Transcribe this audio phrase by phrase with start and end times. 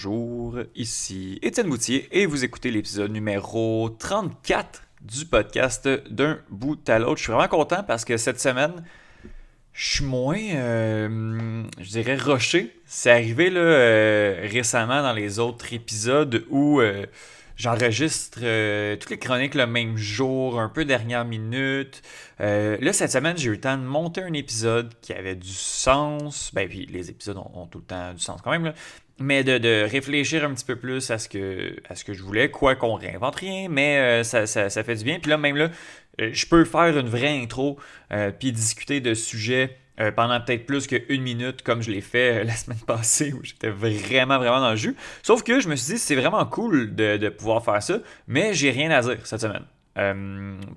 [0.00, 7.00] bonjour, ici Étienne Moutier et vous écoutez l'épisode numéro 34 du podcast d'un bout à
[7.00, 7.16] l'autre.
[7.16, 8.84] Je suis vraiment content parce que cette semaine,
[9.72, 12.76] je suis moins, euh, je dirais, rushé.
[12.86, 17.04] C'est arrivé là, euh, récemment dans les autres épisodes où euh,
[17.56, 18.38] j'enregistre
[18.98, 22.02] toutes les chroniques le même jour, un peu dernière minute.
[22.38, 26.52] là, cette semaine, j'ai eu le temps de monter un épisode qui avait du sens.
[26.54, 28.72] Ben, puis les épisodes ont, tout le temps du sens quand même.
[29.18, 32.50] Mais de, réfléchir un petit peu plus à ce que, à ce que je voulais,
[32.50, 35.18] quoi qu'on réinvente rien, mais euh, ça, fait du bien.
[35.18, 35.70] Puis là, même là,
[36.20, 37.78] euh, je peux faire une vraie intro,
[38.12, 39.76] euh, puis discuter de sujets
[40.14, 44.38] pendant peut-être plus qu'une minute, comme je l'ai fait la semaine passée, où j'étais vraiment,
[44.38, 44.94] vraiment dans le jus.
[45.24, 48.70] Sauf que je me suis dit, c'est vraiment cool de, pouvoir faire ça, mais j'ai
[48.70, 49.64] rien à dire cette semaine.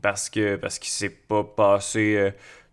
[0.01, 2.31] parce que parce qu'il s'est pas passé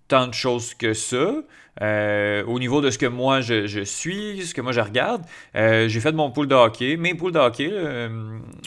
[0.09, 1.43] tant de choses que ça.
[1.83, 5.23] Euh, au niveau de ce que moi je, suis, ce que moi je regarde,
[5.55, 7.71] euh, j'ai fait mon pool de hockey, mes poules de hockey,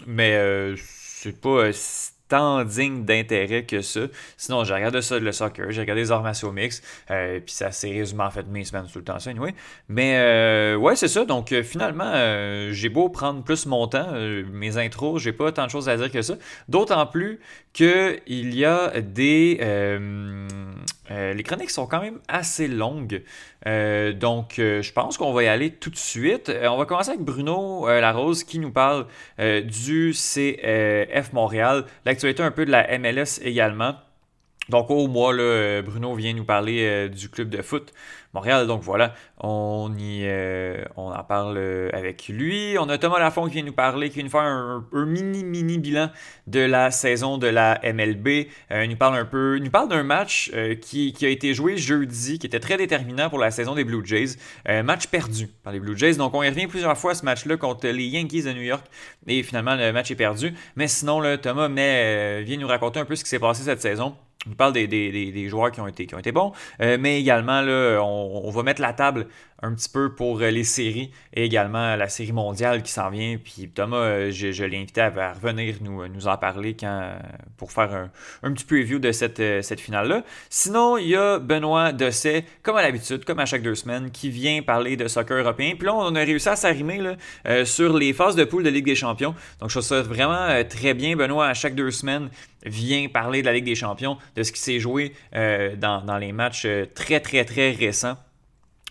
[0.08, 1.72] mais euh, c'est pas
[2.31, 4.01] tant digne d'intérêt que ça.
[4.37, 7.91] Sinon, j'ai regardé ça, le soccer, j'ai regardé les arts martiaux mix, puis ça s'est
[7.91, 9.53] résumé en fait mes semaines tout le temps, ça, anyway.
[9.89, 11.25] Mais ouais, c'est ça.
[11.25, 12.13] Donc finalement,
[12.71, 14.13] j'ai beau prendre plus mon temps,
[14.52, 16.35] mes intros, j'ai pas tant de choses à dire que ça.
[16.69, 17.39] D'autant plus
[17.73, 19.59] qu'il y a des
[21.11, 23.21] euh, les chroniques sont quand même assez longues.
[23.67, 26.52] Euh, donc, euh, je pense qu'on va y aller tout de suite.
[26.64, 29.06] on va commencer avec Bruno Larose qui nous parle
[29.38, 33.95] du CF Montréal, l'actualité un peu de la MLS également.
[34.70, 35.34] Donc, au mois,
[35.82, 37.94] Bruno vient nous parler du club de foot
[38.33, 38.67] Montréal.
[38.67, 42.75] Donc voilà, on, y, euh, on en parle euh, avec lui.
[42.79, 45.77] On a Thomas Lafont qui vient nous parler, qui vient nous faire un, mini, mini
[45.77, 46.09] bilan
[46.47, 48.47] de la saison de la MLB.
[48.71, 52.39] Euh, il nous parle un peu, nous parle d'un match qui, a été joué jeudi,
[52.39, 54.37] qui était très déterminant pour la saison des Blue Jays.
[54.83, 56.15] match perdu par les Blue Jays.
[56.15, 58.86] Donc on y revient plusieurs fois à ce match-là contre les Yankees de New York.
[59.27, 60.53] Et finalement, le match est perdu.
[60.75, 64.15] Mais sinon, là, Thomas vient nous raconter un peu ce qui s'est passé cette saison.
[64.49, 67.99] On parle des, des, joueurs qui ont été, qui ont été bons, mais également, là,
[68.02, 69.27] on, on, va mettre la table
[69.61, 73.38] un petit peu pour euh, les séries et également la série mondiale qui s'en vient.
[73.38, 77.14] Puis Thomas, euh, je, l'ai invité à, revenir nous, nous en parler quand,
[77.58, 78.10] pour faire un,
[78.44, 80.23] un petit preview de cette, euh, cette finale-là.
[80.50, 84.30] Sinon, il y a Benoît Dosset, comme à l'habitude, comme à chaque deux semaines, qui
[84.30, 85.73] vient parler de soccer européen.
[85.77, 87.16] Puis là, on a réussi à s'arrimer
[87.66, 89.36] sur les phases de poule de Ligue des Champions.
[89.60, 91.16] Donc, je trouve ça vraiment très bien.
[91.16, 92.30] Benoît, à chaque deux semaines,
[92.66, 96.32] vient parler de la Ligue des Champions, de ce qui s'est joué dans, dans, les
[96.32, 98.17] matchs très, très, très récents.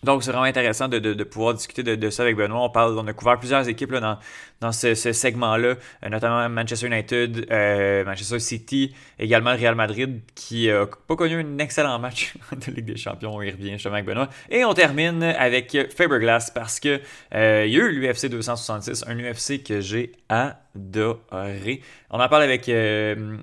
[0.02, 2.64] Donc, c'est vraiment intéressant de, pouvoir discuter de, ça avec Benoît.
[2.64, 5.74] On, parle, on a couvert plusieurs équipes dans, ce, segment-là,
[6.04, 11.40] euh, notamment Manchester United, euh, Manchester City, également le Real Madrid, qui n'a pas connu
[11.40, 13.34] un excellent match de Ligue des Champions.
[13.34, 14.28] On y revient justement avec Benoît.
[14.48, 17.00] Et on termine avec Faberglass parce que
[17.34, 21.82] euh, il y a eu l'UFC 266, un UFC que j'ai adoré.
[22.10, 22.70] On en parle avec,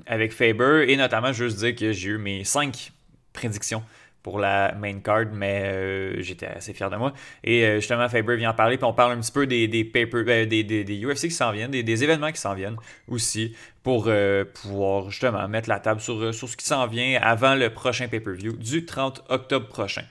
[0.08, 2.92] avec Faber et notamment, juste dire que j'ai eu mes 5
[3.34, 3.84] prédictions
[4.24, 7.14] pour la main card, mais euh, j'étais assez fier de moi.
[7.44, 9.86] Et euh, justement, Faber vient en parler, puis on parle un petit peu des, des,
[9.86, 12.76] paper, euh, des, des, des, UFC qui s'en viennent, des, événements qui s'en viennent
[13.08, 14.10] aussi, pour
[14.54, 18.58] pouvoir justement mettre la table sur, sur ce qui s'en vient avant le prochain pay-per-view
[18.58, 20.04] du 30 octobre prochain.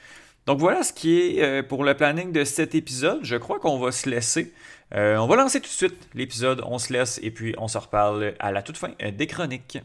[0.47, 3.21] Donc voilà ce qui est pour le planning de cet épisode.
[3.23, 4.55] Je crois qu'on va se laisser.
[4.93, 8.33] on va lancer tout de suite l'épisode, on se laisse et puis on se reparle
[8.39, 9.79] à la toute fin des chroniques.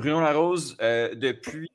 [0.00, 1.70] Bruno Larose, euh, depuis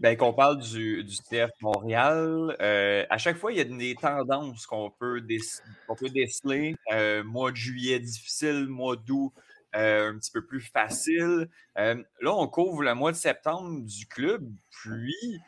[0.00, 3.96] ben, qu'on parle du, du CF Montréal, euh, à chaque fois, il y a des
[3.96, 6.76] tendances qu'on peut, déceler.
[6.92, 9.32] Euh, mois de juillet difficile, mois d'août
[9.72, 11.48] un petit peu plus facile.
[11.74, 15.40] là, on couvre le mois de septembre du club, puis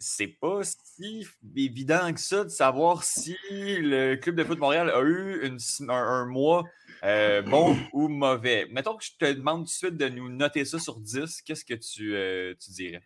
[0.00, 5.00] c'est pas si évident que ça de savoir si le club de foot Montréal a
[5.02, 5.48] eu
[5.88, 6.64] un mois
[7.04, 8.66] euh, bon ou mauvais.
[8.70, 11.64] Mettons que je te demande tout de suite de nous noter ça sur 10, qu'est-ce
[11.64, 13.02] que tu, euh, tu dirais?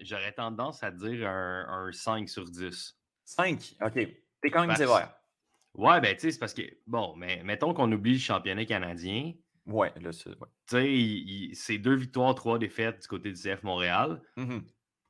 [0.00, 2.96] J'aurais tendance à dire un, 5 sur 10.
[3.24, 3.76] 5?
[3.82, 3.92] OK.
[3.94, 5.14] T'es quand même sévère.
[5.74, 9.32] Ouais, ben tu sais, c'est parce que, bon, mais mettons qu'on oublie le championnat canadien.
[9.66, 10.30] Ouais, là, c'est.
[10.30, 14.20] Tu sais, c'est deux victoires, trois défaites du côté du CF Montréal.
[14.36, 14.60] Mmh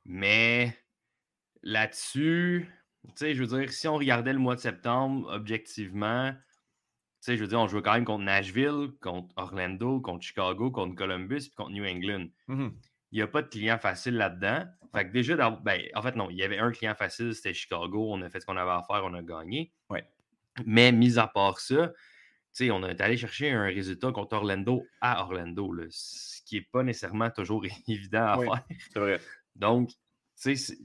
[0.07, 0.77] mais
[1.63, 2.69] là-dessus,
[3.07, 6.31] tu sais, je veux dire, si on regardait le mois de septembre, objectivement,
[7.25, 10.95] sais, je veux dire, on jouait quand même contre Nashville, contre Orlando, contre Chicago, contre
[10.95, 12.27] Columbus, puis contre New England.
[12.47, 12.69] Mmh
[13.11, 14.65] il n'y a pas de client facile là-dedans.
[14.93, 18.11] Fait que déjà, ben, en fait, non, il y avait un client facile, c'était Chicago.
[18.11, 19.71] On a fait ce qu'on avait à faire, on a gagné.
[19.89, 20.03] Ouais.
[20.65, 21.93] Mais mis à part ça,
[22.61, 27.29] on est allé chercher un résultat contre Orlando à Orlando, ce qui n'est pas nécessairement
[27.29, 28.65] toujours évident à faire.
[28.91, 29.19] C'est vrai.
[29.55, 29.91] Donc,
[30.41, 30.75] tu sais,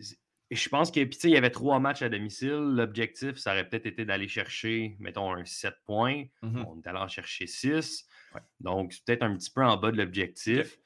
[0.51, 2.51] je pense que, puis il y avait trois matchs à domicile.
[2.77, 6.25] L'objectif, ça aurait peut-être été d'aller chercher, mettons, un 7 points.
[6.43, 6.65] Mhm.
[6.67, 8.07] On est allé en chercher 6.
[8.35, 8.41] Ouais.
[8.61, 10.79] Donc, c'est peut-être un petit peu en bas de l'objectif.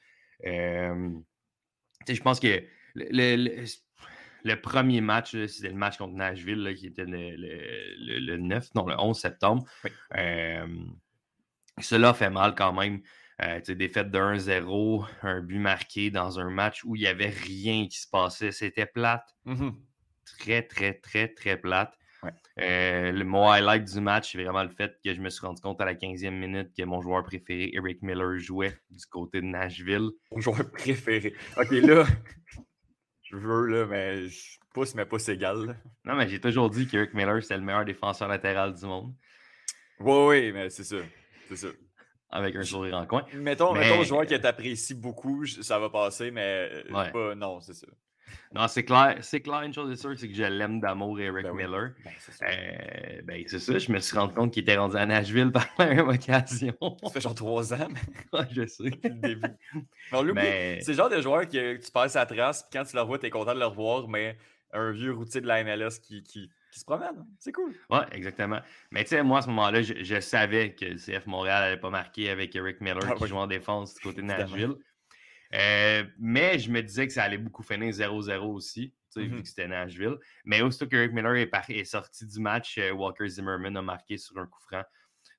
[0.45, 1.09] Euh,
[2.07, 2.63] je pense que
[2.93, 3.65] le, le-
[4.43, 8.75] le premier match, c'était le match contre Nashville, là, qui était le, le- le 9,
[8.75, 9.65] non, le 11 septembre.
[9.83, 9.89] Oui.
[10.17, 10.67] Euh,
[11.81, 13.01] cela fait mal quand même.
[13.41, 17.87] Euh, défaite de 1-0, un but marqué dans un match où il n'y avait rien
[17.87, 18.51] qui se passait.
[18.51, 19.27] C'était plate.
[19.43, 19.75] Mhm.
[20.25, 21.93] Très, très, très, très plate.
[22.23, 22.31] Ouais.
[22.61, 25.61] Euh, le, mon highlight du match, c'est vraiment le fait que je me suis rendu
[25.61, 29.45] compte à la 15e minute que mon joueur préféré, Eric Miller, jouait du côté de
[29.45, 30.09] Nashville.
[30.31, 31.33] Mon joueur préféré.
[31.57, 32.05] Ok, là,
[33.23, 35.77] je veux, là, mais je pousse, mais pouce égal.
[36.05, 39.13] Non, mais j'ai toujours dit qu'Eric Miller, c'est le meilleur défenseur latéral du monde,
[39.99, 40.97] Ouais, ouais, mais c'est ça.
[41.47, 41.67] C'est ça.
[42.35, 43.25] Avec un sourire en coin.
[43.33, 47.11] Mettons, Mais- mettons, joueur que t'apprécies beaucoup, ça va passer, mais euh, Ouais.
[47.11, 47.87] pas, non, c'est ça.
[48.53, 51.43] Non, c'est clair, c'est clair, une chose est sûre, c'est que je l'aime d'amour, Eric
[51.43, 51.63] Ben oui.
[51.63, 51.91] Miller.
[52.03, 52.45] Ben, c'est ça.
[52.47, 55.65] Euh, ben, c'est ça, je me suis rendu compte qu'il était rendu à Nashville par
[55.77, 56.73] la même occasion.
[57.03, 57.99] Ça fait genre trois ans, mais
[58.39, 58.83] Ouais, je sais.
[58.89, 59.47] depuis le début.
[60.33, 63.01] Mais C'est le genre de joueur que tu passes à trace, puis quand tu le
[63.01, 64.37] revois, t'es content de le revoir, mais
[64.73, 67.25] un vieux routier de la MLS qui, qui, qui se promène.
[67.39, 67.73] C'est cool.
[67.89, 68.59] Ouais, exactement.
[68.91, 71.79] Mais tu sais, moi, à ce moment-là, je, je savais que le CF Montréal n'allait
[71.79, 73.29] pas marquer avec Eric Miller Ah qui oui.
[73.29, 74.27] joue en défense du côté de.
[74.27, 74.75] Nashville.
[75.53, 79.41] Euh, mais je me disais que ça allait beaucoup finir 0-0 aussi, vu Mhm.
[79.41, 80.17] que c'était Nashville.
[80.43, 84.17] Mais aussitôt qu'Eric Miller est, par- est sorti du match, euh, Walker Zimmerman a marqué
[84.17, 84.83] sur un coup franc.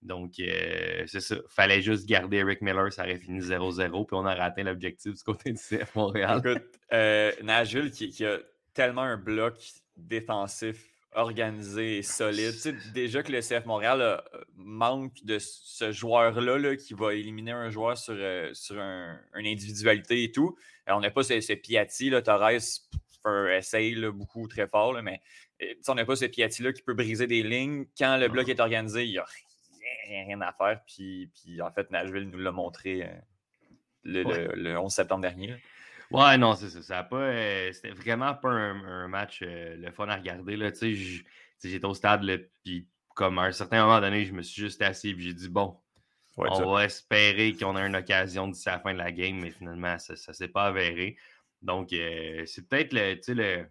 [0.00, 1.36] Donc, euh, c'est ça.
[1.48, 5.22] Fallait juste garder Eric Miller, ça aurait fini 0-0, puis on a raté l'objectif du
[5.22, 6.40] côté du CF Montréal.
[6.44, 6.62] Écoute,
[6.92, 8.38] euh, Nashville qui, qui a
[8.72, 9.58] tellement un bloc
[9.96, 10.86] défensif
[11.16, 12.52] organisé et solide.
[12.52, 14.16] Tu sais, déjà que le CF Montréal euh,
[14.54, 19.46] manque de ce joueur-là là, qui va éliminer un joueur sur, euh, sur un- une
[19.46, 20.56] individualité et tout.
[20.86, 24.92] On n'a pas ce, ce Piatti, là, Torres fait un essai là, beaucoup très fort,
[24.92, 25.20] là, mais
[25.62, 27.86] euh, on n'a pas ce Piatti-là qui peut briser des lignes.
[27.98, 29.24] Quand le bloc est organisé, il n'y a
[30.08, 30.80] rien, rien à faire.
[30.86, 33.08] Puis, puis en fait, Nashville nous l'a montré euh,
[34.04, 34.22] le,
[34.54, 35.56] le 11 septembre dernier.
[36.10, 36.82] Ouais, non, c'est ça.
[36.82, 40.56] ça a pas, euh, c'était vraiment pas un, un match euh, le fun à regarder.
[40.56, 40.70] Là.
[40.80, 41.24] J-
[41.62, 44.82] j'étais au stade, là, puis comme à un certain moment donné, je me suis juste
[44.82, 45.76] assis et j'ai dit bon,
[46.36, 49.50] Ouais, on va espérer qu'on a une occasion d'ici la fin de la game, mais
[49.50, 51.16] finalement, ça ne s'est pas avéré.
[51.62, 53.66] Donc, euh, c'est peut-être le, tu sais, le,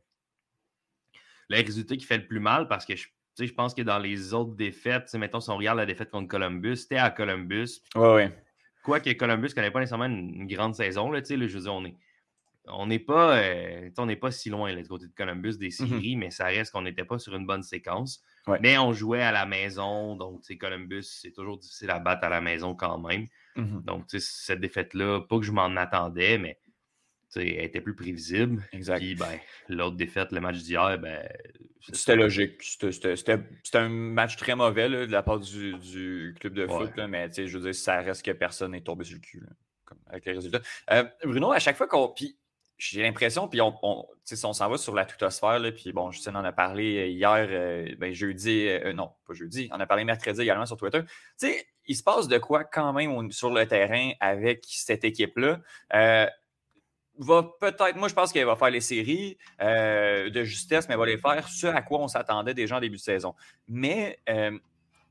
[1.49, 3.81] le résultat qui fait le plus mal parce que je, tu sais, je pense que
[3.81, 6.97] dans les autres défaites, tu sais, mettons, si on regarde la défaite contre Columbus, c'était
[6.97, 8.45] à Columbus, Ouais, ouais.
[8.83, 11.55] Quoique Columbus ne connaît pas nécessairement une, une grande saison, là, tu sais, là, je
[11.57, 11.95] veux dire, on est.
[12.67, 15.69] On n'est pas, euh, on n'est pas si loin là, du côté de Columbus des
[15.71, 18.23] séries, mais ça reste qu'on n'était pas sur une bonne séquence.
[18.47, 18.57] Ouais.
[18.61, 22.41] Mais on jouait à la maison, donc Columbus, c'est toujours difficile à battre à la
[22.41, 23.27] maison quand même.
[23.55, 23.83] Mhm.
[23.83, 26.59] Donc, cette défaite-là, pas que je m'en attendais, mais
[27.35, 28.63] elle était plus prévisible.
[28.71, 28.99] Exact.
[28.99, 31.27] Puis, ben, l'autre défaite, le match d'hier, ben.
[31.91, 32.61] C'était logique.
[32.63, 36.53] C'était- C'était c'était- c'était un match très mauvais là, de la part du, du club
[36.53, 39.21] de foot, là, mais je veux dire, ça reste que personne n'est tombé sur le
[39.21, 39.43] cul
[39.83, 40.61] comme avec les résultats.
[40.91, 42.07] Euh, Bruno, à chaque fois qu'on.
[42.07, 42.37] Puis
[42.77, 46.43] j'ai l'impression, puis on, on, s'en va sur la tutosphère, là, puis bon, Justine en
[46.43, 50.41] a parlé euh, hier, euh, ben, jeudi, euh, non, pas jeudi, on a parlé mercredi
[50.41, 51.01] également sur Twitter.
[51.03, 55.61] Tu sais, il se passe de quoi quand même sur le terrain avec cette équipe-là?
[57.17, 61.05] Va peut-être, moi je pense qu'elle va faire les séries de justesse, mais elle va
[61.05, 63.35] les faire ce à quoi on s'attendait déjà en début de saison.
[63.69, 64.19] Mais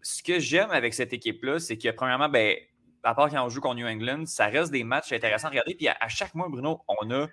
[0.03, 2.59] ce que j'aime avec cette équipe-là, c'est que premièrement, ben,
[3.05, 5.75] à part quand on joue contre New England, ça reste des matchs intéressants à regarder.
[5.75, 7.29] Puis à chaque mois, Bruno, on a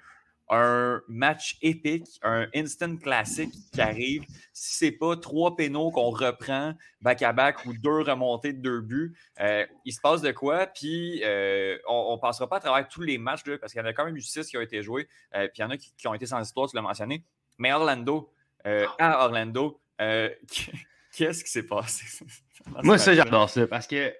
[0.51, 4.24] un match épique, un instant classique qui arrive.
[4.51, 9.65] Si c'est pas trois pénaux qu'on reprend back-à-back ou deux remontées de deux buts, euh,
[9.86, 10.67] il se passe de quoi?
[10.67, 13.84] Puis euh, on ne passera pas à travers tous les matchs, là, parce qu'il y
[13.84, 15.08] en a quand même eu six qui ont été joués.
[15.36, 17.24] euh, puis il y en a qui, ont été sans histoire, tu l'as mentionné.
[17.58, 18.29] Mais Orlando,
[18.65, 22.05] à Orlando, qu'est-ce qui s'est passé?
[22.84, 24.13] Moi, ça, j'adore ça parce que,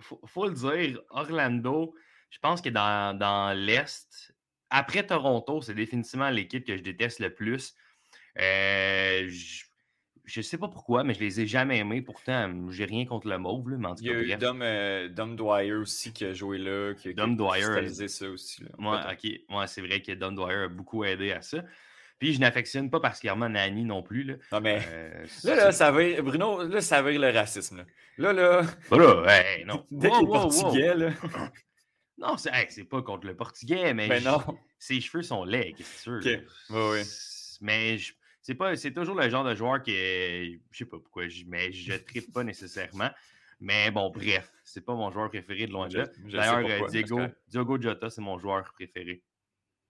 [0.00, 1.94] faut, faut le dire, Orlando,
[2.30, 4.32] je pense que dans l'Est,
[4.70, 7.74] après Toronto, c'est définitivement l'équipe que je déteste le plus.
[8.38, 9.64] Euh, je,
[10.24, 12.02] je sais pas pourquoi, mais je les ai jamais aimés.
[12.02, 14.36] Pourtant, j'ai rien contre le mauve, là, mais en tout Il y a eu.
[14.36, 18.28] Dom, euh, Dom Dwyer aussi qui a joué là, qui, qui Dom a Dwyer, ça
[18.28, 18.62] aussi.
[18.62, 18.68] Là.
[18.78, 21.64] Moi, ok, moi, c'est vrai que Don Dwyer a beaucoup aidé à ça.
[22.18, 24.24] Puis je n'affectionne pas particulièrement Nani non plus.
[24.24, 27.84] Là, Non, mais Euh, là, là, ça va, Bruno, là, ça va le racisme.
[28.18, 29.86] Là, là, là, Voilà, hey, non.
[29.90, 30.48] dès Wow, qu'il est wow, wow.
[30.60, 31.10] portugais, là,
[32.18, 34.38] Non, c'est hey, pas contre le portugais, mais, ben non.
[34.78, 36.36] ses cheveux sont laids, qu'est-ce que tu veux.
[36.44, 37.04] Ok, ouais, ouais.
[37.04, 40.98] C'est- Mais je- c'est pas c'est toujours le genre de joueur que je sais pas
[40.98, 43.10] pourquoi je mais je tripe pas nécessairement.
[43.60, 46.06] Mais bon, bref, c'est pas mon joueur préféré de loin de là.
[46.18, 47.20] D'ailleurs, mais Diego.
[47.48, 49.22] Diogo Jota, c'est mon joueur préféré.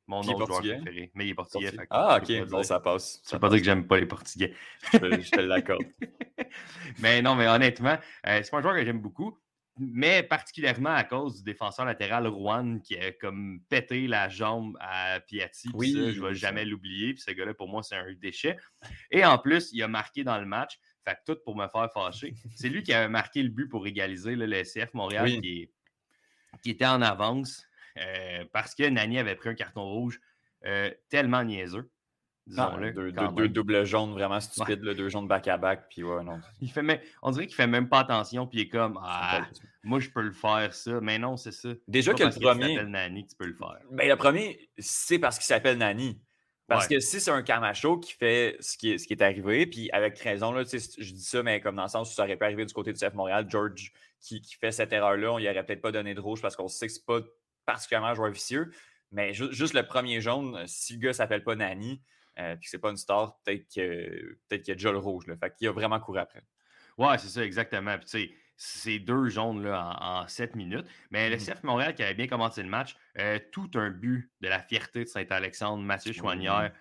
[0.07, 1.11] mon Qui est autre joueur préféré.
[1.15, 1.65] Mais il est portugais.
[1.67, 1.83] Portugais.
[1.83, 3.21] fait que Ah, ok, bon, ça passe.
[3.23, 4.55] Ça Ça veut pas dire que j'aime pas les Portugais.
[4.93, 5.85] Je te- je te l'accorde.
[6.99, 9.39] mais non, mais honnêtement, euh, c'est pas un joueur que j'aime beaucoup.
[9.79, 15.21] Mais particulièrement à cause du défenseur latéral Rouen qui a comme pété la jambe à
[15.21, 15.69] Piatti.
[15.75, 17.15] Oui, ça, je vais oui, jamais l'oublier.
[17.15, 18.57] Puis ce gars-là, pour moi, c'est un déchet.
[19.11, 20.79] Et en plus, il a marqué dans le match.
[21.05, 22.35] Fait que tout pour me faire fâcher.
[22.55, 25.41] C'est lui qui avait marqué le but pour égaliser là, le CF Montréal Oui.
[25.41, 25.71] qui, est-
[26.63, 27.65] qui était en avance
[27.99, 30.21] euh, parce que Nani avait pris un carton rouge
[30.67, 31.91] euh, tellement niaiseux.
[32.57, 32.93] Ah, Disons-le.
[33.37, 36.41] deux, doubles jaunes vraiment stupides, là, deux jaunes back-à-back, puis ouais, non.
[36.61, 39.47] Il fait même- on dirait qu'il fait même pas attention, puis il est comme Ah,
[39.83, 41.01] moi je peux le faire ça.
[41.03, 41.69] Mais non, c'est ça.
[41.87, 43.77] Déjà que le premier- tu Nani tu peux le faire.
[43.91, 46.19] Ben, le premier, c'est parce qu'il s'appelle Nani.
[46.67, 46.97] Parce Ouais.
[46.97, 49.91] que si c'est un Camacho qui fait ce qui est, ce qui est arrivé, puis
[49.91, 50.77] avec raison, là, je
[51.15, 52.99] dis ça, mais comme dans le sens où ça aurait pu arriver du côté du
[52.99, 53.91] CF Montréal, George
[54.21, 56.69] qui, qui fait cette erreur-là, on lui aurait peut-être pas donné de rouge parce qu'on
[56.69, 57.21] sait que c'est pas
[57.65, 58.71] particulièrement un joueur vicieux.
[59.13, 62.03] Mais ju- juste le premier jaune, si le gars s'appelle pas Nani,
[62.39, 65.27] euh, puis c'est pas une star, peut-être que- peut-être qu'il y a déjà le rouge.
[65.27, 65.37] Là.
[65.37, 66.43] Fait qu'il a vraiment couru après.
[66.97, 67.97] Ouais, c'est ça, exactement.
[67.99, 70.87] Puis, tu sais, c'est deux jaunes là, en, 7 minutes.
[71.11, 71.41] Mais le Mhm.
[71.43, 75.05] CF Montréal qui avait bien commencé le match, euh, tout un but de la fierté
[75.05, 76.73] de Saint-Alexandre, Mathieu Chouanière.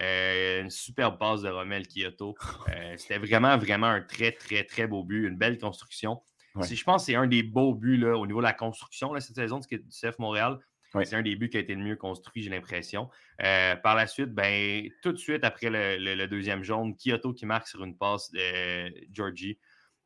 [0.00, 2.34] euh, une superbe passe de Romel Kyoto.
[2.68, 6.22] Euh, C'était vraiment, vraiment un très, très, très beau but, une belle construction.
[6.54, 6.66] Ouais.
[6.66, 9.20] Je pense que c'est un des beaux buts là, au niveau de la construction là,
[9.20, 10.58] cette saison du CF Montréal.
[11.04, 13.08] C'est un des buts qui a été le mieux construit, j'ai l'impression.
[13.42, 17.32] Euh, par la suite, ben, tout de suite après le, le- le deuxième jaune, Kyoto
[17.32, 19.58] qui marque sur une passe de Georgie.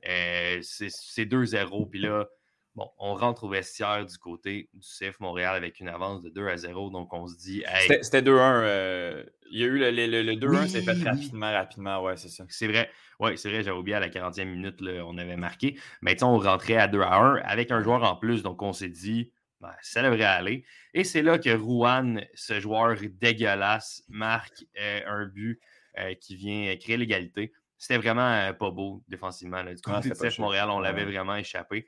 [0.08, 1.86] Euh, c'est c'est 2-0.
[1.86, 2.26] Puis là,
[2.74, 6.48] bon, on rentre au vestiaire du côté du CF Montréal avec une avance de 2
[6.48, 6.90] à 0.
[6.90, 8.62] Donc on se dit, hey, C'était c'était 2-1.
[8.62, 11.04] euh, il y a eu le, le- le- le 2-1, c'est fait Oui, oui.
[11.04, 12.44] rapidement, rapidement, ouais, c'est ça.
[12.48, 12.90] C'est vrai.
[13.20, 15.78] Oui, c'est vrai, j'avais oublié à la 40e minute, là, on avait marqué.
[16.00, 18.42] Mais tu sais, on rentrait à 2 à 1 avec un joueur en plus.
[18.42, 19.30] Donc, on s'est dit,
[19.62, 20.64] ben, ça devrait aller.
[20.92, 25.60] Et c'est là que Rouen, ce joueur dégueulasse, marque euh, un but
[25.98, 27.52] euh, qui vient créer l'égalité.
[27.78, 29.62] C'était vraiment euh, pas beau défensivement.
[29.62, 29.72] là.
[29.74, 30.40] Du Ah, côté c'était de.
[30.40, 31.12] Montréal, on l'avait Ouais.
[31.12, 31.86] vraiment échappé.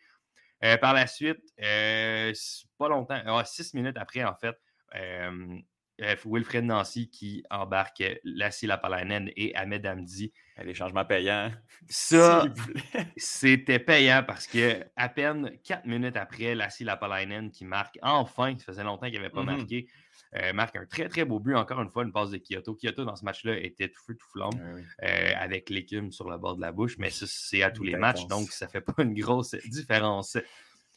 [0.62, 2.32] Euh, par la suite, euh,
[2.78, 4.56] pas longtemps, ah, six minutes après, en fait,
[4.94, 5.58] euh,
[6.00, 11.50] euh, Wilfred Nancy qui embarque euh, Lassie Lapalainen et Ahmed Hamdi Les changements payants.
[11.88, 12.44] ça,
[13.16, 18.66] c'était payant parce que à peine quatre minutes après, Lassie Lapalainen qui marque enfin, ça
[18.66, 19.56] faisait longtemps qu'il n'avait pas Mhm.
[19.56, 19.88] marqué,
[20.36, 22.74] euh, marque un très très beau but, encore une fois, une passe de Kyoto.
[22.76, 24.82] Kyoto dans ce match-là était tout feu, tout flamme, oui.
[25.02, 27.96] euh, avec l'écume sur le bord de la bouche, mais ça, c'est à tous les
[27.96, 30.36] matchs, donc ça fait pas une grosse différence.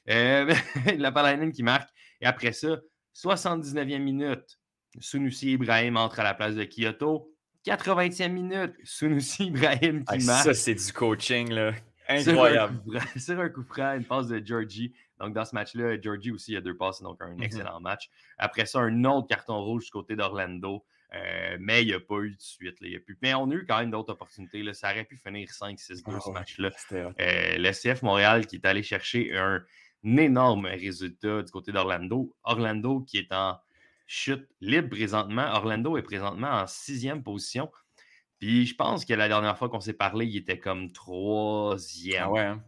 [0.10, 0.54] Euh,
[0.98, 1.90] Lapalainen qui marque,
[2.22, 2.78] et après ça,
[3.16, 4.60] 79e minute,
[5.00, 7.32] Sunusi Ibrahim entre à la place de Kyoto.
[7.76, 10.44] 80e minute, Sunusi Ibrahim qui Ah, marque.
[10.46, 11.74] ça, c'est du coaching, là.
[11.74, 12.80] Sur un Incroyable.
[12.84, 14.94] coup Sur un coup franc, une passe de Georgie.
[15.20, 17.44] Donc, dans ce match-là, Georgie aussi a deux passes, donc un Mhm.
[17.44, 18.10] excellent match.
[18.38, 20.86] Après ça, un autre carton rouge du côté d'Orlando.
[21.16, 22.82] euh, mais il n'y a pas eu de suite.
[22.82, 22.88] là.
[22.88, 23.18] Il y a plus...
[23.22, 24.62] Mais on a eu quand même d'autres opportunités.
[24.62, 24.74] là.
[24.74, 26.34] Ça aurait pu finir 5-6-2 Ah ce ouais.
[26.34, 26.70] match-là.
[26.94, 29.64] Euh, le CF Montréal qui est allé chercher un,
[30.04, 32.34] énorme résultat du côté d'Orlando.
[32.44, 33.58] Orlando qui est en
[34.08, 35.48] chute libre présentement.
[35.54, 37.72] Orlando est présentement en sixième position.
[38.40, 42.24] Puis je pense que la dernière fois qu'on s'est parlé, il était comme troisième.
[42.24, 42.64] Ah ouais, hein?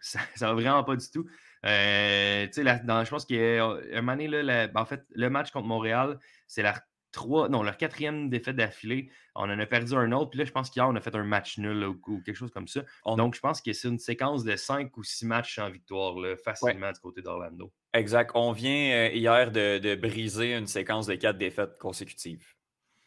[0.00, 1.26] Ça, ça va vraiment pas du tout.
[1.64, 4.84] Euh, la- dans- je pense qu'il y a un moment donné, là, la- ben, en
[4.86, 6.74] fait, le match contre Montréal, c'est la
[7.12, 9.10] trois, non, leur quatrième défaite d'affilée.
[9.34, 10.30] On en a perdu un autre.
[10.30, 12.36] Puis là, je pense qu'hier, on a fait un match nul là, ou, ou quelque
[12.36, 12.82] chose comme ça.
[13.04, 16.14] On- Donc, je pense que c'est une séquence de cinq ou six matchs en victoire,
[16.18, 17.72] là, facilement du côté d'Orlando.
[17.96, 18.30] Exact.
[18.34, 22.44] On vient euh, hier de, de briser une séquence de quatre défaites consécutives.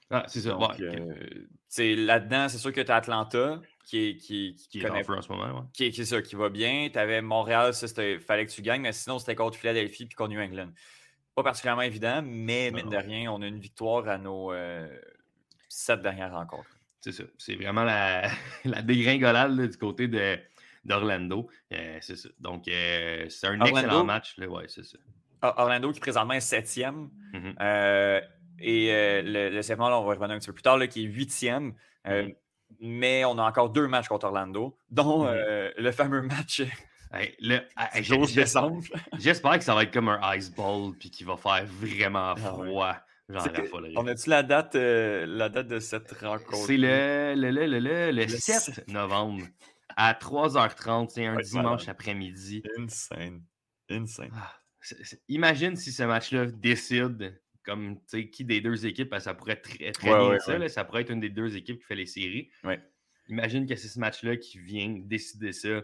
[0.10, 0.58] Ah, c'est ça.
[0.58, 4.86] Ouais, euh, là-dedans, c'est sûr que tu as Atlanta qui, est, qui, qui, qui est
[4.86, 5.46] en connaît- feu en ce moment.
[5.60, 5.66] ouais.
[5.74, 6.90] qui, est- qui est ça, qui va bien.
[6.92, 10.16] Tu avais Montréal, ça, c'était fallait que tu gagnes, mais sinon, c'était contre Philadelphie puis
[10.16, 10.70] contre New England.
[11.36, 14.88] Pas particulièrement évident, mais mine de rien, on a une victoire à nos euh,
[15.70, 16.76] sept dernières rencontres.
[17.02, 17.24] C'est ça.
[17.38, 18.30] C'est vraiment la,
[18.66, 20.40] la dégringolade là, du côté de,
[20.86, 21.50] d'Orlando.
[21.74, 22.30] Euh, c'est ça.
[22.40, 23.78] Donc, euh, c'est un Orlando?
[23.78, 24.38] excellent match.
[24.38, 24.48] Là.
[24.48, 24.98] Ouais, c'est ça.
[25.42, 27.10] Or- Orlando qui présentement est septième.
[27.34, 27.56] Mhm.
[27.62, 28.22] Euh,
[28.60, 28.88] et
[29.24, 31.74] le, le on va revenir un petit peu plus tard, là, qui est huitième.
[32.06, 32.34] Mhm.
[32.82, 35.30] Mais on a encore deux matchs contre Orlando, dont Mhm.
[35.34, 36.62] euh, le fameux match
[37.12, 37.62] Hey, le-
[37.96, 38.84] hey, du 12 j'ai- décembre.
[39.18, 42.36] J'espère que ça va être comme un ice ball puis qu'il va faire vraiment Ah
[42.36, 42.96] froid.
[43.32, 43.94] Raffolerai.
[43.96, 46.66] On a-tu la date, euh, la date de cette rencontre?
[46.66, 48.88] C'est le, le, le, le, le- le 7 7.
[48.88, 49.44] novembre
[50.00, 51.10] à 3h30.
[51.10, 52.64] C'est un Ouais, dimanche après-midi.
[52.78, 53.44] Insane.
[53.90, 54.32] Insane.
[54.34, 54.56] Ah,
[55.28, 59.34] Imagine si ce match-là décide comme tu sais, qui des deux équipes, parce que ça
[59.36, 61.56] pourrait être très, très Ouais, bien ouais, ça, là, ça pourrait être une des deux
[61.56, 62.50] équipes qui fait les séries.
[62.64, 62.82] Ouais.
[63.28, 65.82] Imagine que c'est ce match-là qui vient décider ça,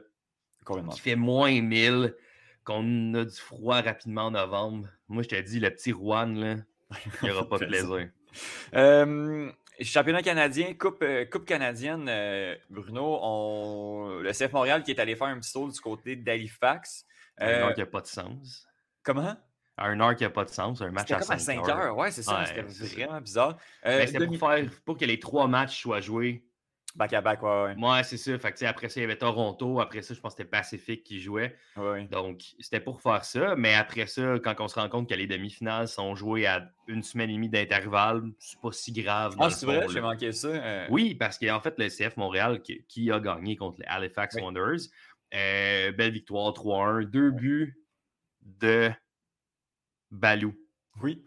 [0.92, 2.16] qui fait moins 1000,
[2.64, 4.88] qu'on a du froid rapidement en novembre.
[5.10, 6.56] Moi, je te dis, le petit Juan, là,
[7.22, 8.10] Il n'y aura pas de plaisir.
[8.74, 9.52] Euh,
[9.82, 14.20] championnat canadien, Coupe, euh, coupe canadienne, euh, Bruno, on...
[14.22, 17.06] le CF Montréal qui est allé faire un petit tour du côté d'Halifax.
[17.38, 18.68] un heure qui n'a pas de sens.
[19.04, 19.36] Comment?
[19.78, 21.98] À une heure qui n'a pas de sens, un match à comme 5 heures.
[21.98, 22.46] Ouais, c'est ça.
[22.46, 22.62] c'était
[23.04, 23.58] vraiment bizarre.
[23.84, 26.46] c'était pour, faire, pour que les trois matchs soient joués
[26.96, 27.76] Back à back, ouais.
[27.78, 28.40] Ouais, c'est ça.
[28.40, 29.82] Fait que, après ça, il y avait Toronto.
[29.82, 31.58] Après ça, je pense que c'était Pacific qui jouait.
[31.76, 32.06] Ouais.
[32.06, 33.56] Donc, c'était pour faire ça.
[33.58, 37.04] Mais après ça, quand on se rend compte que les demi-finales sont jouées à une
[37.04, 39.36] semaine et demie d'intervalle, c'est pas si grave.
[39.40, 40.48] Ah, c'est vrai, j'ai manqué ça.
[40.48, 40.88] Euh.
[40.90, 44.88] Oui, parce qu'en fait, le CF Montréal qui, a gagné contre les Halifax Wanderers,
[45.34, 47.78] euh, belle victoire 3-1, deux buts
[48.42, 48.90] de
[50.12, 50.56] Balou.
[51.02, 51.22] Oui.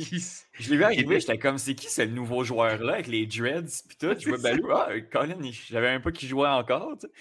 [0.58, 3.96] Je l'ai vu arriver, j'étais comme, c'est qui ce nouveau joueur-là avec les dreads puis
[3.96, 4.14] tout?
[4.18, 6.96] Je vois Balou, ah, Colin, j'avais un peu qui jouait encore.
[6.98, 7.12] Tu sais.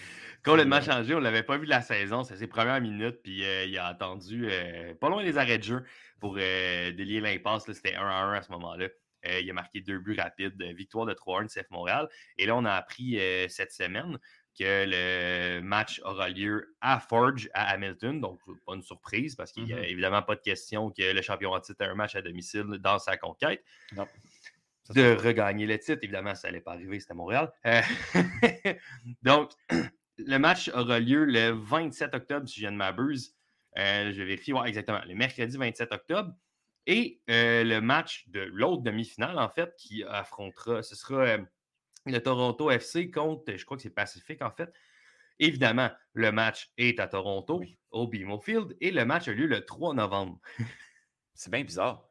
[0.44, 3.66] Complètement changé, on l'avait pas vu de la saison, c'est ses premières minutes, puis euh,
[3.66, 5.84] il a attendu euh, pas loin des arrêts de jeu
[6.20, 7.72] pour euh, délier l'impasse.
[7.72, 8.88] C'était 1 à 1 à ce moment-là.
[9.40, 12.10] il a marqué deux buts rapides, victoire de 3-1 de CF Montréal.
[12.40, 14.18] Et là, on a appris cette semaine
[14.58, 18.20] que le match aura lieu à Forge, à Hamilton.
[18.20, 19.92] Donc, pas une surprise parce qu'il n'y a mm-hmm.
[19.92, 23.00] évidemment pas de question que le champion en titre ait un match à domicile dans
[23.00, 23.64] sa conquête.
[24.90, 27.52] De regagner le titre, évidemment, ça n'allait pas arriver, c'était Montréal.
[27.66, 27.82] Euh,
[29.22, 29.52] donc,
[30.18, 33.36] le match aura lieu le 27 octobre, si je ne m'abuse.
[33.78, 36.34] Euh, je vais vérifier, ouais, exactement, le mercredi 27 octobre.
[36.88, 41.38] Et euh, le match de l'autre demi-finale, en fait, qui affrontera, ce sera
[42.06, 44.72] le Toronto FC contre, je crois que c'est Pacifique en fait.
[45.40, 49.66] Évidemment, le match est à Toronto, au BMO Field, et le match a lieu le
[49.66, 50.40] 3 novembre.
[51.34, 52.08] c'est bien bizarre.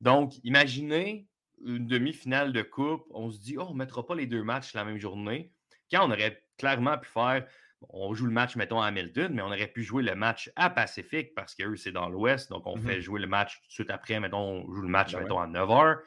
[0.00, 1.28] Donc, imaginez
[1.64, 4.74] une demi-finale de coupe, on se dit, oh, on ne mettra pas les deux matchs
[4.74, 5.52] la même journée.
[5.90, 7.46] Quand on aurait clairement pu faire,
[7.90, 10.70] on joue le match, mettons, à Hamilton, mais on aurait pu jouer le match à
[10.70, 12.50] Pacifique parce qu'eux, c'est dans l'Ouest.
[12.50, 13.00] Donc, on fait mm-hmm.
[13.00, 15.46] jouer le match tout de suite après, mettons, on joue le match, ben mettons, à
[15.46, 15.98] 9 h.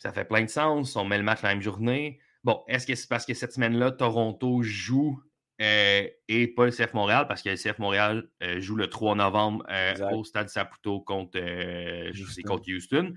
[0.00, 0.96] Ça fait plein de sens.
[0.96, 2.20] On met le match la même journée.
[2.44, 5.20] Bon, est-ce que c'est parce que cette semaine-là, Toronto joue
[5.60, 7.26] euh, et pas le CF Montréal?
[7.26, 11.38] Parce que le CF Montréal euh, joue le 3 novembre euh, au Stade Saputo contre,
[12.10, 12.42] Houston.
[12.46, 13.14] contre Houston.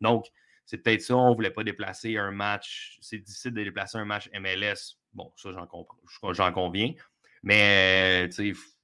[0.00, 0.26] Donc,
[0.66, 1.16] c'est peut-être ça.
[1.16, 2.98] On ne voulait pas déplacer un match.
[3.00, 4.98] C'est difficile de déplacer un match MLS.
[5.12, 6.92] Bon, ça, j'en conviens.
[7.42, 8.28] Mais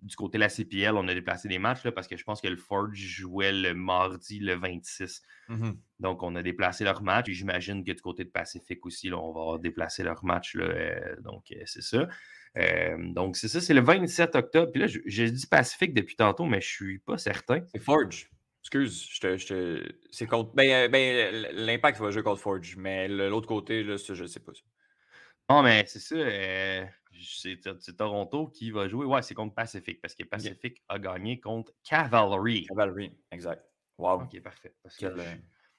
[0.06, 2.40] du côté de la CPL, on a déplacé des matchs là, parce que je pense
[2.40, 5.22] que le Forge jouait le mardi le 26.
[5.48, 7.28] Mmh Donc, on a déplacé leur match.
[7.28, 10.54] Et j'imagine que du côté de Pacifique aussi, là, on va déplacer leur match.
[10.54, 12.08] Là, euh, donc, euh, c'est ça.
[12.56, 14.72] Euh, donc, c'est ça, c'est le 27 octobre.
[14.72, 17.60] Puis là, j'ai dit Pacifique depuis tantôt, mais je ne suis pas certain.
[17.74, 18.30] C'est Forge.
[18.62, 20.52] Excuse, je te, c'est contre.
[20.54, 24.52] Ben, ben l'impact va jouer contre Forge, mais l'autre côté, là, je ne sais pas.
[25.48, 26.16] Non, mais c'est ça
[27.22, 29.06] c'est Toronto qui va jouer.
[29.06, 32.66] Ouais, c'est contre Pacific parce que Pacific a gagné contre Cavalry.
[32.66, 33.64] Cavalry, exact.
[33.98, 34.22] Wow.
[34.22, 34.74] Ok, parfait.
[35.02, 35.34] Euh,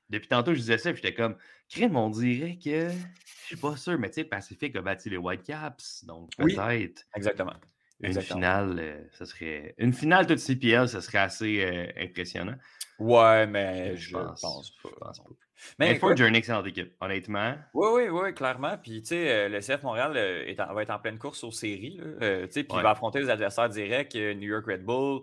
[0.09, 1.37] depuis tantôt, je disais ça, j'étais comme,
[1.69, 5.17] crime, on dirait que je suis pas sûr, mais tu sais, Pacific a battu les
[5.17, 7.03] Whitecaps, donc peut-être.
[7.15, 7.53] exactement.
[7.99, 9.73] Une finale, euh, ça serait.
[9.79, 12.55] Une finale de CPL, ça serait assez euh, impressionnant.
[12.99, 14.89] Ouais, mais je, pense, pas.
[14.99, 15.23] pense pas.
[15.79, 17.55] Mais il faut une excellente équipe, honnêtement.
[17.73, 18.77] Oui, oui, oui, clairement.
[18.77, 21.99] Puis, tu sais, euh, le CF Montréal est va être en pleine course aux séries.
[22.19, 25.21] puis, il va affronter des adversaires directs, New York Red Bull,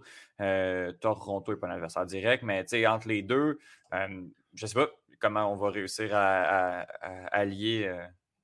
[1.00, 3.58] Toronto n'est pas un adversaire direct, mais, tu sais, entre les deux,
[3.92, 6.86] je sais pas comment on va réussir à,
[7.32, 7.90] allier,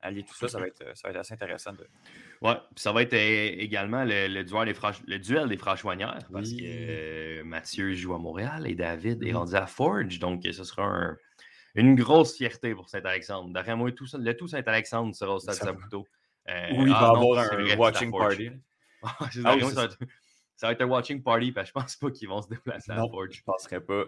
[0.03, 0.49] allier, tout ça.
[0.49, 1.73] Ça va être, ça va être assez intéressant.
[1.73, 1.87] De...
[2.43, 4.75] Oui, ça va être euh, également le, duel des
[5.07, 9.37] le duel des franchouanières parce que euh, Mathieu joue à Montréal et David est mmh.
[9.37, 10.19] rendu à Forge.
[10.19, 11.15] Donc, ce sera
[11.75, 13.53] une grosse fierté pour Saint-Alexandre.
[13.53, 16.07] D'après moi, tout, le tout Saint-Alexandre sera au Stade Saputo.
[16.49, 18.51] Euh, oui, il ah va avoir un watching party.
[19.03, 19.65] ah, oui,
[20.61, 22.93] ça va être un watching party, parce que je pense pas qu'ils vont se déplacer
[22.93, 23.31] à Forge.
[23.33, 24.03] Je ne penserais pas.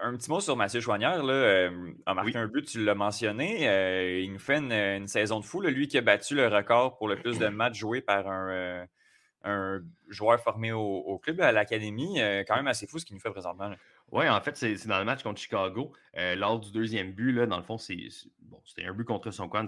[0.00, 1.24] un petit mot sur Mathieu Chouanière.
[1.24, 3.68] Là, euh, a marqué un but, tu l'as mentionné.
[3.68, 5.60] Euh, il nous fait une, saison de fou.
[5.60, 8.86] lui qui a battu le record pour le plus de matchs joués par un, euh,
[9.44, 12.18] un joueur formé au, club, à l'académie.
[12.46, 13.70] quand même assez fou ce qu'il nous fait présentement.
[14.10, 15.92] Oui, en fait, c'est dans le match contre Chicago.
[16.14, 18.08] lors du deuxième but, là, dans le fond, c'était
[18.42, 19.66] bon, un but contre son, camp,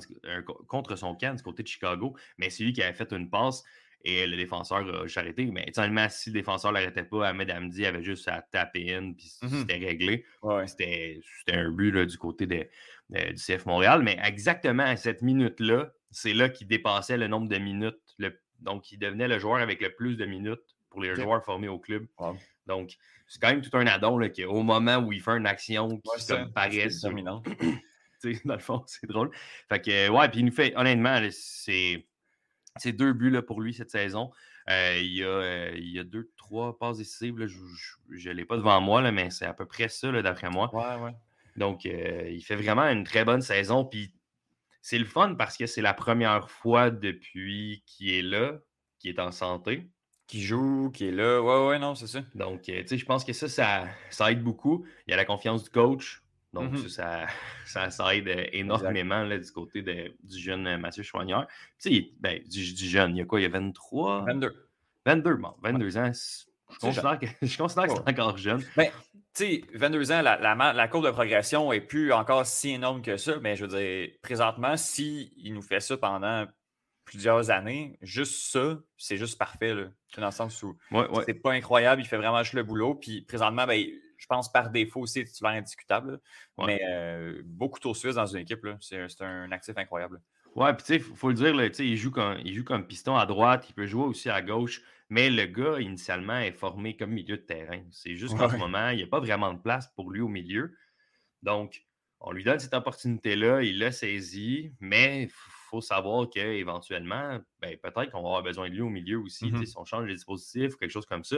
[0.68, 3.64] contre son camp du côté de Chicago, mais c'est lui qui avait fait une passe.
[4.06, 5.46] Et le défenseur a arrêté.
[5.46, 9.12] Mais seulement si le défenseur ne l'arrêtait pas, Ahmed Hamdi avait juste à taper in,
[9.14, 10.26] puis mmh c'était réglé.
[10.66, 12.68] C'était un but du côté de,
[13.08, 14.02] du CF Montréal.
[14.02, 17.98] Mais exactement à cette minute-là, c'est là qu'il dépassait le nombre de minutes.
[18.60, 21.78] Donc, il devenait le joueur avec le plus de minutes pour les joueurs formés au
[21.78, 22.06] club.
[22.66, 26.00] Donc, c'est quand même tout un addon là, au moment où il fait une action
[26.00, 27.46] qui ouais, paraît dominante.
[28.44, 29.30] dans le fond, c'est drôle.
[29.68, 32.06] Fait que, ouais, puis il nous fait, honnêtement, c'est
[32.76, 34.30] c'est deux buts là, pour lui cette saison.
[34.68, 37.46] Euh, il, y a, euh, il y a deux, trois passes décisives.
[37.46, 40.74] je ne l'ai pas devant moi, là, mais c'est à peu près ça, d'après moi.
[40.74, 41.14] Ouais, ouais.
[41.56, 43.84] Donc, euh, il fait vraiment une très bonne saison.
[43.84, 44.12] Puis
[44.84, 48.58] c'est le fun parce que c'est la première fois depuis qu'il est là,
[48.98, 49.88] qu'il est en santé.
[50.26, 51.40] Qui joue, qui est là.
[51.40, 52.20] Ouais, ouais, non, c'est ça.
[52.34, 54.84] Donc, tu sais, je pense que ça, ça, ça aide beaucoup.
[55.06, 56.22] Il y a la confiance du coach.
[56.52, 57.26] Donc, mmh ça,
[57.64, 61.46] ça, aide euh, énormément là, du côté de, du jeune euh, Mathieu Chouanière.
[61.78, 63.40] Tu sais, ben, du, jeune, il y a quoi?
[63.40, 64.68] Il y a 23 22.
[65.06, 66.12] 22, bon, 22 ans.
[66.70, 68.62] Je considère, que, je considère, que, c'est encore jeune.
[68.76, 68.90] Ben,
[69.34, 73.16] sais, 22 ans, la, la, la, courbe de progression n'est plus encore si énorme que
[73.16, 76.46] ça, mais je veux dire, présentement, s'il il nous fait ça pendant
[77.04, 79.74] plusieurs années, juste ça, c'est juste parfait.
[79.74, 79.84] Là.
[80.16, 80.76] Dans le sens où
[81.26, 82.94] c'est pas incroyable, il fait vraiment juste le boulot.
[82.94, 83.84] Puis présentement, ben,
[84.16, 86.20] je pense par défaut aussi titulaire indiscutable.
[86.58, 90.20] Mais euh, beaucoup trop suisse dans une équipe, c'est un actif incroyable.
[90.54, 92.86] Ouais, puis tu sais, il faut le dire, là, il, joue comme, il joue comme
[92.86, 94.82] piston à droite, il peut jouer aussi à gauche,
[95.14, 97.84] mais le gars, initialement, est formé comme milieu de terrain.
[97.92, 100.26] C'est juste qu'en ce moment, il n'y a pas vraiment de place pour lui au
[100.26, 100.74] milieu.
[101.40, 101.84] Donc,
[102.18, 108.10] on lui donne cette opportunité-là, il l'a saisi, mais il faut savoir qu'éventuellement, ben, peut-être
[108.10, 110.74] qu'on va avoir besoin de lui au milieu aussi, mmh si on change les dispositifs,
[110.74, 111.36] quelque chose comme ça.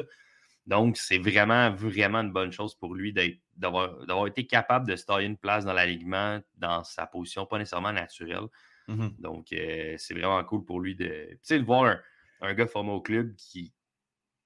[0.64, 3.12] Donc, c'est vraiment, vraiment une bonne chose pour lui
[3.56, 7.92] d'avoir été capable de se tailler une place dans l'alignement, dans sa position, pas nécessairement
[7.92, 8.46] naturelle.
[8.88, 12.00] Mmh Donc, euh, c'est vraiment cool pour lui de, de voir un,
[12.42, 13.72] gars formé au club qui,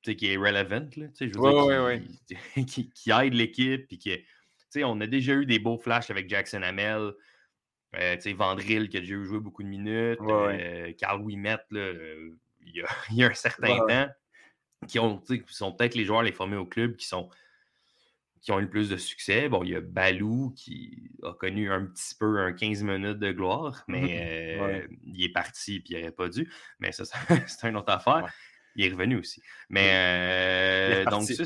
[0.03, 3.87] qui est relevant, là, je veux dire, qui, qui, aide l'équipe.
[4.77, 7.13] on a déjà eu des beaux flashs avec Jackson Hamel,
[7.97, 12.37] euh, Vandril qui a déjà joué beaucoup de minutes, euh, Carl Wimet, il,
[12.75, 14.09] y a, il y a un certain temps
[14.87, 17.29] qui, ont, sont peut-être les joueurs les formés au club qui sont
[18.41, 19.49] qui ont eu le plus de succès.
[19.49, 23.33] Bon, il y a Balou qui a connu un petit peu un 15 minutes de
[23.33, 26.51] gloire, mmh mais euh, il est parti et il n'aurait pas dû.
[26.79, 27.05] Mais ça,
[27.47, 28.33] c'est une autre affaire.
[28.77, 29.43] Il est revenu aussi.
[29.69, 31.43] Mais euh, donc, ça,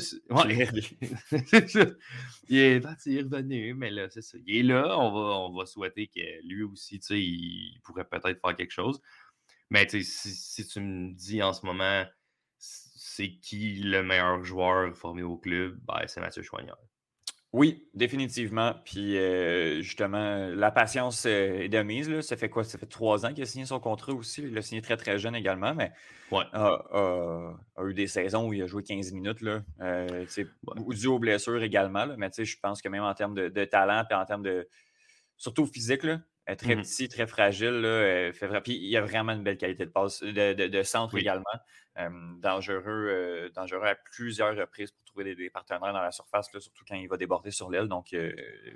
[2.47, 4.37] il est parti, il est revenu, mais là, c'est ça.
[4.45, 4.95] Il est là.
[4.99, 8.71] On va, on va souhaiter que lui aussi, tu sais, il pourrait peut-être faire quelque
[8.71, 9.01] chose.
[9.71, 12.05] Mais si, si tu me dis en ce moment,
[13.15, 15.79] c'est qui le meilleur joueur formé au club?
[15.87, 16.75] Ben, c'est Mathieu Chouanière.
[17.53, 18.73] Oui, définitivement.
[18.83, 22.09] Puis euh, justement, la patience euh, est de mise.
[22.09, 22.21] Là.
[22.21, 22.65] Ça fait quoi?
[22.65, 24.41] Ça fait trois ans qu'il a signé son contrat aussi.
[24.41, 25.93] Il l'a signé très très jeune également, mais
[26.33, 26.43] ouais.
[26.51, 29.39] a, eu des saisons où il a joué 15 minutes.
[29.39, 29.61] Là.
[29.79, 30.25] Euh,
[30.89, 32.03] Dû aux blessures également.
[32.03, 32.15] Là.
[32.17, 34.67] Mais je pense que même en termes de, talent et en termes de.
[35.37, 36.19] Surtout physique, là,
[36.53, 37.81] très mmh petit, très fragile.
[37.81, 41.43] Là, fait Puis il a vraiment une belle qualité de passe, de, centre également.
[42.39, 46.95] dangereux, dangereux à plusieurs reprises pour trouver des, partenaires dans la surface, là, surtout quand
[46.95, 47.87] il va déborder sur l'aile.
[47.87, 48.15] Donc,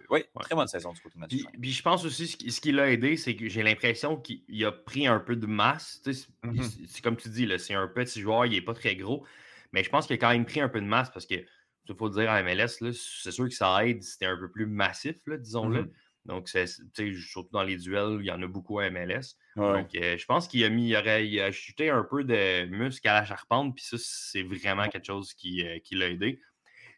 [0.09, 2.91] oui, très bonne saison du côté de puis, puis, je pense aussi, ce qui, l'a
[2.91, 6.01] aidé, c'est que j'ai l'impression qu'il a pris un peu de masse.
[6.43, 9.25] Mmh c'est comme tu dis, c'est un petit joueur, il n'est pas très gros.
[9.73, 11.95] Mais je pense qu'il a quand même pris un peu de masse parce que, il
[11.95, 15.83] faut dire à MLS, c'est sûr que ça aide, c'était un peu plus massif, disons-le.
[15.83, 15.91] Mmh
[16.29, 19.35] donc, surtout dans les duels, il y en a beaucoup à MLS.
[19.55, 23.19] Donc, euh, je pense qu'il a mis, il aurait ajouté un peu de muscle à
[23.19, 26.39] la charpente, puis ça, c'est vraiment quelque chose qui, euh, qui l'a aidé.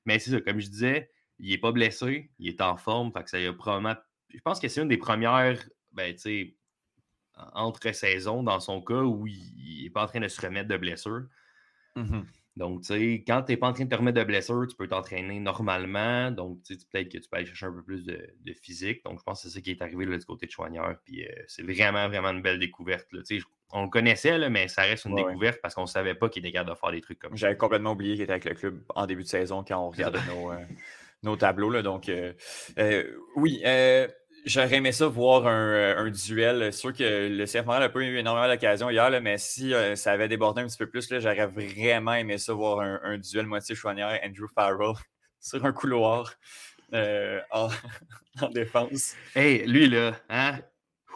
[0.06, 3.24] Mais c'est ça, comme je disais, il n'est pas blessé, il est en forme, fait
[3.24, 3.96] que ça a probablement.
[4.34, 5.64] Je pense que c'est une des premières,
[5.94, 6.14] ben,
[7.54, 11.24] entre-saisons dans son cas où il n'est pas en train de se remettre de blessure.
[11.96, 12.22] Mmh
[12.62, 14.76] donc, tu sais, quand tu n'es pas en train de te remettre de blessure, tu
[14.76, 16.30] peux t'entraîner normalement.
[16.30, 18.22] Donc, tu sais, peut-être que tu peux aller chercher un peu plus de,
[18.62, 19.04] physique.
[19.04, 20.96] Donc, je pense que c'est ça qui est arrivé là, du côté de Chouanière.
[21.04, 23.08] Puis, euh, c'est vraiment, vraiment une belle découverte.
[23.10, 26.14] Tu sais, on le connaissait, là, mais ça reste une découverte parce qu'on ne savait
[26.14, 27.38] pas qu'il était capable de faire des trucs comme ça.
[27.38, 30.20] J'avais complètement oublié qu'il était avec le club en début de saison quand on regardait
[30.28, 30.58] nos, euh,
[31.24, 31.72] nos, tableaux.
[31.72, 32.34] Là, donc, euh,
[33.38, 33.64] oui.
[34.44, 36.74] J'aurais aimé ça voir un, euh, duel.
[36.74, 39.96] C'est sûr que le CF Montréal n'a pas eu énormément d'occasions hier, mais si euh,
[39.96, 43.76] ça avait débordé un petit peu plus, j'aurais vraiment aimé ça voir un, duel moitié
[43.76, 44.96] chouanière Andrew Farrell
[45.40, 46.34] sur un couloir
[46.94, 47.70] euh, en,
[48.52, 49.16] défense.
[49.36, 50.60] Hey, lui là, hein?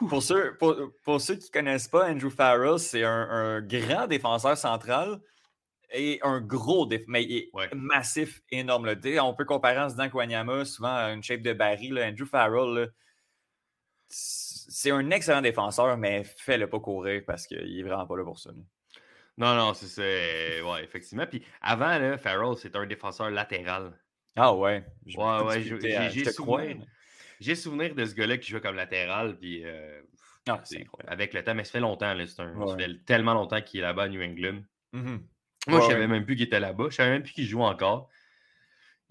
[0.10, 5.20] Pour ceux, pour, ceux qui ne connaissent pas, Andrew Farrell, c'est un, grand défenseur central
[5.92, 8.94] et un gros défenseur, mais massif, énorme.
[9.22, 11.98] On peut comparer en se disant Wanyama, souvent une shape de baril.
[11.98, 12.92] Andrew Farrell,
[14.17, 18.39] c'est un excellent défenseur, mais fais-le pas courir parce qu'il est vraiment pas là pour
[18.39, 18.51] ça.
[19.38, 20.62] Non, non, c'est.
[20.62, 21.25] Ouais, effectivement.
[21.28, 23.91] Puis avant, là, Farrell, c'est un défenseur latéral.
[24.36, 24.86] Ah ouais.
[25.17, 26.86] Ouais, ouais, j'ai souvenir,
[27.56, 29.38] souvenir de ce gars-là qui jouait comme latéral.
[29.38, 30.01] Puis, euh,
[30.47, 30.62] ah,
[31.08, 32.13] avec le temps, mais ça fait longtemps.
[32.13, 34.62] Là, un, Ça fait tellement longtemps qu'il est là-bas à New England.
[34.93, 35.19] Mm-hmm.
[35.67, 36.86] Moi, je savais même plus qu'il était là-bas.
[36.89, 38.10] Je savais même plus qu'il joue encore.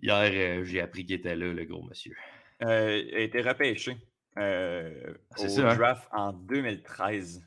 [0.00, 2.14] Hier, euh, j'ai appris qu'il était là, le gros monsieur.
[2.62, 3.96] Euh, il a été repêché.
[4.38, 5.76] Euh, au hein?
[5.76, 7.46] draft en 2013.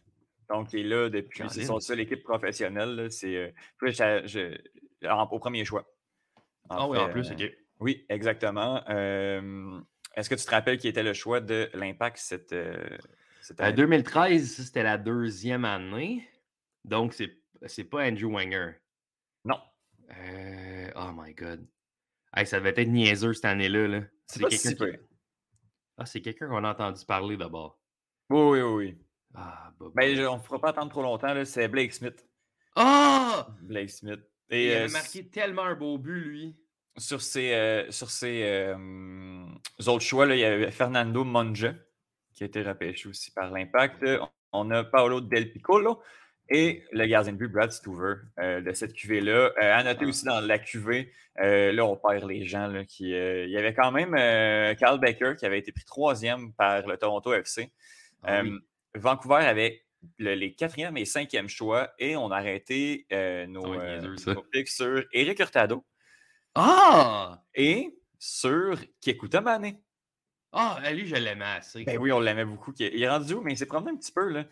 [0.49, 1.43] Donc, il est là depuis.
[1.49, 3.07] C'est son seule équipe professionnelle.
[3.11, 5.85] C'est au premier choix.
[6.69, 7.43] ah oui, en plus, OK.
[7.79, 8.83] Oui, exactement.
[8.87, 12.55] Est-ce que tu te rappelles qui était le choix de l'Impact cette,
[13.41, 13.73] cette année?
[13.73, 16.27] 2013, c'était la deuxième année.
[16.85, 18.71] Donc, c'est pas Andrew Wenger.
[19.43, 19.59] Non.
[20.95, 21.67] oh my God.
[22.45, 24.01] ça devait être niaiseux cette année-là.
[24.27, 24.97] C'est quelqu'un qui...
[25.97, 27.79] Ah, c'est quelqu'un qu'on a entendu parler d'abord.
[28.29, 28.97] Oui, oui, oui.
[29.33, 31.33] Ah, bah, ben, on ne fera pas attendre trop longtemps.
[31.45, 32.25] C'est Blake Smith.
[32.75, 33.47] Ah!
[33.61, 34.21] Blake Smith.
[34.49, 36.55] Et, il avait marqué tellement un beau but, lui.
[36.97, 39.45] Sur ses, euh, sur ses euh,
[39.85, 41.73] autres choix, là, il y avait Fernando Monja,
[42.33, 44.03] qui a été repêché aussi par l'Impact.
[44.51, 46.01] On a Paolo Del Piccolo
[46.49, 49.51] et le gardien de but, Brad Stuver, euh, de cette cuvée-là.
[49.57, 50.07] à noter ah.
[50.07, 52.67] aussi dans la cuvée, là, on perd les gens.
[52.67, 54.11] Là, qui, il y avait quand même
[54.77, 57.71] Carl Becker qui avait été pris troisième par le Toronto FC.
[58.23, 58.41] Ah
[58.95, 59.83] Vancouver avait
[60.17, 63.05] les quatrième et cinquième choix et on a arrêté
[63.47, 65.85] nos, nos, picks sur Eric Hurtado
[66.59, 67.43] ah!
[67.53, 69.79] Et sur Kekuta Mané.
[70.51, 71.83] Ah, lui, je l'aimais assez.
[71.83, 72.73] Ben oui, on l'aimait beaucoup.
[72.79, 73.41] Il est rendu où?
[73.41, 74.45] Mais il s'est promené un petit peu, là.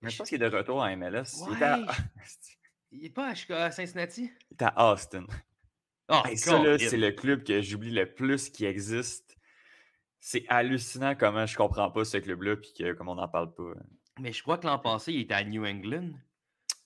[0.00, 1.44] Mais je pense qu'il est de retour à MLS.
[2.94, 4.30] Il, est pas à Cincinnati?
[4.50, 5.24] Il est à Austin.
[6.08, 9.38] Oh, ça, c'est le club que j'oublie le plus qui existe.
[10.20, 13.72] C'est hallucinant comment je comprends pas ce club-là puis que, comme on n'en parle pas.
[14.20, 16.10] Mais je crois que l'an passé, il était à New England.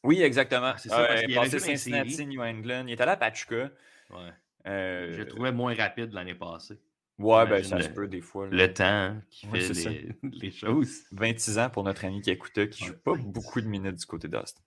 [0.04, 0.74] Oui, exactement.
[0.76, 2.84] c'est ça, parce qu'il passé Cincinnati, New England.
[2.86, 3.70] Il était allé à Pachuca.
[4.10, 4.30] Ouais.
[4.66, 6.78] Euh, je le trouvais moins rapide l'année passée.
[7.18, 8.46] Ouais, ben ça se peut des fois.
[8.50, 11.04] Le temps qui fait les, choses.
[11.12, 14.28] 26 ans pour notre ami qui écoutait, qui joue pas beaucoup de minutes du côté
[14.28, 14.60] d'Austin.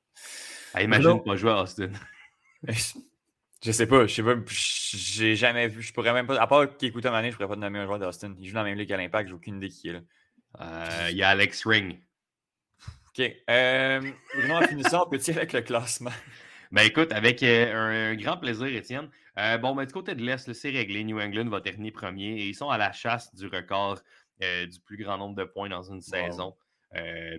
[0.73, 1.91] Ah, imagine pas jouer à Austin.
[3.63, 6.65] je sais pas, je sais pas, j'ai jamais vu, je pourrais même pas, à part
[6.81, 8.33] écoute Mané, je pourrais pas nommer un joueur d'Austin.
[8.39, 10.01] Il joue dans la même ligue à l'Impact, j'ai aucune idée qui est là.
[10.61, 11.99] Euh, il y a Alex Ring.
[13.09, 13.31] Ok.
[13.49, 14.01] Euh,
[14.49, 16.11] en finissant, petit avec le classement?
[16.71, 19.09] Ben écoute, avec euh, un, grand plaisir, Étienne.
[19.39, 21.03] Euh, bon, ben, du côté de l'Est, c'est réglé.
[21.03, 23.99] New England va terminer premier et ils sont à la chasse du record
[24.43, 26.55] euh, du plus grand nombre de points dans une saison.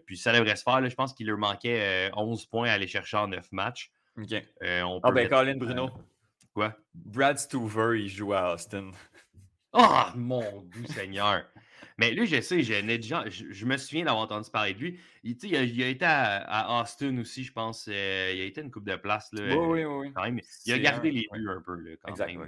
[0.07, 0.89] puis ça devrait se faire.
[0.89, 3.91] je pense qu'il leur manquait 11 points à aller chercher en 9 matchs.
[4.17, 4.33] OK.
[4.63, 5.91] ah ben, Colin Bruno.
[6.55, 6.75] quoi?
[6.95, 8.91] Brad Stuver, il joue à Austin.
[9.73, 11.45] Oh, mon doux Seigneur!
[12.01, 14.99] Mais lui, je sais, je, me souviens d'avoir entendu parler de lui.
[15.23, 17.91] Il, il, a, il a, été à, Austin aussi, je pense.
[17.93, 19.31] Euh, il a été une coupe de place.
[19.35, 20.43] Là, oui, oui, oui.
[20.65, 21.75] il a gardé les buts un peu.
[21.75, 22.47] Là, quand exactement,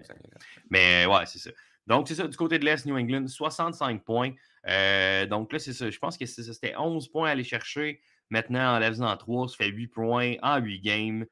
[0.71, 1.51] Mais ouais, c'est ça.
[1.87, 2.27] Donc, c'est ça.
[2.29, 4.33] Du côté de l'Est, New England, 65 points.
[4.69, 5.91] Euh, donc là, c'est ça.
[5.91, 8.01] Je pense que c'était 11 points à aller chercher.
[8.31, 11.27] Maintenant, enlève-en 3, ça fait 8 points en 8 games.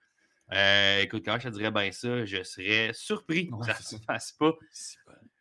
[0.53, 4.05] Euh, écoute, quand je te dirais bien ça, je serais surpris que ça ne se
[4.05, 4.53] fasse pas.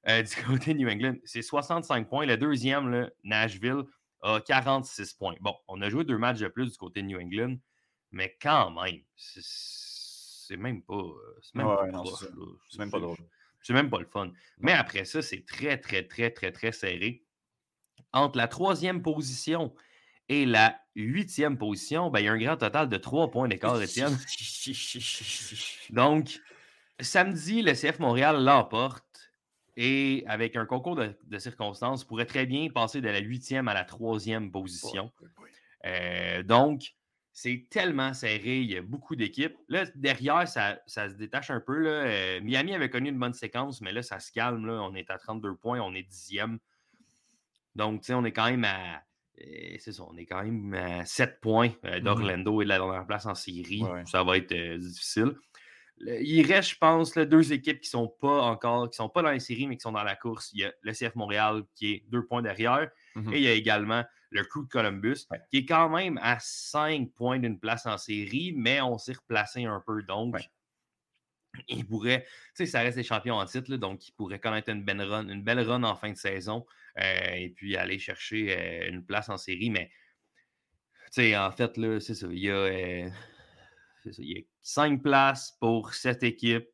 [0.10, 2.26] Euh, du côté de New England, c'est 65 points.
[2.26, 3.84] Le deuxième, là, Nashville,
[4.22, 5.36] a 46 points.
[5.40, 7.58] Bon, on a joué deux matchs de plus du côté de New England,
[8.12, 11.04] mais quand même, c'est même pas.
[11.42, 13.18] C'est même, pas, même pas drôle.
[13.62, 14.32] C'est même pas le fun.
[14.58, 17.24] Mais après ça, c'est très, très, très, très, très serré.
[18.12, 19.74] Entre la troisième position
[20.28, 23.82] et la huitième position, ben, il y a un grand total de trois points d'écart,
[23.82, 24.18] Étienne.
[25.92, 26.40] Donc,
[27.00, 29.09] samedi, le CF Montréal l'emporte.
[29.82, 33.86] Et avec un concours de, circonstances, pourrait très bien passer de la huitième à la
[33.86, 35.10] troisième position.
[35.86, 36.96] Euh, donc,
[37.32, 39.56] c'est tellement serré, il y a beaucoup d'équipes.
[39.70, 41.78] Là, derrière, ça, se détache un peu.
[41.78, 41.92] Là.
[41.92, 44.66] Euh, Miami avait connu une bonne séquence, mais là, ça se calme.
[44.66, 44.82] Là.
[44.84, 46.60] On est à 32 points, on est dixième.
[47.74, 49.02] Donc, tu sais, on est quand même à.
[49.42, 52.02] Euh, c'est ça, on est quand même à 7 points mm-hmm.
[52.02, 53.82] d'Orlando et de la dernière place en série.
[54.08, 55.36] Ça va être difficile
[56.02, 59.32] il reste, je pense, deux équipes qui ne sont pas encore, qui sont pas dans
[59.32, 60.52] les séries, mais qui sont dans la course.
[60.54, 62.90] Il y a le CF Montréal qui est deux points derrière.
[63.16, 66.38] Mmh et il y a également le Crew de Columbus, qui est quand même à
[66.40, 70.04] cinq points d'une place en série, mais on s'est replacé un peu.
[70.04, 70.38] Donc,
[71.68, 74.84] il pourrait, tu sais, ça reste les champions en titre, donc il pourrait connaître une
[74.84, 76.66] belle run, une belle run en fin de saison
[77.00, 79.72] euh, et puis aller chercher euh, une place en série.
[79.72, 79.90] Mais,
[81.06, 82.28] tu sais, en fait, là, c'est ça.
[82.30, 82.54] Il y a.
[82.54, 83.10] Euh,
[84.18, 86.68] il y a cinq places pour cette équipe.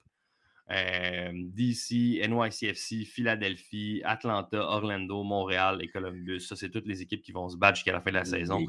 [0.72, 6.40] Euh, DC, NYCFC, Philadelphie, Atlanta, Orlando, Montréal et Columbus.
[6.40, 8.66] Ça, c'est toutes les équipes qui vont se battre jusqu'à la fin de la saison.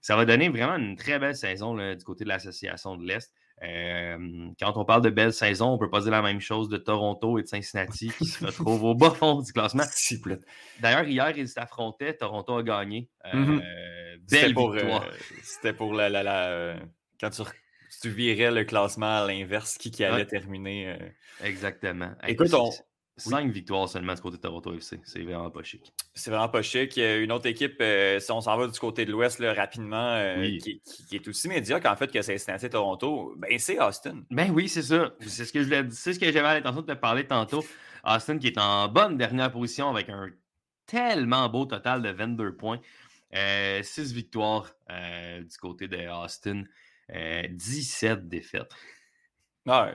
[0.00, 3.34] Ça va donner vraiment une très belle saison du côté de l'association de l'Est.
[3.62, 6.76] Euh, quand on parle de belle saison, on peut pas dire la même chose de
[6.76, 9.84] Toronto et de Cincinnati qui se retrouvent au bas fond du classement.
[10.80, 12.14] D'ailleurs, hier, ils s'affrontaient.
[12.14, 13.08] Toronto a gagné.
[13.26, 14.30] Euh, mm-hmm.
[14.30, 15.06] Belle victoire.
[15.42, 16.76] C'était pour la, la
[17.20, 17.42] quand tu,
[18.04, 20.90] tu virais le classement à l'inverse, qui, qui allait terminer.
[20.90, 21.08] Euh?
[21.42, 22.10] Exactement.
[22.26, 22.50] Écoute,
[23.16, 25.00] Cinq victoires seulement du côté de Toronto FC.
[25.04, 25.94] C'est vraiment pas chic.
[26.14, 26.96] C'est vraiment pas chic.
[26.96, 30.80] Une autre équipe, euh, si on s'en va du côté de l'Ouest rapidement, euh, qui,
[31.12, 34.24] est aussi médiocre en fait que Cincinnati Toronto, ben c'est Austin.
[34.30, 35.14] Ben oui, c'est ça.
[35.20, 37.64] C'est ce que je voulais C'est ce que j'avais l'intention de te parler tantôt.
[38.04, 40.30] Austin qui est en bonne dernière position avec un
[40.86, 42.80] tellement beau total de 22 points.
[43.36, 46.64] Euh, 6 victoires du côté de Austin.
[47.08, 48.72] 17 défaites.
[49.66, 49.94] Ouais,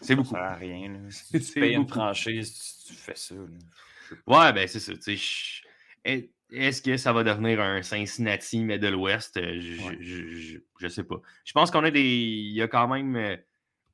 [0.00, 0.30] c'est beaucoup.
[0.30, 1.00] Ça sert à rien.
[1.10, 3.34] Si tu payes une franchise, tu fais ça.
[4.26, 4.92] Ouais, ben c'est ça.
[6.50, 9.36] Est-ce que ça va devenir un Cincinnati, mais de l'Ouest?
[9.36, 11.16] Euh, je, je, sais pas.
[11.44, 12.00] Je pense qu'on a des.
[12.00, 13.36] Il y a quand même euh,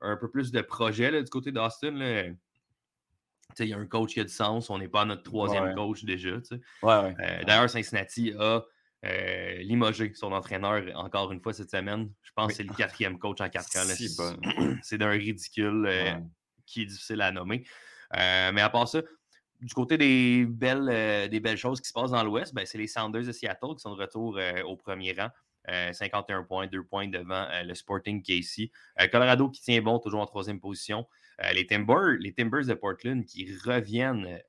[0.01, 2.35] un peu plus de projets là, du côté d'Austin.
[3.59, 4.71] Il y a un coach qui a du sens.
[4.71, 6.31] On n'est pas notre troisième coach déjà.
[6.31, 8.63] Ouais, euh, D'ailleurs, Cincinnati a
[9.05, 12.11] euh, limogé son entraîneur encore une fois cette semaine.
[12.23, 14.75] Je pense que c'est le quatrième coach en quatre ans.
[14.83, 16.15] C'est d'un ridicule euh,
[16.65, 17.65] qui est difficile à nommer.
[18.17, 19.03] Euh, mais à part ça,
[19.61, 22.87] du côté des belles, des belles choses qui se passent dans l'Ouest, ben, c'est les
[22.87, 25.29] Sounders de Seattle qui sont de retour au premier rang.
[25.67, 28.71] 51 points, 2 points devant le Sporting Casey.
[29.11, 31.07] Colorado qui tient bon, toujours en troisième position.
[31.55, 34.41] les, Timbers, les Timbers de Portland qui reviennent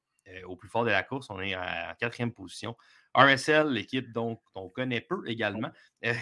[0.46, 1.30] au plus fort de la course.
[1.30, 2.76] On est en quatrième position.
[3.16, 5.72] RSL, l'équipe dont on connaît peu également,
[6.06, 6.14] euh,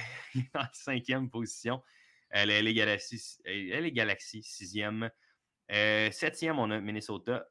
[0.56, 1.82] en cinquième position.
[2.30, 5.10] Elle est les Galaxies, sixième.
[5.72, 7.48] Euh, septième, on a Minnesota.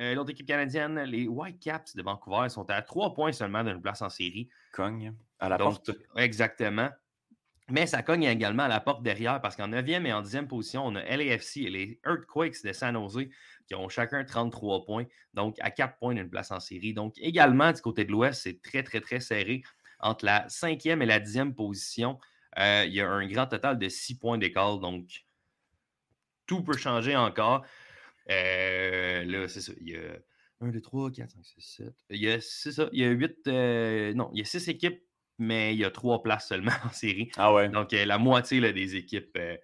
[0.00, 4.02] Euh, l'autre équipe canadienne, les Whitecaps de Vancouver, sont à trois points seulement d'une place
[4.02, 4.48] en série.
[4.72, 5.90] Cogne à la porte.
[6.16, 6.90] Exactement.
[7.68, 10.84] Mais ça cogne également à la porte derrière parce qu'en 9e et en 10e position,
[10.84, 13.28] on a LAFC et les Earthquakes de San Jose
[13.66, 16.92] qui ont chacun 33 points, donc à 4 points d'une place en série.
[16.92, 19.62] Donc également du côté de l'Ouest, c'est très, très, très serré.
[20.00, 22.18] Entre la 5e et la 10e position,
[22.58, 24.78] euh, il y a un grand total de 6 points d'écart.
[24.78, 25.24] Donc
[26.46, 27.64] tout peut changer encore.
[28.30, 29.72] Euh, là, c'est ça.
[29.80, 30.18] Il y a
[30.60, 31.94] 1, 2, 3, 4, 5, 6, 7.
[32.10, 32.88] Il y a.
[32.92, 33.48] Il y a 8.
[33.48, 35.02] Euh, non, il y a 6 équipes
[35.42, 37.30] mais il y a trois places seulement en série.
[37.36, 37.68] Ah ouais.
[37.68, 39.56] Donc, euh, la moitié des équipes euh,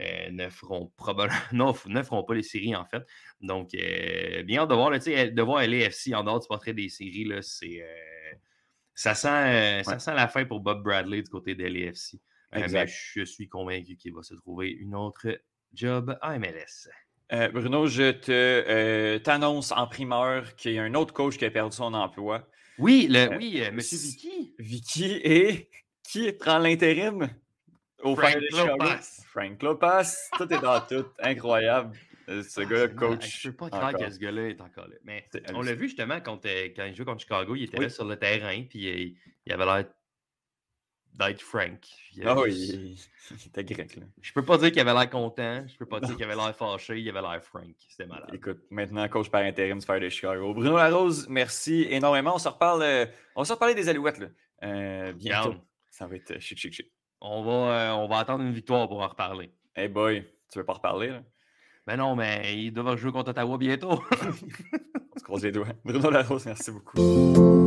[0.00, 3.02] euh, ne, feront probablement, ne feront pas les séries, en fait.
[3.40, 3.70] Donc,
[4.44, 7.82] bien de voir, de voir LAFC en dehors du portrait des séries, là, c'est,
[8.94, 12.20] ça, sent, ça sent la fin pour Bob Bradley du côté de LAFC.
[12.52, 15.26] mais je suis convaincu qu'il va se trouver une autre
[15.72, 16.88] job à MLS.
[17.52, 21.74] Bruno, je te, t'annonce en primeur qu'il y a un autre coach qui a perdu
[21.74, 22.46] son emploi.
[22.78, 24.54] Oui, le, euh, oui, euh, Monsieur Vicky.
[24.58, 25.70] Vicky et
[26.02, 27.28] qui prend l'intérim
[28.02, 29.22] au Frank Lopez.
[29.26, 30.02] Frank Lopez,
[30.36, 31.96] tout est dans tout, incroyable.
[32.28, 33.42] Euh, ce ah, gars-là, coach.
[33.42, 34.96] Je peux pas croire que ce gars-là est encore là.
[35.04, 38.04] Mais on l'a vu justement quand, quand il jouait contre Chicago, il était là sur
[38.04, 39.84] le terrain, puis il, il avait l'air
[41.14, 41.78] d'être Frank.
[42.24, 42.98] Ah oui,
[43.30, 43.96] il était grec.
[43.96, 44.02] Là.
[44.20, 46.54] Je peux pas dire qu'il avait l'air content, je peux pas dire qu'il avait l'air
[46.54, 47.74] fâché, il avait l'air Frank.
[47.88, 48.30] C'était malade.
[48.32, 50.52] Écoute, maintenant, coach par intérim du Fire de Chicago.
[50.52, 52.34] Bruno Larose, merci énormément.
[52.34, 54.26] On se reparle, euh, on se reparler des Alouettes là.
[54.64, 55.54] Euh, bientôt.
[55.90, 56.90] Ça va être euh, chic, chic, chic.
[57.20, 59.50] On va, on va attendre une victoire pour en reparler.
[59.76, 61.22] Hey boy, tu veux pas reparler là?
[61.86, 64.02] Ben non, mais il doit jouer contre Ottawa bientôt.
[64.12, 65.68] on se croise les doigts.
[65.84, 67.63] Bruno Larose, merci beaucoup.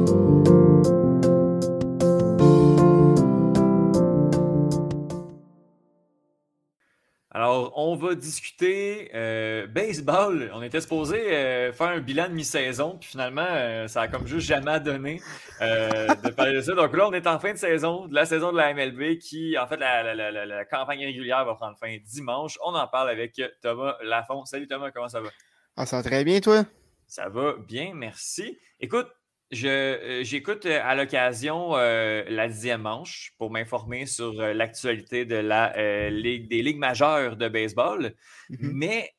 [7.48, 10.52] Alors, on va discuter euh, baseball.
[10.54, 14.28] On était supposé euh, faire un bilan de mi-saison, puis finalement, euh, ça a comme
[14.28, 15.22] juste jamais donné
[15.62, 16.76] de parler de ça.
[16.76, 19.58] Donc là, on est en fin de saison, de la saison de la MLB, qui,
[19.58, 22.60] en fait, la, campagne régulière va prendre fin dimanche.
[22.66, 24.44] On en parle avec Thomas Lafont.
[24.44, 25.30] Salut Thomas, comment ça va?
[25.78, 26.66] Ah, ça va très bien, toi?
[27.08, 28.60] Ça va bien, merci.
[28.82, 29.08] Écoute,
[29.52, 36.50] j'écoute euh, à l'occasion euh, la dixième manche pour m'informer sur l'actualité de la ligue
[36.50, 38.14] des ligues majeures de baseball,
[38.50, 38.72] mm-hmm.
[38.74, 39.14] mais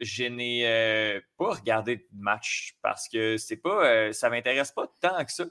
[0.00, 5.32] je n'ai pas regardé de match parce que c'est pas, ça m'intéresse pas tant que
[5.32, 5.44] ça.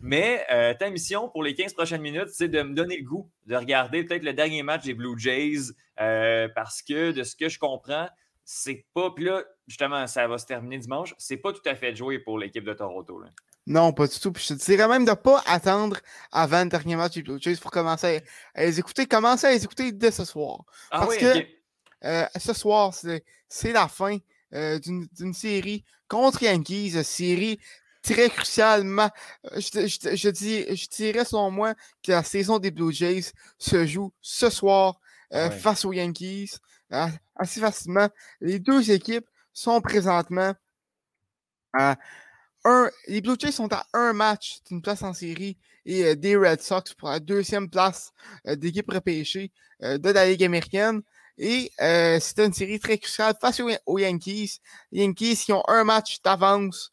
[0.00, 0.46] Mais
[0.78, 4.04] ta mission pour les 15 prochaines minutes, c'est de me donner le goût de regarder
[4.04, 8.08] peut-être le dernier match des Blue Jays parce que de ce que je comprends,
[8.50, 9.10] c'est pas.
[9.10, 11.14] Puis là, justement, ça va se terminer dimanche.
[11.18, 13.22] C'est pas tout à fait joué pour l'équipe de Toronto.
[13.66, 14.32] Non, pas du tout.
[14.32, 15.98] Puis je te dirais même de ne pas attendre
[16.32, 18.22] avant le dernier match du Blue Jays pour commencer
[18.54, 19.04] à, les écouter.
[19.04, 20.64] Commencer à les écouter dès ce soir.
[20.90, 21.46] Ah Parce que
[22.06, 24.16] euh, ce soir, c'est la fin
[24.54, 27.60] euh, d'une série contre Yankees, série
[28.00, 29.10] très crucialement.
[29.52, 33.32] Euh, je, je, je, dis, je dirais selon moi que la saison des Blue Jays
[33.58, 34.98] se joue ce soir
[35.30, 36.52] face aux Yankees
[36.90, 38.08] assez facilement.
[38.40, 40.54] Les deux équipes sont présentement
[41.72, 41.96] à
[42.64, 42.90] un.
[43.06, 46.60] Les Blue Jays sont à un match d'une place en série et euh, des Red
[46.60, 48.12] Sox pour la deuxième place
[48.46, 51.02] euh, d'équipe repêchée euh, de la Ligue américaine.
[51.40, 51.70] Et
[52.20, 54.58] c'était une série très cruciale face aux, Yankees.
[54.90, 56.92] Les Yankees qui ont un match d'avance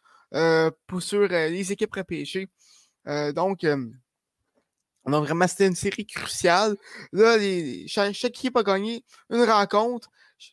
[0.86, 2.48] pour sur les équipes repêchées.
[3.34, 3.66] donc,
[5.08, 6.76] donc, vraiment, c'était une série cruciale.
[7.12, 7.38] Là,
[7.88, 10.10] chaque, équipe a gagné une rencontre.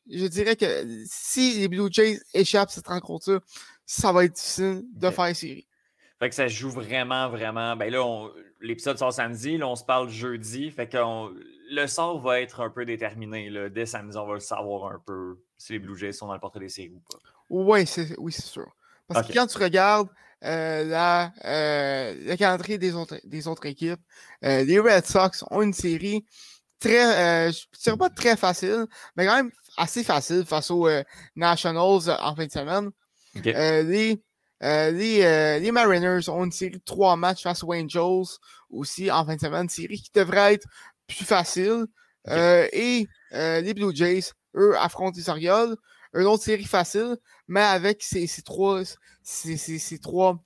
[0.09, 0.67] Je, dirais que
[1.07, 3.41] si les Blue Jays échappent cette rencontre-là,
[3.85, 5.67] ça va être difficile de faire une série.
[6.19, 7.75] Fait que ça joue vraiment, vraiment.
[7.75, 8.29] Ben là,
[8.61, 10.71] l'épisode sort samedi, là, on se parle jeudi.
[10.71, 10.99] Fait que
[11.71, 13.51] le sort va être un peu déterminé.
[13.51, 13.69] Là.
[13.69, 16.41] Dès samedi, on va le savoir un peu si les Blue Jays sont dans le
[16.41, 17.19] portrait des séries ou pas.
[17.51, 18.71] Oui, c'est oui, sûr.
[19.09, 20.09] Parce que quand tu regardes
[20.45, 24.01] euh, la, euh, le calendrier des autres, des autres équipes.
[24.45, 26.25] Euh, les Red Sox ont une série
[26.81, 28.87] très, je ne dirais pas très facile,
[29.17, 30.89] mais quand même assez facile face aux
[31.37, 32.91] Nationals en fin de semaine.
[33.45, 34.21] les,
[34.61, 38.37] les, les, Mariners ont une série de trois matchs face aux Angels
[38.69, 40.67] aussi en fin de semaine, une série qui devrait être
[41.07, 41.87] plus facile.
[42.27, 45.77] et les Blue Jays, eux, affrontent les Orioles
[46.15, 47.17] une autre série facile,
[47.49, 48.83] mais avec ces, ces trois,
[49.23, 50.39] ces, ces, ces trois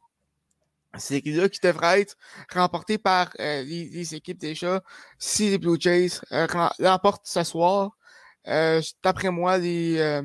[0.96, 2.16] séries-là qui devraient être
[2.52, 4.82] remportées par euh, les, équipes déjà
[5.18, 6.46] si les Blue Jays euh,
[6.78, 7.96] l'emportent ce soir.
[8.48, 10.22] Euh, D'après moi, les, euh,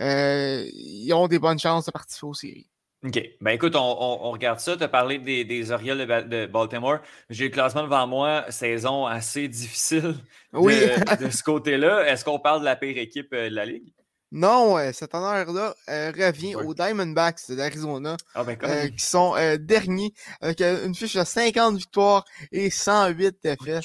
[0.00, 2.70] euh, ils ont des bonnes chances de participer aux séries.
[3.04, 3.20] OK.
[3.40, 4.76] Ben écoute, on, on, regarde ça.
[4.76, 6.98] Tu as parlé des, des Orioles de, de Baltimore.
[7.30, 10.16] J'ai le classement devant moi, saison assez difficile
[10.52, 10.74] de, oui.
[11.20, 12.08] de ce côté-là.
[12.08, 13.92] Est-ce qu'on parle de la pire équipe de la Ligue?
[14.30, 20.12] Non, cet honneur-là euh, revient aux Diamondbacks d'Arizona, ah, ben, euh, qui sont euh, derniers
[20.42, 23.84] avec une fiche de 50 victoires et 108 défaites.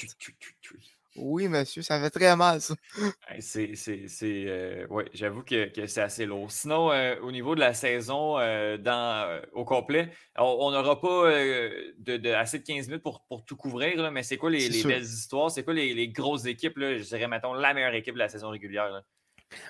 [1.16, 2.74] Oui, monsieur, ça fait très mal, ça.
[3.38, 6.50] c'est, c'est, ouais, j'avoue que, que c'est assez lourd.
[6.50, 6.90] Sinon,
[7.22, 12.64] au niveau de la saison dans, au complet, on n'aura pas de, de, assez de
[12.64, 15.50] 15 minutes pour, pour tout couvrir, là, mais c'est quoi les, les belles histoires?
[15.50, 16.76] C'est quoi les, les, grosses équipes?
[16.78, 16.98] Là?
[16.98, 18.90] Je dirais, mettons, la meilleure équipe de la saison régulière.
[18.90, 19.04] Là?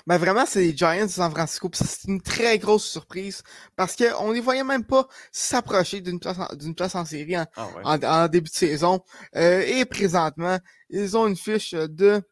[0.07, 1.71] Ben vraiment, c'est les Giants de San Francisco.
[1.73, 3.43] C'est une très grosse surprise
[3.77, 7.47] parce qu'on ne les voyait même pas s'approcher d'une place, en, place en série en,
[7.85, 9.01] ah début de saison.
[9.37, 10.59] Euh, et présentement,
[10.91, 12.23] ils ont une fiche de,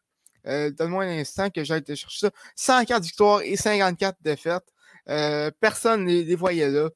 [0.47, 4.63] euh, donne-moi un instant que j'ai été chercher ça, 104 victoires et 54 défaites.
[5.09, 6.89] Euh, personne ne les, voyait là.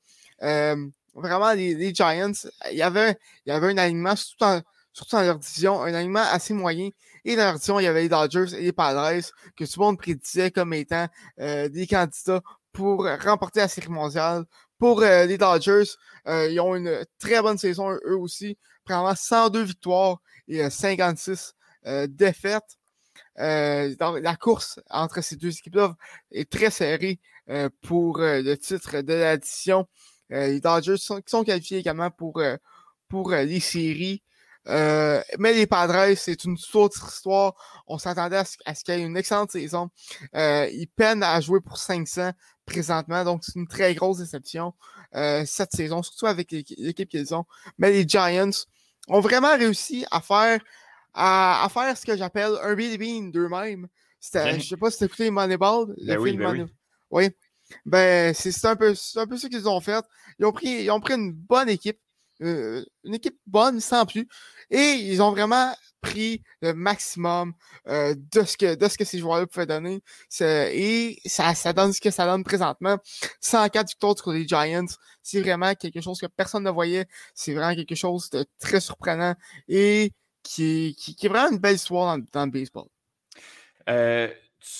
[0.43, 2.31] Euh, vraiment, les, Giants,
[2.71, 4.61] il y avait, il y avait un alignement, surtout, en,
[4.93, 6.89] surtout dans leur division, un alignement assez moyen.
[7.27, 9.21] Et dans leur division, il y avait les Dodgers et les Padres
[9.57, 11.09] que tout le monde prédisait comme étant
[11.41, 14.45] euh, des candidats pour remporter la série mondiale.
[14.79, 15.91] Pour euh, les Dodgers,
[16.29, 18.57] euh, ils ont une très bonne saison eux aussi,
[18.87, 21.53] vraiment 102 victoires et 56
[22.07, 22.77] défaites.
[23.35, 25.97] la course entre ces deux équipes-là
[26.31, 27.19] est très serrée
[27.81, 29.85] pour le titre de l'addition.
[30.29, 32.41] les Dodgers sont, sont qualifiés également pour,
[33.09, 34.23] pour les séries.
[34.67, 37.55] Euh, mais les Padres, c'est une autre histoire.
[37.87, 39.89] On s'attendait à ce, qu'il y ait une excellente saison.
[40.35, 42.31] Euh, ils peinent à jouer pour 500
[42.65, 44.73] présentement, donc c'est une très grosse déception
[45.15, 47.45] euh, cette saison, surtout avec l'équipe qu'ils ont.
[47.77, 48.51] Mais les Giants
[49.07, 50.59] ont vraiment réussi à faire
[51.13, 53.87] à, faire ce que j'appelle un Billy Bean d'eux-mêmes.
[54.21, 56.69] Je sais pas si t'as écouté Moneyball, le ben film ben
[57.09, 57.29] Oui.
[57.85, 60.03] Ben, c'est un peu, un peu ce qu'ils ont fait.
[60.39, 61.99] Ils ont pris, ils ont pris une bonne équipe,
[62.39, 64.27] une équipe bonne sans plus.
[64.69, 67.53] Et ils ont vraiment pris le maximum
[67.87, 70.01] euh, de, ce que, de ce que ces joueurs-là pouvaient donner.
[70.39, 72.97] Et ça, ça donne ce que ça donne présentement.
[73.41, 74.85] 104 victoires contre les Giants,
[75.23, 77.07] c'est vraiment quelque chose que personne ne voyait.
[77.33, 79.35] C'est vraiment quelque chose de très surprenant
[79.67, 80.13] et
[80.43, 82.87] qui, qui, qui est vraiment une belle histoire dans, dans le baseball.
[83.89, 84.29] Euh,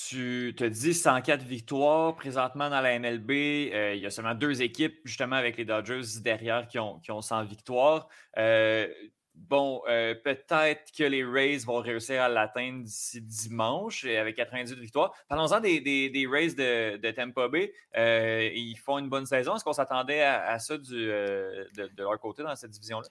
[0.08, 3.30] tu te dis 104 victoires présentement dans la MLB.
[3.30, 7.10] Euh, il y a seulement deux équipes, justement, avec les Dodgers derrière qui ont, qui
[7.10, 8.08] ont 100 victoires.
[8.36, 8.86] Euh,
[9.34, 15.14] bon, euh, peut-être que les Rays vont réussir à l'atteindre d'ici dimanche avec 98 victoires.
[15.28, 17.72] Parlons-en des, des, Rays de, de, Tampa Bay.
[17.96, 19.56] Ils font une bonne saison.
[19.56, 23.08] Est-ce qu'on s'attendait à, ça euh, de, leur côté dans cette division-là?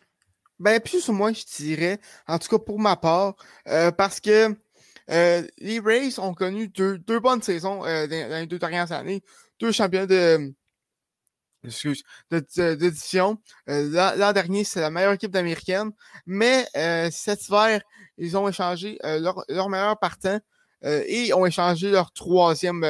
[0.59, 1.99] Ben, plus ou moins, je dirais.
[2.27, 3.35] En tout cas, pour ma part.
[3.95, 4.55] parce que
[5.07, 9.23] les Rays ont connu deux, deux bonnes saisons dans, les deux dernières années.
[9.59, 10.53] Deux champions de
[11.67, 13.37] excuse, de, d'édition.
[13.69, 15.91] Euh, l'an, dernier, c'est la meilleure équipe d'américaine.
[16.25, 17.81] Mais euh, cet hiver,
[18.17, 20.39] ils ont échangé euh, leur, leur, meilleur partant
[20.83, 22.85] et ont échangé leur troisième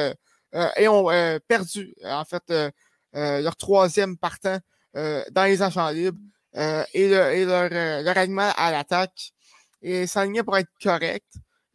[0.76, 1.08] et ont
[1.48, 2.72] perdu, en fait,
[3.14, 4.58] leur troisième partant
[4.94, 6.18] dans les agents libres
[6.54, 9.32] et, et, leur, leur alignement à l'attaque.
[9.80, 11.24] Et s'aligner pour être correct.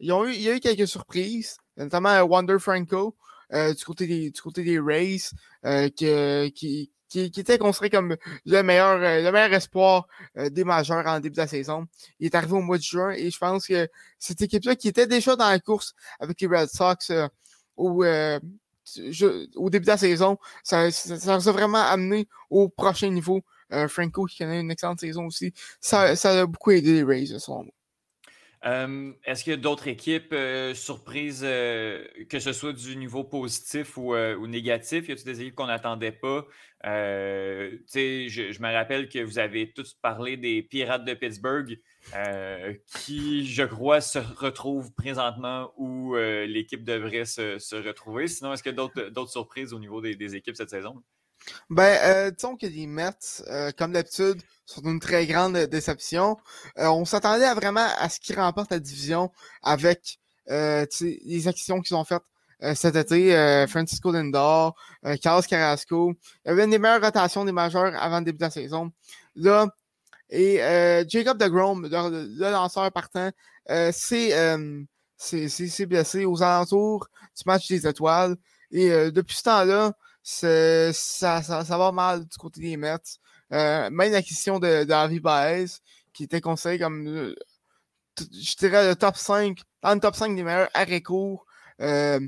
[0.04, 3.16] Il y a eu quelques surprises, notamment Wander Franco,
[3.50, 5.30] du, côté des, du côté des Rays,
[5.96, 11.40] qui, qui, était considéré comme le meilleur, le meilleur espoir des majeurs en début de
[11.40, 11.86] la saison.
[12.20, 13.88] Il est arrivé au mois de juin et je pense que
[14.18, 17.10] cette équipe-là qui était déjà dans la course avec les Red Sox
[17.76, 18.04] au,
[19.70, 23.42] début de la saison, ça, ça, a vraiment amené au prochain niveau.
[23.88, 27.64] Franco qui connaît une excellente saison aussi, ça, ça a beaucoup aidé les Rays, selon
[27.64, 27.72] moi.
[28.64, 33.98] Est-ce qu'il y a d'autres équipes euh, surprises, euh, que ce soit du niveau positif
[33.98, 35.08] ou, euh, négatif?
[35.08, 36.46] Y a-t-il des équipes qu'on n'attendait pas?
[36.82, 41.78] je, je, me rappelle que vous avez tous parlé des Pirates de Pittsburgh,
[42.86, 48.28] qui, je crois, se retrouvent présentement où l'équipe devrait se, retrouver.
[48.28, 51.02] Sinon, est-ce qu'il y a d'autres surprises au niveau des équipes cette saison?
[51.70, 56.38] Ben, euh, disons que les Mets, euh, comme d'habitude, sont une très grande déception.
[56.78, 59.30] Euh, on s'attendait à vraiment à ce qu'ils remportent la division
[59.62, 60.18] avec
[60.50, 62.22] euh, les actions qu'ils ont faites
[62.74, 63.66] cet été.
[63.68, 64.74] Francisco Lindor,
[65.20, 66.14] Carlos Carrasco.
[66.44, 68.90] Il y avait une des meilleures rotations des majeurs avant le début de la saison.
[69.34, 69.66] Là,
[70.30, 70.56] et
[71.06, 73.30] Jacob DeGrom, le, le lanceur partant,
[73.92, 78.36] c'est blessé aux alentours du match des étoiles.
[78.70, 79.92] Et depuis ce temps-là,
[80.24, 80.92] ça,
[81.42, 82.96] ça, ça, va mal du côté des Mets.
[83.52, 85.66] Euh, même la question de, de Baez,
[86.14, 87.34] qui était conseillé comme, euh,
[88.18, 91.44] je dirais, le top 5, dans le top 5 des meilleurs arrêts courts
[91.82, 92.18] euh,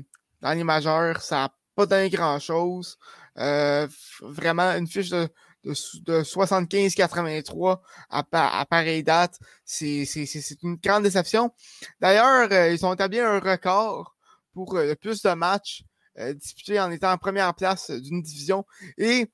[0.41, 2.97] dans les majeurs, ça n'a pas donné grand-chose.
[3.35, 5.27] vraiment, une fiche de,
[5.63, 5.71] de,
[6.03, 7.79] de 75-83
[8.11, 10.05] à, à, pareille date, c'est
[10.61, 11.51] une grande déception.
[11.99, 14.15] D'ailleurs, ils ont établi un record
[14.53, 15.83] pour le plus de matchs
[16.19, 18.65] euh, disputé en étant en première place d'une division
[18.97, 19.31] et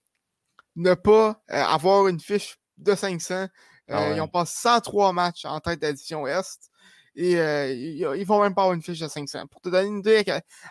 [0.75, 3.47] ne pas euh, avoir une fiche de 500.
[3.89, 6.69] Ah euh, ils ont passé 103 matchs en tête de la division Est
[7.15, 9.47] et ils, ne vont même pas avoir une fiche de 500.
[9.47, 10.25] Pour te donner une idée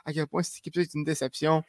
[0.05, 1.63] à, quel point cette équipe est une déception,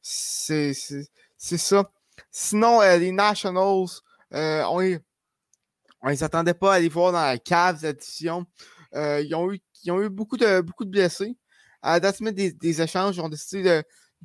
[0.00, 1.90] c'est ça.
[2.30, 3.88] Sinon, les Nationals,
[4.30, 8.46] on ne s'attendait pas à les voir dans la cave de la division.
[8.94, 11.36] ils, ont eu, ils ont eu beaucoup de, beaucoup de blessés
[11.82, 13.82] à date des, échanges, ils ont décidé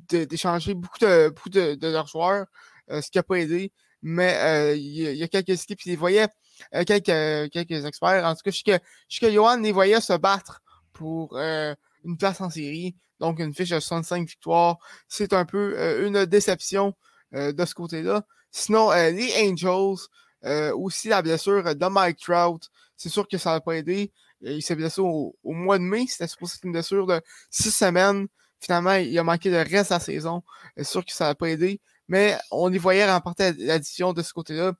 [0.08, 2.46] d'échanger beaucoup de, beaucoup de, leurs joueurs,
[2.90, 3.72] euh, ce qui n'a pas aidé.
[4.02, 6.28] Mais euh, il y, a quelques équipes qui les voyaient,
[6.74, 8.24] euh, quelques, quelques experts.
[8.24, 8.78] En tout cas, je que,
[9.20, 12.96] que Johan les voyait se battre pour une place en série.
[13.18, 14.78] Donc, une fiche de 65 victoires.
[15.08, 16.94] C'est un peu une déception
[17.32, 18.22] de ce côté-là.
[18.52, 20.06] Sinon, les Angels,
[20.74, 22.62] aussi la blessure de Mike Trout,
[22.96, 24.12] c'est sûr que ça n'a pas aidé.
[24.40, 26.06] Il s'est blessé au, mois de mai.
[26.08, 27.20] C'était supposé être une blessure de
[27.50, 28.26] six semaines.
[28.60, 30.42] Finalement, il a manqué le reste de la saison.
[30.76, 31.80] C'est sûr que ça n'a pas aidé.
[32.08, 34.72] Mais on y voyait remporter l'addition de ce côté-là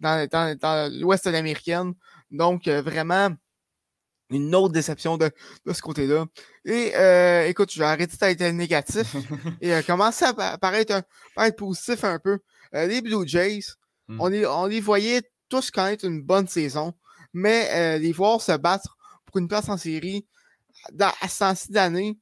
[0.00, 1.94] dans, dans, l'ouest de l'américaine.
[2.30, 3.30] Donc, euh, vraiment,
[4.30, 5.30] une autre déception de,
[5.64, 6.26] de ce côté-là.
[6.64, 9.14] Et euh, écoute, je vais arrêter d'être négatif
[9.60, 11.02] et euh, commencer à paraître,
[11.36, 12.38] un, positif un peu.
[12.72, 13.60] les Blue Jays,
[14.08, 14.20] hmm.
[14.20, 16.94] on, les, on les voyait tous connaître une bonne saison,
[17.32, 18.93] mais les voir se battre
[19.38, 20.26] une place en série
[21.00, 22.18] à ce d'année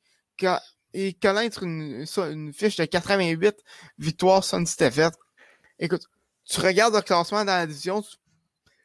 [0.94, 3.56] et connaître une, une, fiche de 88
[3.98, 5.14] victoires sans défaites.
[5.78, 6.04] Écoute,
[6.44, 8.02] tu regardes le classement dans la division,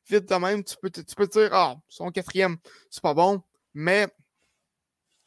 [0.09, 2.57] vite de même, tu peux, te, tu peux dire, ah, son quatrième,
[2.89, 4.07] c'est pas bon, mais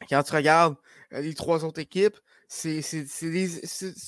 [0.08, 0.76] quand tu regardes
[1.12, 2.16] euh, les trois autres équipes,
[2.52, 2.82] c'est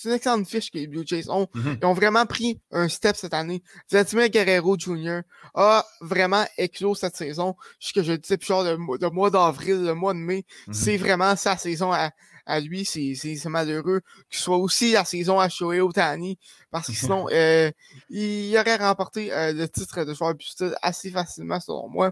[0.05, 1.47] une excellente fiche que les Blue Jays ont.
[1.55, 1.79] Mm-hmm.
[1.81, 3.63] Ils ont vraiment pris un step cette année.
[3.89, 5.21] Vladimir Guerrero Jr.
[5.55, 7.55] a vraiment éclos cette saison.
[7.79, 10.73] Ce que je disais genre le, mois d'avril, le mois de mai, mm-hmm.
[10.73, 12.11] c'est vraiment sa saison à,
[12.45, 12.85] à lui.
[12.85, 16.37] C'est malheureux que ce soit aussi la saison à Shohei Otani
[16.73, 17.71] parce que sinon, euh,
[18.11, 22.11] il aurait remporté euh, le titre de joueur plus assez facilement selon moi.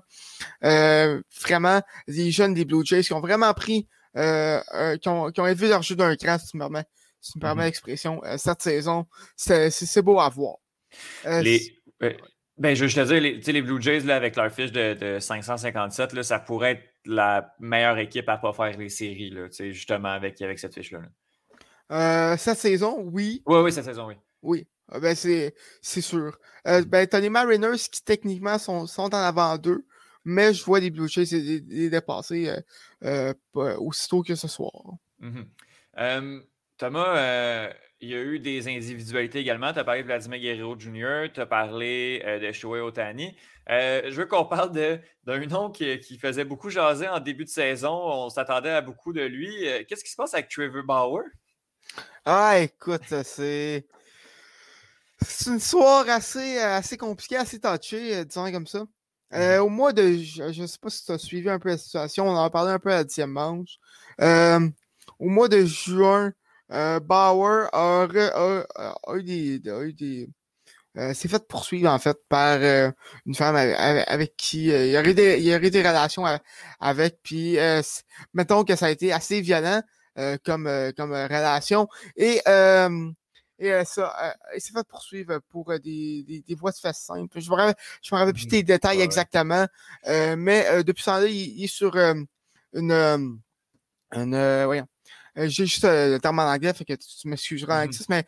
[0.62, 5.30] Euh, vraiment, les jeunes des Blue Jays qui ont vraiment pris euh, euh, qui, ont,
[5.30, 6.84] qui, ont, élevé leur jeu d'un cran, si tu me permets,
[7.20, 9.06] si me permets l'expression, euh, cette saison.
[9.36, 10.56] C'est beau à voir.
[11.24, 11.76] Les,
[12.58, 15.18] ben, je, je te dis, les, les Blue Jays, là, avec leur fiche de, de
[15.18, 19.46] 557, là, ça pourrait être la meilleure équipe à ne pas faire les séries, là,
[19.50, 22.36] justement, avec, avec cette fiche-là.
[22.36, 23.42] cette saison, oui.
[23.46, 24.16] Oui, oui, cette saison, oui.
[24.42, 24.66] Oui,
[25.00, 26.36] ben, c'est sûr.
[26.66, 29.86] Euh, ben, t'as les Mariners qui, techniquement, sont, sont en avant d'eux
[30.24, 32.48] mais je vois les Blue Jays les, dépasser
[33.04, 34.72] euh, euh, aussitôt que ce soir.
[36.76, 39.72] Thomas, euh, il y a eu des individualités également.
[39.72, 43.36] Tu as parlé de Vladimir Guerrero Jr., tu as parlé de Shohei Otani.
[43.68, 47.92] je veux qu'on parle d'un nom qui, faisait beaucoup jaser en début de saison.
[47.92, 49.66] On s'attendait à beaucoup de lui.
[49.86, 51.24] Qu'est-ce qui se passe avec Trevor Bauer?
[52.24, 53.86] Ah, écoute, c'est.
[55.22, 58.86] C'est une soirée assez, assez compliquée, assez touchée, disons comme ça.
[59.34, 59.62] Euh, mhm.
[59.62, 60.16] au mois de.
[60.16, 62.50] Je ne sais pas si tu as suivi un peu la situation, on en a
[62.50, 63.78] parlé un peu à la dixième manche.
[64.20, 64.60] Euh,
[65.18, 66.32] au mois de juin,
[66.68, 68.08] Bauer a,
[69.16, 69.22] eu
[69.92, 70.28] des.
[71.14, 72.58] s'est fait poursuivre en fait par
[73.26, 76.24] une femme avec, qui il, y aurait des, il y aurait des relations
[76.80, 77.56] avec, puis
[78.34, 79.82] mettons que ça a été assez violent
[80.44, 81.88] comme, comme relation.
[82.16, 82.40] Et
[83.60, 86.76] et euh, ça, euh, il s'est fait poursuivre pour euh, des, des, des, voies de
[86.76, 87.38] fait simples.
[87.40, 88.66] Je ne me rappelle plus des mmh.
[88.66, 89.66] détails exactement,
[90.06, 92.22] mais depuis ce temps-là, il, est sur une.
[94.12, 94.86] une voyons.
[95.36, 98.24] J'ai juste le terme en anglais, fait que tu m'excuseras avec ça, mais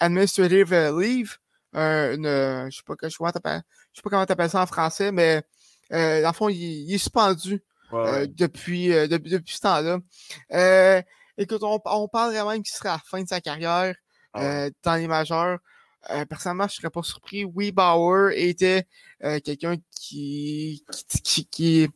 [0.00, 1.36] administrative leave,
[1.74, 5.42] une, je ne sais pas, sais pas comment tu appelles ça en français, mais
[5.90, 7.62] dans le fond, il, est suspendu
[7.92, 11.02] depuis, depuis, depuis, ce temps-là.
[11.36, 13.94] écoute, on, on parle vraiment qu'il sera à la fin de sa carrière.
[14.34, 15.58] Ah euh, dans les majeurs.
[16.10, 17.44] Euh, personnellement, je ne serais pas surpris.
[17.44, 18.86] Oui, Bauer était
[19.22, 21.90] euh, quelqu'un qui qui, qui,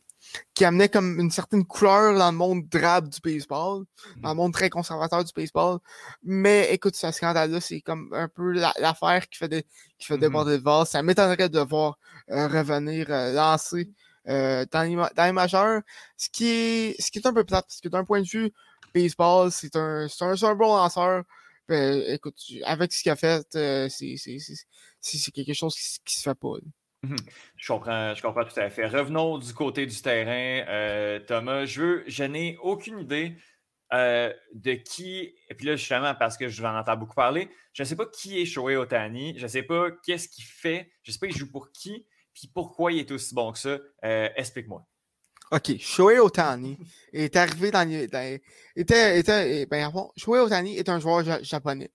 [0.54, 3.84] qui, amenait comme une certaine couleur dans le monde drabe du baseball,
[4.18, 4.36] dans le mmh.
[4.36, 5.78] monde très conservateur du baseball.
[6.22, 9.62] Mais écoute, ce scandale-là, c'est comme un peu l'affaire qui fait, de,
[9.98, 10.90] qui fait mmh déborder le vase.
[10.90, 13.90] Ça m'étonnerait de voir revenir lancer
[14.26, 15.82] dans, les, dans les majeurs.
[16.16, 18.52] Ce qui, est, ce qui est un peu plate, parce que d'un point de vue
[18.94, 21.24] baseball, c'est un, un, un bon lanceur.
[21.68, 26.54] Ben, écoute, avec ce qu'il a fait, euh, c'est quelque chose qui, se fait pas.
[27.02, 27.16] Mmh
[27.56, 28.86] je comprends, je comprends tout à fait.
[28.86, 30.64] Revenons du côté du terrain.
[30.68, 33.36] Euh, Thomas, je veux, je n'ai aucune idée
[33.92, 37.48] euh, de qui, et puis là, justement, parce que je vais en entendre beaucoup parler,
[37.72, 40.92] je ne sais pas qui est Shohei Otani, je ne sais pas qu'est-ce qu'il fait,
[41.02, 43.58] je ne sais pas il joue pour qui, puis pourquoi il est aussi bon que
[43.58, 43.78] ça.
[44.02, 44.86] Explique-moi.
[45.52, 46.76] OK, Shohei Otani
[47.12, 48.08] est arrivé dans les.
[48.74, 51.90] était, était, ben, Shohei Otani est un joueur japonais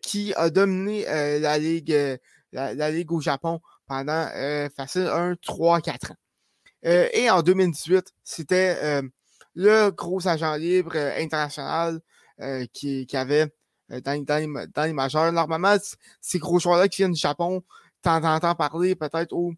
[0.00, 2.16] qui a dominé euh, la, ligue, euh,
[2.52, 6.16] la, ligue au Japon pendant euh, facile 1, 3, 4 ans.
[6.84, 9.02] et en 2018, c'était
[9.54, 12.00] le gros agent libre international
[12.72, 13.52] qui, qui, avait
[13.88, 15.32] dans, dans, les, dans les majeurs.
[15.32, 15.76] Normalement,
[16.20, 17.62] ces gros joueurs-là qui viennent du Japon,
[18.00, 19.52] t'en entends parler peut-être aux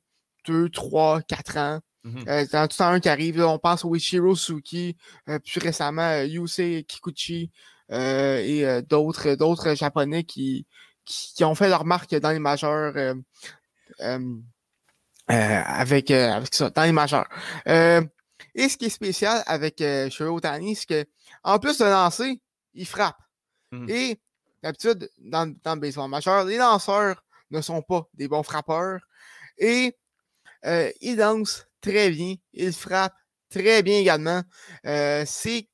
[0.47, 1.81] 2, 3, 4 ans.
[2.05, 4.97] Mmh euh, dans tout un qui arrive, on pense au Ichiro Suki,
[5.29, 7.51] euh, plus récemment euh, Yusei Kikuchi
[7.91, 10.67] et d'autres, d'autres Japonais qui,
[11.05, 13.15] qui, ont fait leur marque dans les majeurs
[15.29, 17.29] avec, avec ça, dans les majeurs.
[17.67, 21.05] et ce qui est spécial avec euh, Shiro Otani, c'est que
[21.43, 22.41] en plus de lancer,
[22.75, 23.19] il frappe.
[23.71, 24.21] Mmh et
[24.63, 29.01] d'habitude, dans, dans le baseball majeur, les lanceurs ne sont pas des bons frappeurs.
[29.59, 29.95] Et
[30.67, 32.35] euh, il danse très bien.
[32.53, 33.15] Il frappe
[33.51, 34.43] très bien également.
[34.87, 35.69] Euh, c'est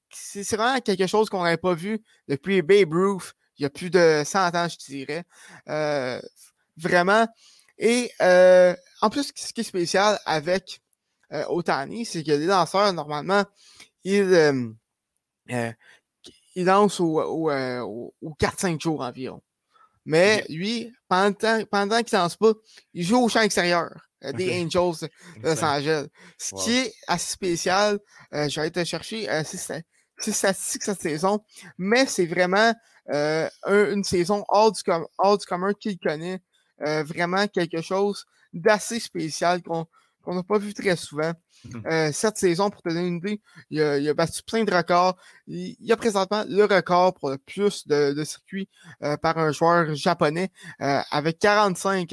[0.52, 4.22] vraiment quelque chose qu'on n'avait pas vu depuis Babe Ruth il y a plus de
[4.24, 5.24] 100 ans, je dirais.
[5.68, 6.20] Euh,
[6.78, 7.28] vraiment.
[7.78, 10.80] Et en plus, ce qui est spécial avec
[11.30, 13.44] Otani, c'est que les danseurs, normalement,
[14.02, 14.74] ils,
[15.46, 19.42] ils dansent au, au 4-5 jours environ.
[20.06, 22.52] Mais lui, pendant, pendant qu'il ne danse pas,
[22.94, 24.09] il joue au champ extérieur.
[24.24, 25.08] Euh, des Angels
[25.42, 26.08] de Los Angeles.
[26.38, 27.98] Ce qui est assez spécial,
[28.34, 29.82] euh, je vais aller te chercher euh, c'est
[30.32, 31.42] statistique cette saison,
[31.78, 32.74] mais c'est vraiment
[33.10, 36.40] euh, une saison hors du, com hors du commun qu'il connaît.
[36.78, 39.86] vraiment quelque chose d'assez spécial qu'on
[40.26, 41.32] n'a pas vu très souvent.
[41.64, 43.40] Mmh cette saison, pour te donner une idée,
[43.70, 45.16] il a, il a battu plein de records.
[45.46, 48.68] Il, il, a présentement le record pour le plus de, de circuits
[49.22, 52.12] par un joueur japonais avec 45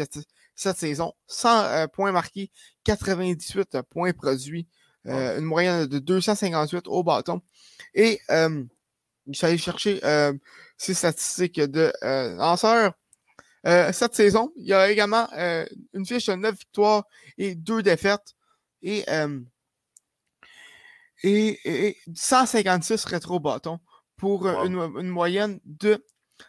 [0.58, 1.14] cette saison.
[1.28, 2.52] 100 euh, points marqués,
[2.84, 4.68] 98 points produits,
[5.06, 7.42] euh, une moyenne de 258 au bâton.
[7.94, 8.64] Et euh,
[9.28, 10.02] je suis allé chercher
[10.78, 11.94] ces statistiques de
[12.38, 12.94] lanceurs.
[13.64, 15.28] cette saison, il y a également
[15.94, 17.06] une fiche de 9 victoires
[17.38, 18.36] et 2 défaites.
[18.82, 19.06] Et,
[21.24, 23.80] et, 156 rétro-bâtons
[24.18, 26.04] pour une, une, moyenne de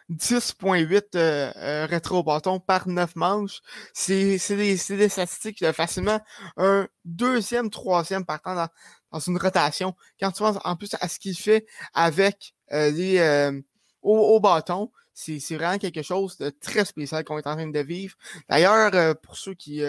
[0.09, 3.61] 10.8 euh, euh, rétro-bâtons par 9 manches.
[3.93, 6.19] C'est des, des, statistiques de facilement
[6.57, 8.67] un deuxième, troisième partant dans,
[9.11, 9.95] dans une rotation.
[10.19, 13.59] Quand tu penses en plus à ce qu'il fait avec euh, les euh,
[14.01, 17.79] au, au, bâton, c'est vraiment quelque chose de très spécial qu'on est en train de
[17.79, 18.15] vivre.
[18.47, 19.81] D'ailleurs, euh, pour ceux qui,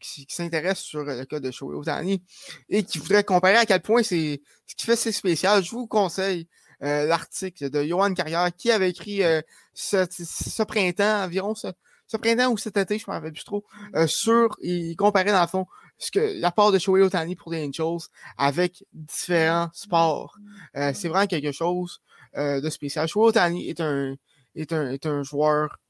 [0.00, 2.22] qui, qui s'intéressent sur le cas de Shohei Otani
[2.68, 5.86] et qui voudraient comparer à quel point c'est ce qui fait c'est spécial, je vous
[5.86, 6.48] conseille
[6.82, 9.40] euh, l'article de Johan Carrière qui avait écrit euh,
[9.74, 11.68] ce, printemps, environ ce,
[12.16, 13.64] printemps ou cet été, je ne me rappelle plus trop,
[13.96, 15.66] euh, sur, il comparait dans le fond
[15.98, 18.06] ce que l'apport de Shohei Otani pour les Angels
[18.36, 20.38] avec différents sports.
[20.74, 22.00] c'est vraiment quelque chose
[22.36, 23.08] de spécial.
[23.08, 24.14] Shohei Otani est un,
[24.54, 25.80] est un, est un joueur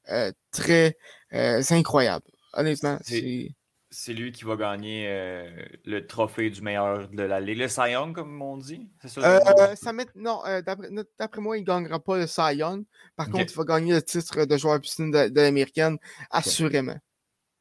[0.51, 0.97] très
[1.31, 2.25] incroyable.
[2.53, 3.51] Honnêtement, c'est
[3.91, 5.49] c'est lui qui va gagner euh,
[5.85, 7.57] le trophée du meilleur de la Ligue.
[7.57, 8.87] Le Cy Young, comme on dit.
[9.05, 10.05] Ça, euh, ça met...
[10.15, 12.85] Non, euh, d'après moi, il ne gagnera pas le Cy Young.
[13.15, 15.97] Par contre, il va gagner le titre de joueur piscine de, de l'américaine,
[16.29, 16.97] assurément.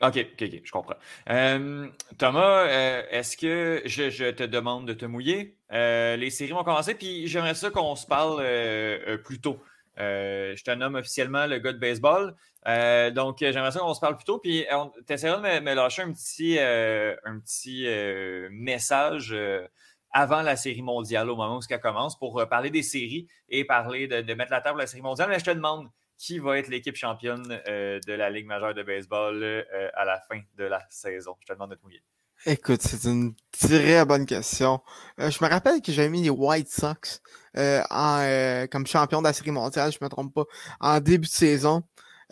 [0.01, 0.95] OK, OK, OK, je comprends.
[2.19, 2.67] Thomas,
[3.11, 5.57] est-ce que je, te demande de te mouiller?
[5.71, 8.43] les séries vont commencer, puis j'aimerais ça qu'on se parle
[9.25, 9.59] plus tôt.
[9.99, 12.35] Je te nomme officiellement le gars de baseball.
[12.67, 14.39] Euh, donc, j'aimerais ça qu'on se parle plus tôt.
[14.39, 14.67] Puis,
[15.07, 19.37] tu essaieras de me, lâcher un petit, euh, un petit euh, message
[20.13, 24.09] avant la série mondiale, au moment où ça commence, pour parler des séries et parler
[24.09, 25.29] de, mettre la table à la série mondiale.
[25.29, 29.65] Mais je te demande qui va être l'équipe championne de la Ligue majeure de baseball
[29.95, 31.37] à la fin de la saison?
[31.41, 32.03] Je te demande de te mouiller.
[32.47, 34.81] Écoute, c'est une très bonne question.
[35.19, 37.21] je me rappelle que j'avais mis les White Sox
[37.55, 40.45] comme champion de la série mondiale, je ne me trompe pas,
[40.81, 41.83] en début de saison.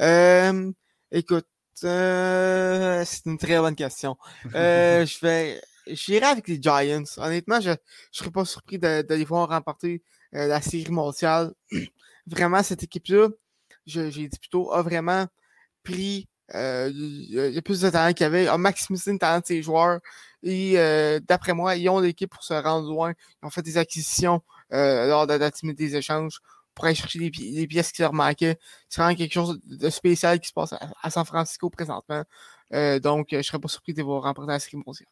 [0.00, 0.70] Euh,
[1.10, 1.46] écoute,
[1.84, 4.16] euh, c'est une très bonne question.
[4.54, 7.04] Euh, je vais, j'irai avec les Giants.
[7.18, 7.76] Honnêtement, je ne
[8.12, 10.02] serais pas surpris de, les voir remporter
[10.34, 11.52] euh, la série mondiale.
[12.26, 13.28] vraiment, cette équipe-là,
[13.86, 15.26] j'ai dit plutôt, a vraiment
[15.82, 19.40] pris euh, il y a plus de talent qu'il y avait, a maximisé le talent
[19.40, 20.00] de ses joueurs.
[20.42, 23.12] Et euh, d'après moi, ils ont l'équipe pour se rendre loin.
[23.42, 24.42] Ils ont fait des acquisitions
[24.72, 26.40] euh, lors de la des échanges
[26.74, 28.58] pour aller chercher les, pièces qui leur manquaient.
[28.88, 32.22] C'est vraiment quelque chose de spécial qui se passe à, San Francisco présentement.
[33.02, 35.08] Donc, je ne serais pas surpris de voir remporter la série mondiale.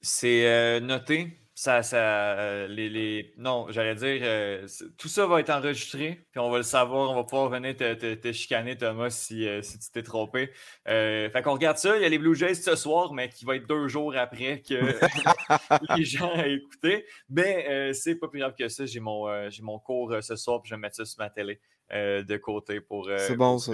[0.00, 3.32] C'est noté ça, ça, euh, les, les...
[3.38, 7.14] Non, j'allais dire, euh, tout ça va être enregistré, puis on va le savoir, on
[7.14, 10.50] va pouvoir venir te, te, chicaner, Thomas, si, euh, si tu t'es trompé.
[10.84, 13.56] fait qu'on regarde ça, il y a les Blue Jays ce soir, mais qui va
[13.56, 14.74] être deux jours après que
[15.96, 17.06] les gens aient écouté.
[17.30, 20.68] Mais c'est pas plus grave que ça, j'ai mon, j'ai mon cours ce soir, puis
[20.68, 21.58] je vais mettre ça sur ma télé.
[21.90, 23.08] de côté pour.
[23.16, 23.72] c'est bon ça.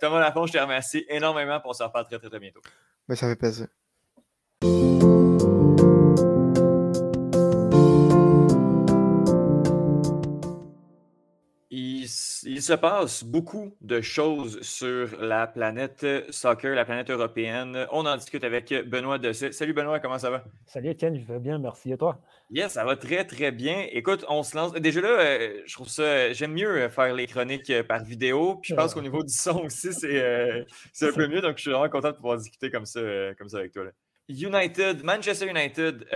[0.00, 2.62] Thomas Lafont, je te remercie énormément pour se reparle très, très, très bientôt.
[3.08, 3.66] Mais ça fait plaisir.
[12.48, 17.86] Il se passe beaucoup de choses sur la planète soccer, la planète européenne.
[17.92, 19.52] On en discute avec Benoît Dessay.
[19.52, 20.44] Salut Benoît, comment ça va?
[20.64, 21.92] Salut Étienne, je vais bien, merci.
[21.92, 22.18] Et toi?
[22.50, 23.86] Yes, ça va très, très bien.
[23.92, 24.72] Écoute, on se lance.
[24.72, 26.32] Déjà là, euh, je trouve ça.
[26.32, 28.56] J'aime mieux faire les chroniques par vidéo.
[28.62, 30.64] Puis je pense qu'au niveau du son aussi, c'est euh,
[31.02, 31.42] un peu mieux.
[31.42, 33.84] Donc, je suis vraiment content de pouvoir discuter comme ça, euh, comme ça avec toi.
[34.30, 36.06] United, Manchester United,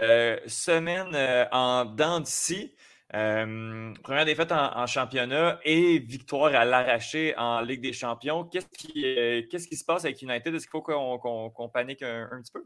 [0.47, 1.14] semaine
[1.53, 2.72] en dents d'ici.
[3.15, 8.45] Euh, première défaite en, championnat et victoire à l'arraché en Ligue des Champions.
[8.45, 10.55] Qu'est-ce qui, euh, se passe avec United?
[10.55, 12.65] Est-ce qu'il faut qu'on, panique un, petit peu?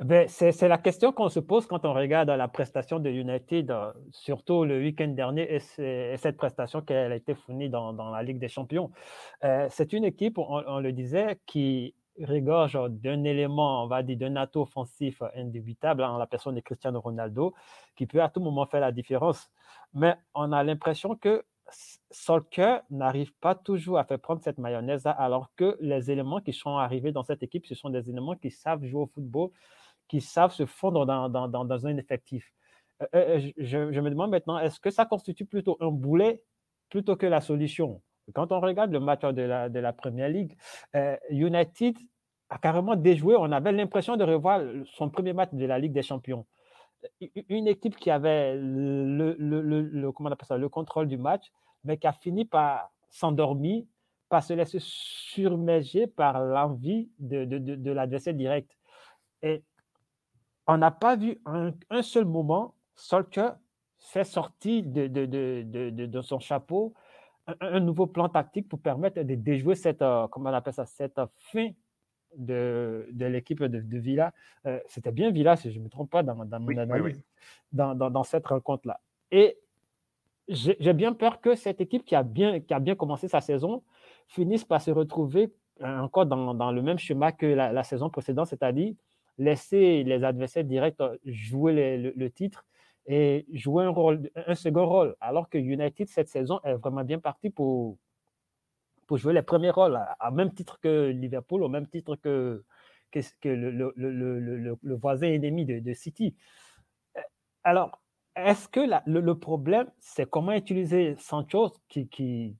[0.00, 3.92] Ben, c'est, la question qu'on se pose quand on regarde la prestation de United, euh,
[4.10, 8.48] surtout le week-end dernier, et, cette prestation qu'elle a été fournie dans, la Ligue des
[8.48, 8.90] Champions.
[9.70, 14.60] c'est une équipe, on, le disait, qui regorge d'un élément, on va dire, d'un atout
[14.60, 17.54] offensif indubitable en la personne de Cristiano Ronaldo,
[17.96, 19.50] qui peut à tout moment faire la différence.
[19.92, 21.44] Mais on a l'impression que
[22.10, 26.76] Solker n'arrive pas toujours à faire prendre cette mayonnaise alors que les éléments qui sont
[26.76, 29.50] arrivés dans cette équipe, ce sont des éléments qui savent jouer au football,
[30.08, 32.52] qui savent se fondre dans, dans, dans, un effectif.
[33.02, 36.42] Euh, euh, je, je, me demande maintenant, est-ce que ça constitue plutôt un boulet
[36.90, 38.00] plutôt que la solution?
[38.32, 40.56] Quand on regarde le match de la, de la Première Ligue,
[40.96, 41.96] euh, United
[42.48, 43.36] a carrément déjoué.
[43.36, 46.46] On avait l'impression de revoir son premier match de la Ligue des Champions.
[47.48, 51.52] Une équipe qui avait le, le, le, comment on appelle ça, le contrôle du match,
[51.84, 53.84] mais qui a fini par s'endormir,
[54.28, 58.70] par se laisser surmerger par l'envie de, de, de, l'adversaire direct.
[59.42, 59.62] Et
[60.66, 61.72] on n'a pas vu un,
[62.02, 63.52] seul moment Solskjaer
[63.98, 66.94] fait sortir de, de, son chapeau
[67.60, 71.20] un, nouveau plan tactique pour permettre de déjouer cette, euh, comment on appelle ça, cette
[71.36, 71.70] fin
[72.36, 74.32] de, de l'équipe de, Villa.
[74.66, 77.22] Euh, c'était bien Villa, si je ne me trompe pas, dans, dans mon analyse,
[77.72, 79.00] Dans, dans, cette rencontre-là.
[79.30, 79.58] Et
[80.48, 83.82] j'ai bien peur que cette équipe qui a bien, qui a bien commencé sa saison
[84.28, 88.10] finisse par se retrouver euh, encore dans, dans le même schéma que la, la saison
[88.10, 88.94] précédente, c'est-à-dire
[89.38, 92.64] laisser les adversaires directs jouer le, le, titre
[93.06, 95.16] et jouer un, rôle, un second rôle.
[95.20, 97.98] Alors que United, cette saison, est vraiment bien parti pour,
[99.06, 102.64] pour jouer les premiers rôles, à, même titre que Liverpool, au même titre que,
[103.10, 106.34] que, que le, le, le, le, voisin ennemi de, de, City.
[107.62, 108.02] Alors,
[108.36, 112.56] est-ce que la, le, problème, c'est comment utiliser Sancho, qui, qui,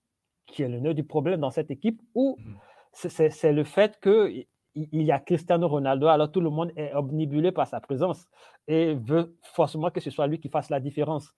[0.46, 3.08] qui est le nœud du problème dans cette équipe, ou mmh.
[3.08, 4.44] c'est le fait que
[4.74, 8.26] il y a Cristiano Ronaldo, alors tout le monde est omnibulé par sa présence
[8.66, 11.32] et veut forcément que ce soit lui qui fasse la différence.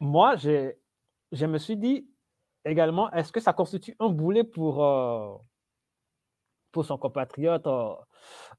[0.00, 2.08] Moi, je me suis dit
[2.64, 5.34] également, est-ce que ça constitue un boulet pour, euh,
[6.72, 7.94] pour son compatriote euh,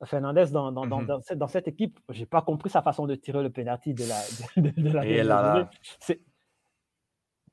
[0.05, 1.99] Fernandez dans, dans, dans, cette, équipe?
[2.09, 5.69] Je n'ai pas compris sa façon de tirer le penalty de la, de, la là,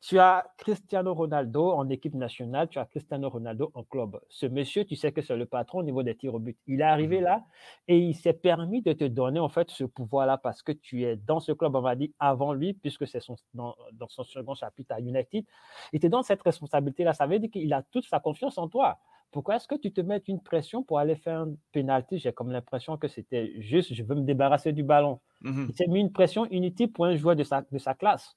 [0.01, 4.21] tu as Cristiano Ronaldo en équipe nationale, tu as Cristiano Ronaldo en club.
[4.29, 6.57] Ce monsieur, tu sais que c'est le patron au niveau des tirs au but.
[6.67, 7.45] Il est arrivé mmh là
[7.89, 11.17] et il s'est permis de te donner en fait ce pouvoir-là parce que tu es
[11.17, 13.75] dans ce club, on va dire, avant lui, puisque c'est son, dans,
[14.09, 15.45] son second chapitre à United.
[15.93, 17.13] Il te donne cette responsabilité-là.
[17.13, 18.99] Ça veut dire qu'il a toute sa confiance en toi.
[19.31, 22.19] Pourquoi est-ce que tu te mets une pression pour aller faire un penalty?
[22.19, 25.21] J'ai comme l'impression que c'était juste, je veux me débarrasser du ballon.
[25.43, 28.37] Mmh il s'est mis une pression inutile pour un joueur de sa, de sa classe.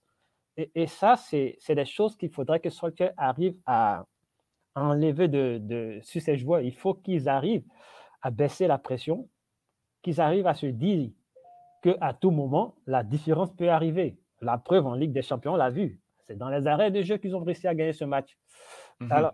[0.76, 4.06] Et, ça, c'est des choses qu'il faudrait que Solskjaer arrive à
[4.76, 6.62] enlever de, sur ces joueurs.
[6.62, 7.66] Il faut qu'ils arrivent
[8.22, 9.30] à baisser la pression,
[10.02, 11.12] qu'ils arrivent à se dire
[11.82, 14.18] qu'à tout moment, la différence peut arriver.
[14.42, 16.00] La preuve en Ligue des Champions, on l'a vu.
[16.24, 18.38] C'est dans les arrêts de jeu qu'ils ont réussi à gagner ce match.
[19.00, 19.12] Mhm.
[19.12, 19.34] Alors,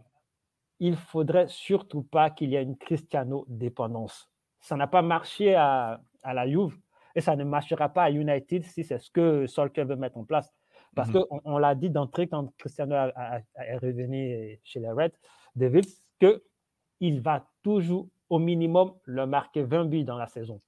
[0.80, 4.30] il faudrait surtout pas qu'il y ait une Cristiano-dépendance.
[4.60, 6.78] Ça n'a pas marché à, la Juve
[7.16, 10.26] et ça ne marchera pas à United si c'est ce que Solskjaer veut mettre en
[10.26, 10.54] place.
[10.96, 15.12] Parce mmh qu'on on, l'a dit d'entrée quand Cristiano est revenu chez les Reds,
[15.56, 15.86] David,
[16.20, 20.62] qu'il va toujours au minimum le marquer 20 buts dans la saison.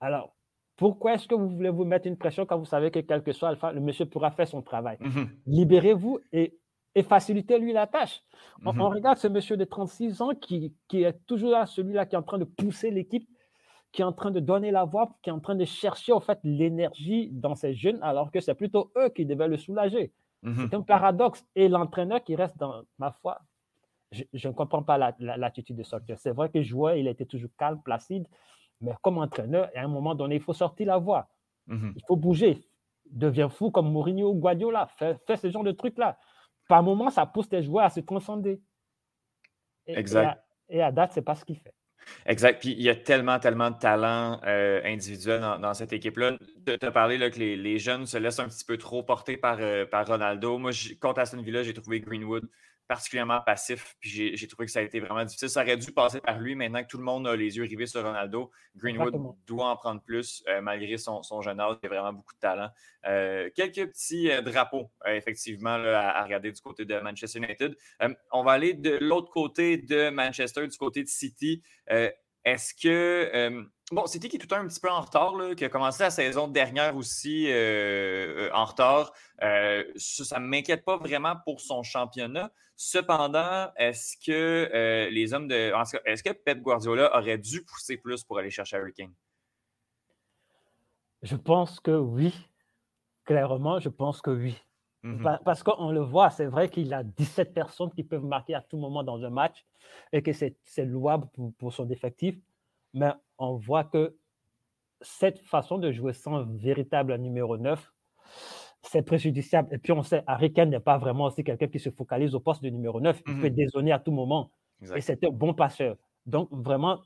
[0.00, 0.34] Alors,
[0.76, 3.32] pourquoi est-ce que vous voulez vous mettre une pression quand vous savez que quel que
[3.32, 4.98] soit Alpha, le monsieur pourra faire son travail?
[5.00, 6.58] Mmh Libérez-vous et,
[6.94, 8.22] et facilitez-lui la tâche.
[8.64, 12.14] On, mmh regarde ce monsieur de 36 ans qui, qui est toujours là, celui-là qui
[12.14, 13.28] est en train de pousser l'équipe
[13.92, 16.20] qui est en train de donner la voix, qui est en train de chercher en
[16.20, 20.12] fait l'énergie dans ces jeunes, alors que c'est plutôt eux qui devaient le soulager.
[20.42, 20.68] Mhm.
[20.68, 21.44] C'est un paradoxe.
[21.54, 23.40] Et l'entraîneur qui reste dans ma foi,
[24.12, 26.18] je, ne comprends pas l'attitude de sortir.
[26.18, 28.26] C'est vrai que joueur, il était toujours calme, placide,
[28.80, 31.28] mais comme entraîneur, à un moment donné, il faut sortir la voix.
[31.66, 31.94] Mhm.
[31.96, 32.64] Il faut bouger.
[33.10, 34.88] Devient fou comme Mourinho ou Guardiola.
[34.98, 36.18] Fais, ce genre de truc-là.
[36.68, 38.60] Par moment, ça pousse tes joueurs à se concentrer.
[39.86, 40.42] exact.
[40.68, 41.75] Et à, et à date, ce n'est pas ce qu'il fait.
[42.26, 42.60] Exact.
[42.60, 46.36] Puis il y a tellement, tellement de talent euh, individuel dans, cette équipe-là.
[46.66, 49.58] Tu as parlé là, que les, jeunes se laissent un petit peu trop porter par,
[49.60, 50.58] euh, Ronaldo.
[50.58, 52.48] Moi, contre Aston Villa, j'ai trouvé Greenwood
[52.86, 53.96] particulièrement passif.
[54.00, 55.48] Puis j'ai trouvé que ça a été vraiment difficile.
[55.48, 57.86] Ça aurait dû passer par lui maintenant que tout le monde a les yeux rivés
[57.86, 58.50] sur Ronaldo.
[58.76, 59.16] Greenwood
[59.46, 61.76] doit en prendre plus euh, malgré son, jeune âge.
[61.82, 62.70] Il a vraiment beaucoup de talent.
[63.06, 67.76] Euh, quelques petits euh, drapeaux, effectivement, à, regarder du côté de Manchester United.
[68.32, 71.62] on va aller de l'autre côté de Manchester, du côté de City.
[71.88, 76.02] Est-ce que Bon, City qui est tout un petit peu en retard, qui a commencé
[76.02, 79.12] la saison dernière aussi euh, euh, en retard.
[79.44, 82.50] Euh, ça ne m'inquiète pas vraiment pour son championnat.
[82.74, 85.72] Cependant, est-ce que les hommes de.
[86.04, 89.14] Est-ce que Pep Guardiola aurait dû pousser plus pour aller chercher Harry Kane?
[91.22, 92.34] Je pense que oui.
[93.24, 94.60] Clairement, je pense que oui.
[95.04, 95.44] Mm-hmm.
[95.44, 98.78] Parce qu'on le voit, c'est vrai qu'il a 17 personnes qui peuvent marquer à tout
[98.78, 99.64] moment dans un match
[100.12, 102.36] et que c'est louable pour, pour son effectif
[102.96, 104.16] mais on voit que
[105.02, 107.92] cette façon de jouer sans véritable numéro 9,
[108.82, 109.68] c'est préjudiciable.
[109.74, 112.40] Et puis on sait, Harry Kane n'est pas vraiment aussi quelqu'un qui se focalise au
[112.40, 113.22] poste de numéro 9.
[113.26, 113.54] Il peut mhm.
[113.54, 114.50] dézonner à tout moment.
[114.94, 115.96] Et c'est un bon passeur.
[116.24, 117.00] Donc vraiment,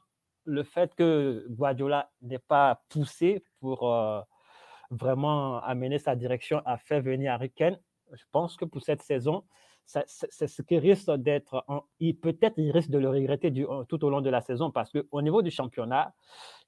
[0.44, 4.20] le fait que Guardiola n'ait pas poussé pour euh,
[4.90, 7.78] vraiment amener sa direction à faire venir Harry Kane,
[8.12, 9.44] je pense que pour cette saison,
[10.06, 11.64] c'est ce qui risque d'être.
[12.22, 13.52] Peut-être il risque de le regretter
[13.88, 16.14] tout au long de la saison parce qu'au niveau du championnat,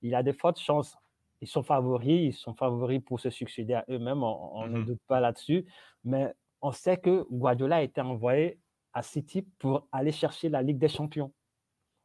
[0.01, 0.97] il a de fortes chances.
[1.41, 5.01] Ils sont favoris, ils sont favoris pour se succéder à eux-mêmes, on, ne mmh doute
[5.09, 5.66] pas là-dessus.
[6.05, 8.61] Mais on sait que Guardiola a été envoyé
[8.93, 11.33] à City pour aller chercher la Ligue des Champions.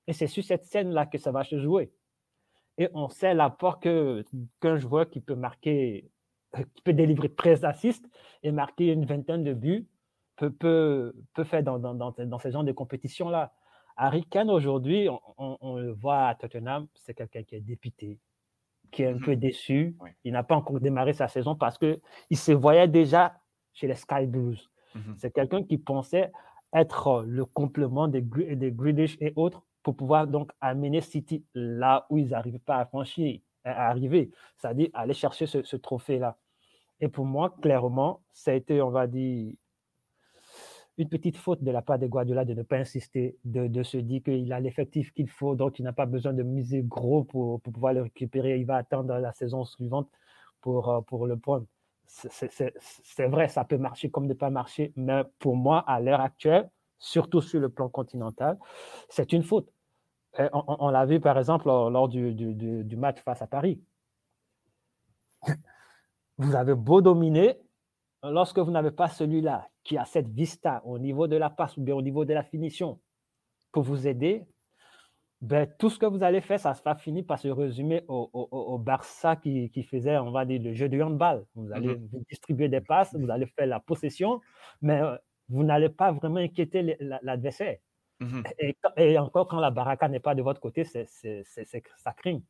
[0.07, 1.91] Et c'est sur cette scène-là que ça va se jouer.
[2.77, 6.09] Et on sait l'apport qu'un joueur qui peut marquer,
[6.75, 8.07] qui peut délivrer 13 assists
[8.43, 9.87] et marquer une vingtaine de buts,
[10.37, 13.51] peut, peut, faire dans, dans, dans, ce genre de compétition-là.
[13.97, 18.19] Harry Kane, aujourd'hui, on, le voit à Tottenham, c'est quelqu'un qui est dépité,
[18.91, 19.39] qui est un peu mhm.
[19.39, 19.97] déçu.
[20.23, 23.35] Il n'a pas encore démarré sa saison parce qu'il se voyait déjà
[23.73, 24.69] chez les Sky Blues.
[24.93, 25.15] Mhm.
[25.17, 26.31] C'est quelqu'un qui pensait
[26.73, 32.19] être le complément des, des Grealish et autres pour pouvoir donc amener City là où
[32.19, 36.37] ils n'arrivaient pas à franchir, à arriver, c'est-à-dire aller chercher ce, ce trophée-là.
[36.99, 39.53] Et pour moi, clairement, ça a été, on va dire,
[40.97, 44.23] une petite faute de la part de Guardiola de ne pas insister, de, se dire
[44.23, 47.93] qu'il a l'effectif qu'il faut, donc il n'a pas besoin de miser gros pour, pouvoir
[47.93, 48.57] le récupérer.
[48.59, 50.09] Il va attendre la saison suivante
[50.61, 51.65] pour, euh, le prendre.
[52.07, 56.69] C'est vrai, ça peut marcher comme ne pas marcher, mais pour moi, à l'heure actuelle,
[56.97, 58.57] surtout sur le plan continental,
[59.09, 59.69] c'est une faute.
[60.53, 63.81] on, l'a vu par exemple lors, du match face à Paris.
[66.37, 67.59] Vous avez beau dominer,
[68.23, 71.81] lorsque vous n'avez pas celui-là qui a cette vista au niveau de la passe ou
[71.81, 72.99] bien au niveau de la finition
[73.71, 74.45] pour vous aider,
[75.39, 78.77] ben, tout ce que vous allez faire, ça va finir par se résumer au, au,
[78.79, 81.45] Barça qui, qui, faisait, on va dire, le jeu de handball.
[81.55, 82.09] Vous allez mm-hmm.
[82.11, 84.41] vous distribuer des passes, vous allez faire la possession,
[84.81, 85.15] mais euh,
[85.47, 87.77] vous n'allez pas vraiment inquiéter l'adversaire.
[88.19, 88.73] Mm-hmm.
[88.97, 92.41] et, encore, quand la baraka n'est pas de votre côté, c'est, ça craint.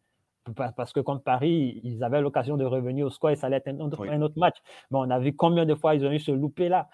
[0.55, 3.67] Parce que contre Paris, ils avaient l'occasion de revenir au score et ça allait être
[3.67, 4.55] un autre, un autre match.
[4.89, 6.89] Mais on a vu combien de fois ils ont eu ce loupé là.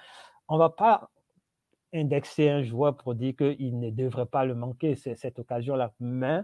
[0.48, 1.10] On ne va pas
[1.94, 5.94] indexer un joueur pour dire qu'il ne devrait pas le manquer, cette occasion-là.
[6.00, 6.42] Mais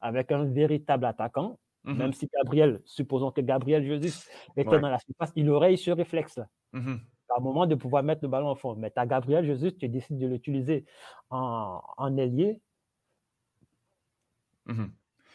[0.00, 4.98] avec un véritable attaquant, mmh même si Gabriel, supposons que Gabriel Jesus était dans la
[4.98, 6.48] surface, il aurait eu ce réflexe-là.
[6.72, 6.96] Mmh
[7.32, 8.76] à un moment de pouvoir mettre le ballon au fond.
[8.76, 10.84] Mais tu as Gabriel Jesus, tu décides de l'utiliser
[11.30, 12.60] en, en ailier.
[14.66, 14.84] Mmh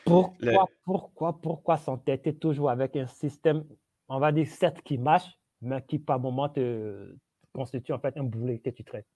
[0.06, 3.66] pourquoi, pourquoi, pourquoi s'entêter toujours avec un système,
[4.08, 7.14] on va dire, certes qui marche, mais qui par moment te
[7.58, 9.08] constitue en fait un boulet que tu traites?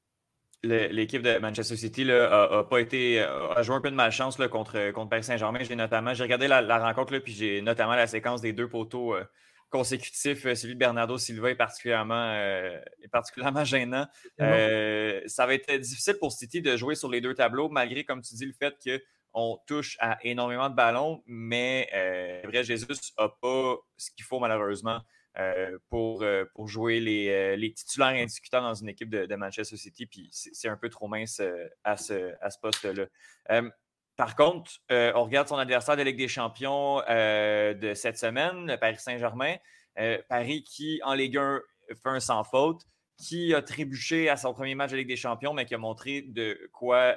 [0.63, 4.91] l'équipe de Manchester City a, pas été a joué un peu de malchance là, contre,
[4.91, 5.63] contre Paris Saint-Germain.
[5.63, 9.15] J'ai notamment j'ai regardé la, rencontre là, puis j'ai notamment la séquence des deux poteaux
[9.15, 9.23] euh,
[9.69, 10.45] consécutifs.
[10.45, 12.79] Euh, celui de Bernardo Silva est particulièrement, euh,
[13.11, 14.05] particulièrement gênant.
[14.37, 18.35] ça va être difficile pour City de jouer sur les deux tableaux, malgré, comme tu
[18.35, 18.75] dis, le fait
[19.33, 21.89] qu'on touche à énormément de ballons, mais
[22.45, 22.85] vrai, Jésus
[23.17, 25.01] n'a pas ce qu'il faut malheureusement
[25.37, 29.77] euh, pour, euh, pour jouer les, euh, les, titulaires indiscutables dans une équipe de, Manchester
[29.77, 30.05] City.
[30.05, 31.41] Puis c'est un peu trop mince
[31.85, 33.05] à ce, à ce poste-là.
[34.17, 38.97] par contre, on regarde son adversaire de Ligue des Champions de cette semaine, le Paris
[38.99, 39.55] Saint-Germain.
[40.27, 42.81] Paris qui, en Ligue 1, fait un sans faute,
[43.17, 46.23] qui a trébuché à son premier match de Ligue des Champions, mais qui a montré
[46.23, 47.15] de quoi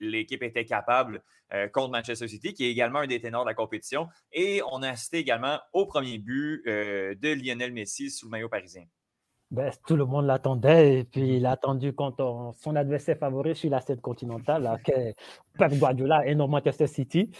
[0.00, 1.22] l'équipe était capable
[1.52, 4.08] euh, contre Manchester City, qui est également un des ténors de la compétition.
[4.32, 8.48] Et on a assisté également au premier but euh, de Lionel Messi sous le maillot
[8.48, 8.84] parisien.
[9.50, 13.70] Ben, tout le monde l'attendait et puis il a attendu contre son adversaire favori sur
[13.70, 14.80] la scène continentale,
[15.56, 17.30] Pep Guardiola et non Manchester City,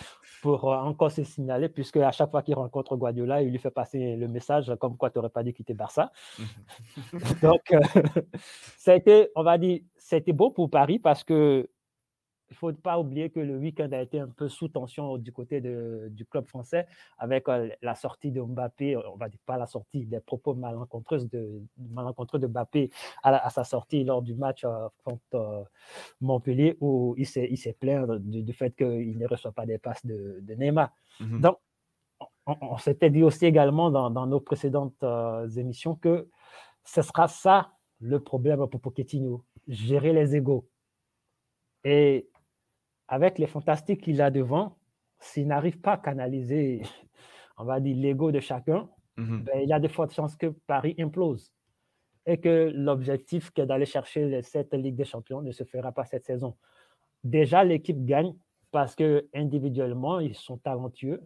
[0.40, 3.72] pour euh, encore se signaler, puisque à chaque fois qu'il rencontre Guardiola, il lui fait
[3.72, 6.12] passer le message comme quoi tu n'aurais pas dû quitter Barça.
[7.42, 7.62] Donc,
[8.78, 11.68] ça a été, on va dire, c'était beau pour Paris parce que
[12.54, 15.32] il ne faut pas oublier que le week-end a été un peu sous tension du
[15.32, 16.86] côté de, du club français
[17.18, 21.26] avec euh, la sortie de Mbappé, on va dire pas la sortie, des propos malencontreux
[21.26, 22.90] de, malencontreux de Mbappé
[23.22, 25.64] à, sa sortie lors du match euh, contre euh,
[26.20, 30.90] Montpellier où il s'est plaint du, fait qu'il ne reçoit pas des passes de, Neymar.
[31.20, 31.58] Mmh Donc,
[32.46, 35.02] on, s'était dit aussi également dans, dans nos précédentes
[35.56, 36.28] émissions que
[36.84, 40.68] ce sera ça le problème pour Pochettino, gérer les égaux.
[41.84, 42.28] Et
[43.08, 44.76] avec les fantastiques qu'il a devant,
[45.18, 46.82] s'il n'arrive pas à canaliser,
[47.58, 49.42] on va dire, l'ego de chacun, mhm.
[49.42, 51.52] ben, il y a de fortes chances que Paris implose
[52.26, 56.04] et que l'objectif qui est d'aller chercher cette Ligue des Champions ne se fera pas
[56.04, 56.56] cette saison.
[57.22, 58.34] Déjà, l'équipe gagne
[58.70, 61.22] parce que individuellement, ils sont talentueux.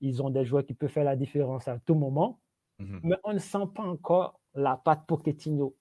[0.00, 2.40] Ils ont des joueurs qui peuvent faire la différence à tout moment.
[2.78, 3.00] Mhm.
[3.04, 5.74] Mais on ne sent pas encore la patte Pochettino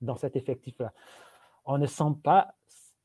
[0.00, 0.92] dans cet effectif-là.
[1.64, 2.54] On ne sent pas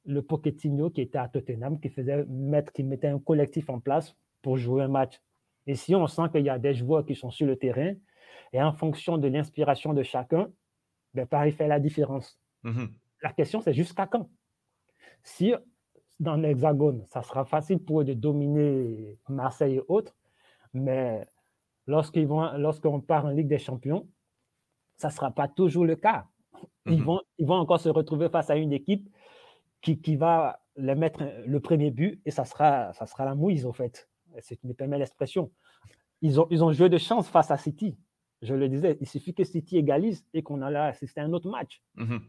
[0.06, 4.16] le Pochettino qui était à Tottenham, qui faisait mettre, qui mettait un collectif en place
[4.42, 5.22] pour jouer un match.
[5.68, 7.94] Et si on sent qu'il y a des joueurs qui sont sur le terrain,
[8.54, 10.50] et en fonction de l'inspiration de chacun,
[11.14, 12.40] ben Paris fait la différence.
[12.64, 12.94] Mhm.
[13.22, 14.30] La question, c'est jusqu'à quand?
[15.24, 15.54] Si
[16.20, 20.16] dans l'Hexagone, ça sera facile pour eux de dominer Marseille et autres,
[20.74, 21.26] mais
[21.88, 24.08] lorsqu'ils vont, lorsqu'on part en Ligue des Champions,
[24.98, 26.28] ça ne sera pas toujours le cas.
[26.86, 27.04] Ils, mhm.
[27.04, 29.10] vont, ils vont encore se retrouver face à une équipe
[29.94, 33.66] qui, va les mettre euh, le premier but et ça sera, ça sera la mouise,
[33.66, 34.10] en fait.
[34.40, 35.52] C'est me permet l'expression.
[36.22, 37.98] Ils ont, ils ont joué de chance face à City.
[38.42, 41.50] Je le disais, il suffit que City égalise et qu'on allait assister à un autre
[41.50, 41.82] match.
[41.96, 42.22] Mhm.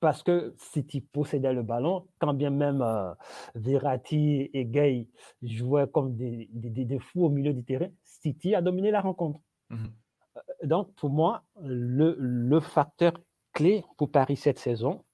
[0.00, 3.12] Parce que City possédait le ballon, quand bien même euh,
[3.54, 5.08] Verratti et Gay
[5.42, 9.40] jouaient comme des, des, des, fous au milieu du terrain, City a dominé la rencontre.
[9.70, 9.92] Mhm.
[10.36, 13.12] Euh, donc, pour moi, le, le facteur
[13.52, 15.04] clé pour Paris cette saison,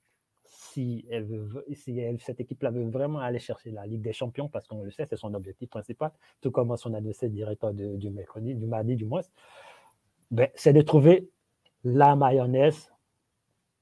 [0.72, 1.06] si,
[2.18, 5.16] cette équipe-là veut vraiment aller chercher la Ligue des Champions, parce qu'on le sait, c'est
[5.16, 6.10] son objectif principal,
[6.40, 9.22] tout comme son adversaire directeur du mercredi, du mardi du moins,
[10.30, 11.28] ben, c'est de trouver
[11.84, 12.92] la mayonnaise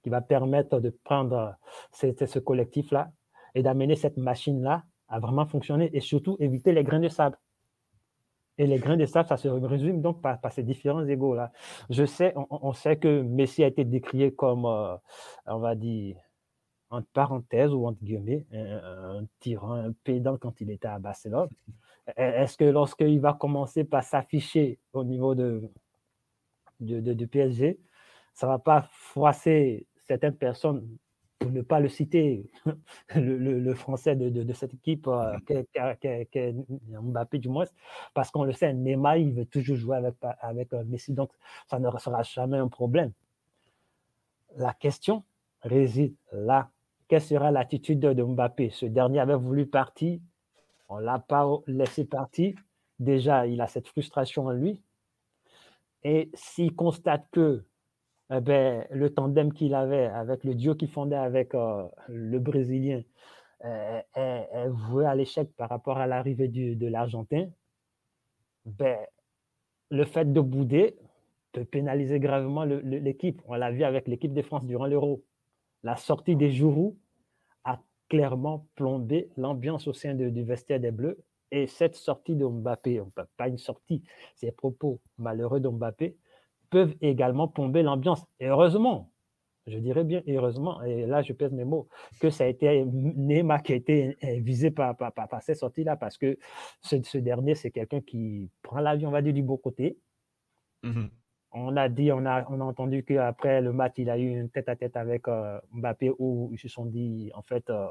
[0.02, 1.56] qui va permettre de prendre
[1.92, 3.10] ce collectif-là
[3.54, 7.36] et d'amener cette machine-là à vraiment fonctionner et surtout éviter les grains de sable.
[8.56, 11.52] Et les grains de sable, ça se résume donc par, ces différents égaux-là.
[11.90, 14.96] Je sais, on, sait que Messi a été décrié comme, euh,
[15.46, 16.16] on va dire,
[16.90, 21.48] entre parenthèses ou entre guillemets, un, tyran, un pédant quand il était à Barcelone.
[22.08, 25.70] E-, est-ce que lorsqu'il va commencer par s'afficher au niveau de,
[26.80, 27.78] de, de, PSG,
[28.34, 30.86] ça ne va pas froisser certaines personnes
[31.38, 32.50] pour ne pas le citer,
[33.14, 35.36] le, français de, cette équipe, euh,
[37.00, 37.66] Mbappé du moins,
[38.12, 41.30] parce qu'on le sait, Neymar, il veut toujours jouer avec, avec euh, Messi, donc
[41.68, 43.12] ça ne sera jamais un problème.
[44.56, 45.22] La question
[45.62, 46.70] réside là.
[47.08, 48.70] Quelle sera l'attitude de Mbappé?
[48.70, 50.20] Ce dernier avait voulu partir,
[50.88, 52.54] on ne l'a pas laissé partir.
[52.98, 54.80] Déjà, il a cette frustration en lui.
[56.02, 57.64] Et s'il constate que
[58.30, 63.02] eh ben, le tandem qu'il avait avec le duo qu'il fondait avec euh, le Brésilien
[63.64, 67.48] euh, est, voué à l'échec par rapport à l'arrivée de l'Argentin,
[68.66, 68.98] ben,
[69.90, 70.96] le fait de bouder
[71.52, 73.40] peut pénaliser gravement l'équipe.
[73.46, 75.24] On l'a vu avec l'équipe de France durant l'Euro.
[75.82, 76.96] La sortie des Jourou
[77.64, 81.18] a clairement plombé l'ambiance au sein du vestiaire des Bleus.
[81.50, 83.02] Et cette sortie de Mbappé,
[83.36, 84.02] pas une sortie,
[84.34, 86.16] ces propos malheureux de Mbappé,
[86.68, 88.22] peuvent également plomber l'ambiance.
[88.38, 89.10] Et heureusement,
[89.66, 91.88] je dirais bien heureusement, et là je pèse mes mots,
[92.20, 96.18] que ça a été Neymar qui a été visé par, par, par, cette sortie-là, parce
[96.18, 96.38] que
[96.82, 99.98] ce, dernier, c'est quelqu'un qui prend l'avion, on va dire, du beau côté.
[100.82, 101.06] Mmh
[101.58, 104.50] on a dit, on a, on a entendu qu'après le match, il a eu une
[104.50, 107.88] tête-à-tête avec euh, Mbappé où ils se sont dit, en fait, euh,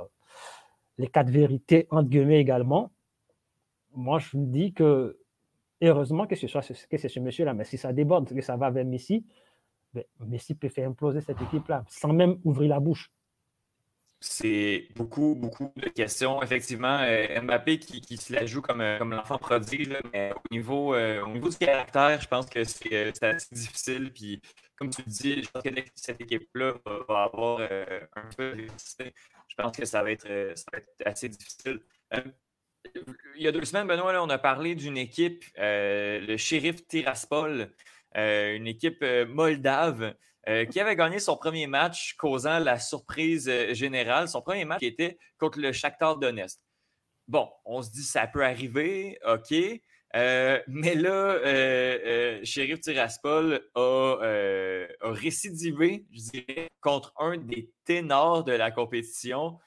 [0.97, 2.91] les quatre vérités, entre guillemets également.
[3.93, 5.17] Moi, je me dis que
[5.81, 8.69] heureusement que ce soit que c'est ce monsieur-là, mais si ça déborde, que ça va
[8.69, 9.25] vers Messi,
[9.93, 13.11] ben, Messi peut faire imploser cette équipe-là sans même ouvrir la bouche.
[14.19, 16.41] C'est beaucoup, beaucoup de questions.
[16.41, 20.95] Effectivement, euh, Mbappé qui, se la joue comme, euh, comme l'enfant prodige, mais au niveau,
[20.95, 24.11] euh, au niveau du caractère, je pense que c'est assez difficile.
[24.11, 24.41] Puis,
[24.75, 26.73] comme tu dis, je pense que cette équipe-là
[27.07, 31.29] va, avoir un peu de Je pense que ça va être, ça va être assez
[31.29, 31.81] difficile
[33.35, 37.71] il y a deux semaines, Benoît, on a parlé d'une équipe, euh, le shérif Tiraspol,
[38.15, 39.03] euh, une équipe
[40.47, 44.27] euh, qui avait gagné son premier match, causant la surprise générale.
[44.27, 46.59] Son premier match qui était contre le Shakhtar Donetsk.
[47.27, 49.51] Bon, on se dit ça peut arriver, OK.
[50.13, 54.17] mais là, Shérif Tiraspol a,
[55.01, 59.59] a, récidivé, je dirais, contre un des ténors de la compétition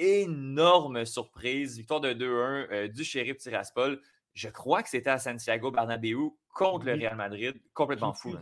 [0.00, 1.76] énorme surprise.
[1.76, 4.00] Victoire de 2-1 euh, du Sheriff Tiraspol.
[4.34, 7.60] Je crois que c'était à Santiago Bernabéu contre le Real Madrid.
[7.74, 8.34] Complètement fou.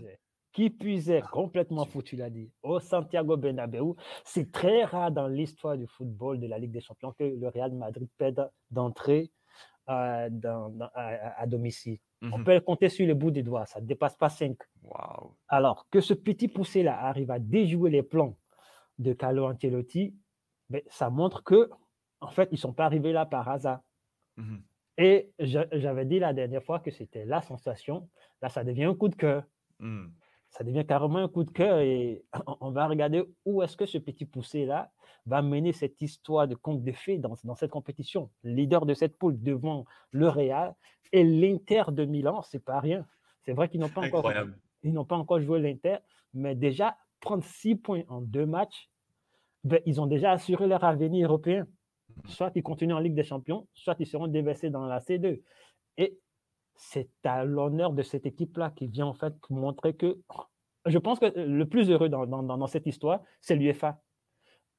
[0.59, 3.95] Qui puisait, complètement fou, tu l'as dit, au Santiago Bernabéu.
[4.25, 7.73] C'est très rare dans l'histoire du football de la Ligue des Champions que le Real
[7.75, 9.31] Madrid pède d'entrée
[9.89, 10.29] euh,
[10.97, 11.99] à, domicile.
[12.23, 12.45] On mhm.
[12.45, 14.57] peut compter sur le bout des doigts, ça ne dépasse pas 5.
[15.47, 18.37] Alors que ce petit poussé-là arrive à déjouer les plans
[18.99, 20.17] de Carlo Ancelotti,
[20.71, 21.71] mais ça montre que,
[22.21, 23.79] en fait, ils ne sont pas arrivés là par hasard.
[24.37, 24.57] Mmh
[24.97, 28.11] Et j'avais dit la dernière fois que c'était la sensation.
[28.43, 29.45] Là, ça devient un coup de cœur.
[29.79, 30.09] Mmh.
[30.51, 32.25] Ça devient carrément un coup de cœur et
[32.61, 34.91] on va regarder où est-ce que ce petit poussé-là
[35.27, 38.31] va mener cette histoire de conte de fées dans, dans, cette compétition.
[38.45, 40.75] Leader de cette poule devant le Real
[41.13, 43.07] et l'Inter de Milan, c'est pas rien.
[43.43, 44.31] C'est vrai qu'ils n'ont pas, encore,
[44.83, 45.99] ils n'ont pas encore joué l'Inter,
[46.35, 48.91] mais déjà prendre six points en deux matchs,
[49.65, 51.67] ben, ils ont déjà assuré leur avenir européen.
[52.27, 55.43] Soit ils continuent en Ligue des Champions, soit ils seront déversés dans la C2.
[55.99, 56.19] Et
[56.79, 60.19] c'est à l'honneur de cette équipe-là qui vient en fait montrer que
[60.87, 64.01] je pense que le plus heureux dans, dans, cette histoire, c'est l'UEFA.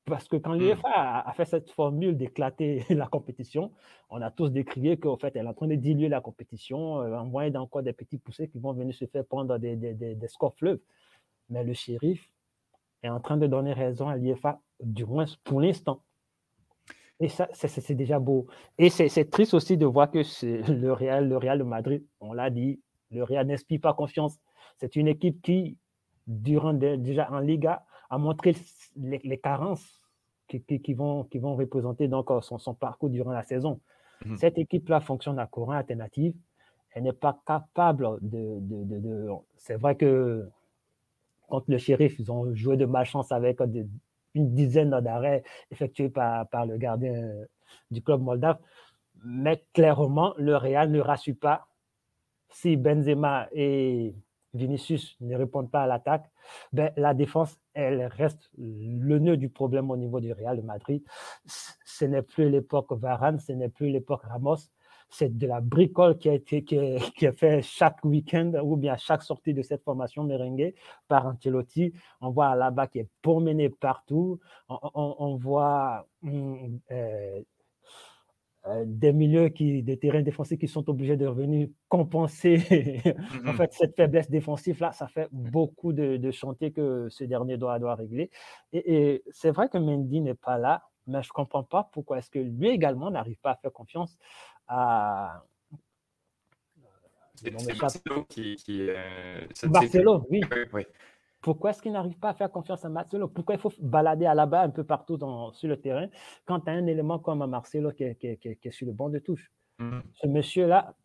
[0.05, 0.59] Parce que quand mhm.
[0.59, 3.71] l'UEFA a, fait cette formule d'éclater la compétition,
[4.09, 7.15] on a tous décrié qu'en fait, elle est en train de diluer la compétition, euh,
[7.17, 10.27] envoyer encore des petits poussés qui vont venir se faire prendre des, des, des, des
[10.27, 10.79] scores fleuves.
[11.49, 12.31] Mais le shérif
[13.03, 16.01] est en train de donner raison à l'UEFA du moins pour l'instant.
[17.19, 18.47] Et ça, c'est déjà beau.
[18.77, 20.19] Et c'est triste aussi de voir que
[20.71, 22.79] le Real, le Real de Madrid, on l'a dit,
[23.11, 24.37] le Real n'inspire pas confiance.
[24.77, 25.77] C'est une équipe qui,
[26.27, 28.55] durant déjà en Liga, a montré
[28.95, 30.01] les, carences
[30.47, 33.81] qui, qui, vont, qui vont représenter donc son, son parcours durant la saison.
[34.25, 34.37] Mhm.
[34.37, 36.33] Cette équipe-là fonctionne à courant alternatif.
[36.91, 38.59] Elle n'est pas capable de.
[38.61, 39.27] de, de,
[39.57, 40.49] c'est vrai que
[41.47, 43.59] contre le shérif, ils ont joué de malchance avec
[44.35, 47.45] une dizaine d'arrêts effectués par, par le gardien euh,
[47.91, 48.57] du club moldave.
[49.23, 51.67] Mais clairement, le Real ne rassure pas.
[52.51, 54.15] Si Benzema et
[54.53, 56.29] Vinicius ne répondent pas à l'attaque,
[56.73, 61.03] ben, la défense, elle reste le nœud du problème au niveau du Real de Madrid.
[61.45, 64.57] Ce n'est plus l'époque Varane, ce n'est plus l'époque Ramos,
[65.09, 66.99] c'est de la bricole qui a été qui est,
[67.37, 70.73] fait chaque week-end ou bien chaque sortie de cette formation merengue
[71.07, 71.93] par Ancelotti.
[72.21, 74.39] On voit là-bas qui est promené partout.
[74.69, 77.41] On, voit hum, euh,
[78.67, 82.57] euh, des milieux qui, des terrains défensifs qui sont obligés de revenir compenser
[83.05, 83.55] en mm-hmm.
[83.55, 87.79] fait cette faiblesse défensive là, ça fait beaucoup de, de chantiers que ce dernier doit,
[87.79, 88.29] doit régler.
[88.73, 92.29] Et, c'est vrai que Mendy n'est pas là, mais je ne comprends pas pourquoi est-ce
[92.29, 94.17] que lui également n'arrive pas à faire confiance
[94.67, 95.43] à.
[97.35, 98.55] C'est Marcelo qui.
[98.55, 100.41] qui euh, Marcelo, oui.
[100.73, 100.85] oui.
[101.41, 103.29] Pourquoi est-ce qu'il n'arrive pas à faire confiance à Marcelo?
[103.29, 105.17] Pourquoi il faut balader à la bas un peu partout
[105.53, 106.07] sur le terrain
[106.45, 109.49] quand tu as un élément comme Marcelo qui est, sur le banc de touche?
[109.79, 109.99] Mm.
[110.15, 110.95] Ce monsieur-là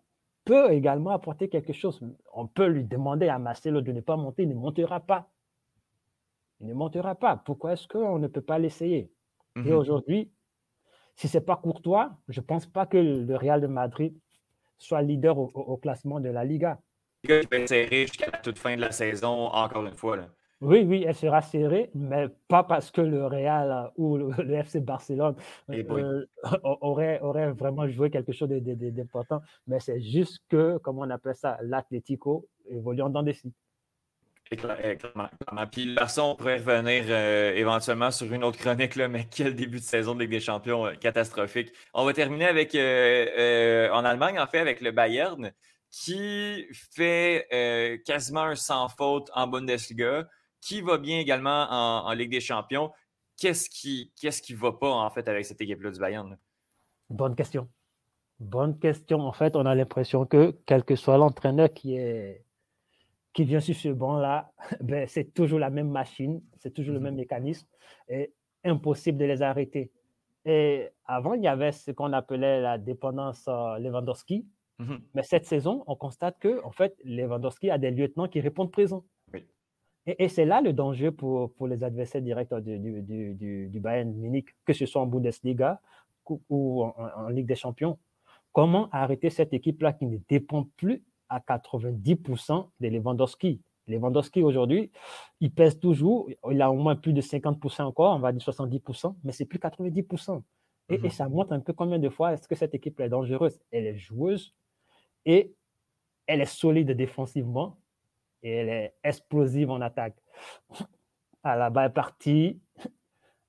[0.45, 2.05] peut également apporter quelque chose.
[2.33, 5.31] On peut lui demander à Marcelo de ne pas monter, il ne montera pas.
[6.61, 7.37] Il ne montera pas.
[7.37, 9.13] Pourquoi est-ce qu'on ne peut pas l'essayer?
[9.57, 9.73] Et mm-hmm.
[9.73, 10.31] aujourd'hui,
[11.17, 14.17] si ce n'est pas Courtois, je ne pense pas que le Real de Madrid
[14.79, 16.79] soit leader au classement de la Liga
[17.25, 20.17] qui va être serrée jusqu'à la toute fin de la saison, encore une fois.
[20.17, 20.29] Là.
[20.61, 25.35] Oui, oui, elle sera serrée, mais pas parce que le Real ou le, FC Barcelone
[25.71, 26.27] euh,
[26.63, 31.59] aurait, aurait vraiment joué quelque chose d'important, mais c'est juste que, comme on appelle ça,
[31.63, 33.55] l'Atlético évoluant dans des sites.
[34.57, 35.29] Clairement,
[35.71, 39.79] Puis là, on pourrait revenir euh, éventuellement sur une autre chronique, là, mais quel début
[39.79, 41.73] de saison de Ligue des Champions euh, catastrophique.
[41.93, 45.53] On va terminer avec en Allemagne, en fait, avec le Bayern
[46.03, 50.29] qui fait euh, quasiment un sans faute en Bundesliga,
[50.61, 52.91] qui va bien également en, Ligue des Champions.
[53.37, 56.37] Qu'est-ce qui qui va pas en fait avec cette équipe-là du Bayern?
[57.11, 57.69] Bonne question.
[58.41, 59.21] Bonne question.
[59.21, 62.45] En fait, on a l'impression que quel que soit l'entraîneur qui est
[63.35, 64.51] qui vient sur ce banc-là,
[64.81, 67.05] ben, c'est toujours la même machine, c'est toujours le mhm.
[67.05, 67.69] même mécanisme
[68.09, 68.33] et
[68.65, 69.91] impossible de les arrêter.
[70.47, 74.47] Et avant, il y avait ce qu'on appelait la dépendance Lewandowski,
[74.79, 78.73] Mmh Mais cette saison, on constate que en fait, Lewandowski a des lieutenants qui répondent
[78.73, 79.05] présents.
[80.07, 83.35] Et, c'est là le danger pour, pour les adversaires directs du, du,
[83.71, 85.81] du, Bayern Munich, que ce soit en Bundesliga
[86.51, 87.99] ou, en, Ligue des Champions.
[88.53, 91.03] Comment arrêter cette équipe-là qui ne dépend plus
[91.35, 94.91] à 90% de Lewandowski Lewandowski aujourd'hui,
[95.41, 99.15] il pèse toujours, il a au moins plus de 50% encore, on va dire 70%,
[99.25, 100.43] mais c'est plus 90%.
[100.89, 103.11] Et, et, mmh ça montre un peu combien de fois est-ce que cette équipe est
[103.11, 103.61] dangereuse.
[103.71, 104.55] Elle est joueuse,
[105.25, 105.55] et
[106.27, 107.79] elle est solide défensivement
[108.43, 110.17] et elle est explosive en attaque.
[111.43, 112.61] À la balle partie,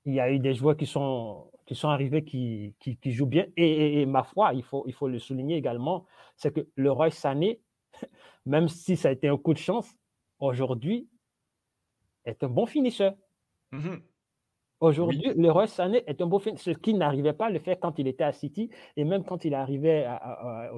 [0.05, 3.45] il y a eu des joueurs qui sont, qui sont arrivés qui, qui, jouent bien.
[3.57, 6.05] Et, ma foi, il faut, il faut le souligner également,
[6.35, 7.61] c'est que le Roy Sané,
[8.45, 9.93] même si ça a été un coup de chance,
[10.39, 11.09] aujourd'hui,
[12.25, 13.13] est un bon finisseur.
[13.71, 14.01] Mm-hmm.
[14.81, 17.79] Aujourd'hui, le Roy Sané est un bon finisseur, ce qu'il n'arrivait pas à le faire
[17.79, 20.07] quand il était à City et même quand il arrivait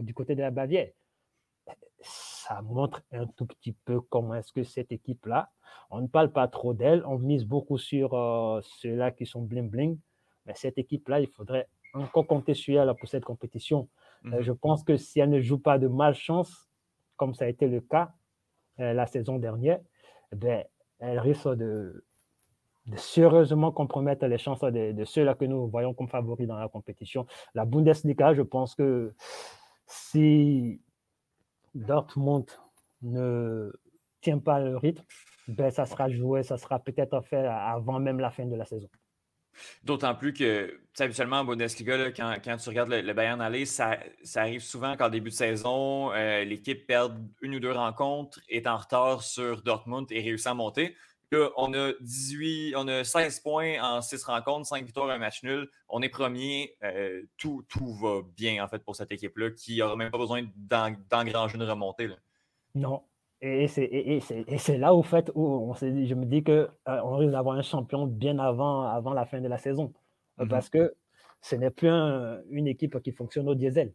[0.02, 0.90] du côté de la Bavière.
[2.00, 5.50] Ça montre un tout petit peu comment est-ce que cette équipe-là,
[5.90, 9.98] on ne parle pas trop d'elle, on mise beaucoup sur euh, ceux-là qui sont bling-bling,
[10.46, 13.90] mais cette équipe-là, il faudrait encore compter sur elle pour cette compétition.
[14.26, 14.42] Euh, mhm.
[14.42, 16.67] je pense que si elle ne joue pas de malchance,
[17.18, 18.14] comme ça a été le cas
[18.80, 19.80] euh, la saison dernière,
[20.32, 20.64] eh
[21.00, 22.04] elle risque de,
[22.88, 27.28] de sérieusement compromettre les chances de, ceux-là que nous voyons comme favoris dans la compétition.
[27.54, 29.14] La Bundesliga, je pense que
[29.86, 30.82] si
[31.76, 32.46] Dortmund
[33.02, 33.72] ne
[34.22, 35.04] tient pas le rythme,
[35.48, 38.90] ben, ça sera joué, ça sera peut-être fait avant même la fin de la saison.
[39.84, 43.98] D'autant plus que, habituellement en Bundesliga, quand, tu regardes le, Bayern aller, ça,
[44.36, 48.78] arrive souvent qu'en début de saison, euh, l'équipe perd une ou deux rencontres, est en
[48.78, 50.96] retard sur Dortmund et réussit à monter
[51.58, 55.70] on a 18, on a 16 points en 6 rencontres, 5 victoires, un match nul.
[55.90, 56.76] On est premier.
[56.84, 60.44] Euh, tout, tout va bien en fait pour cette équipe-là qui n'aura même pas besoin
[60.56, 62.10] d'engranger une remontée.
[62.76, 63.04] Non.
[63.42, 66.68] Et c'est là au fait où on je me dis qu'on euh,
[67.04, 69.94] on risque d'avoir un champion bien avant, avant la fin de la saison.
[70.38, 70.48] Mm-hmm.
[70.48, 70.96] Parce que
[71.42, 73.94] ce n'est plus une équipe qui fonctionne au diesel.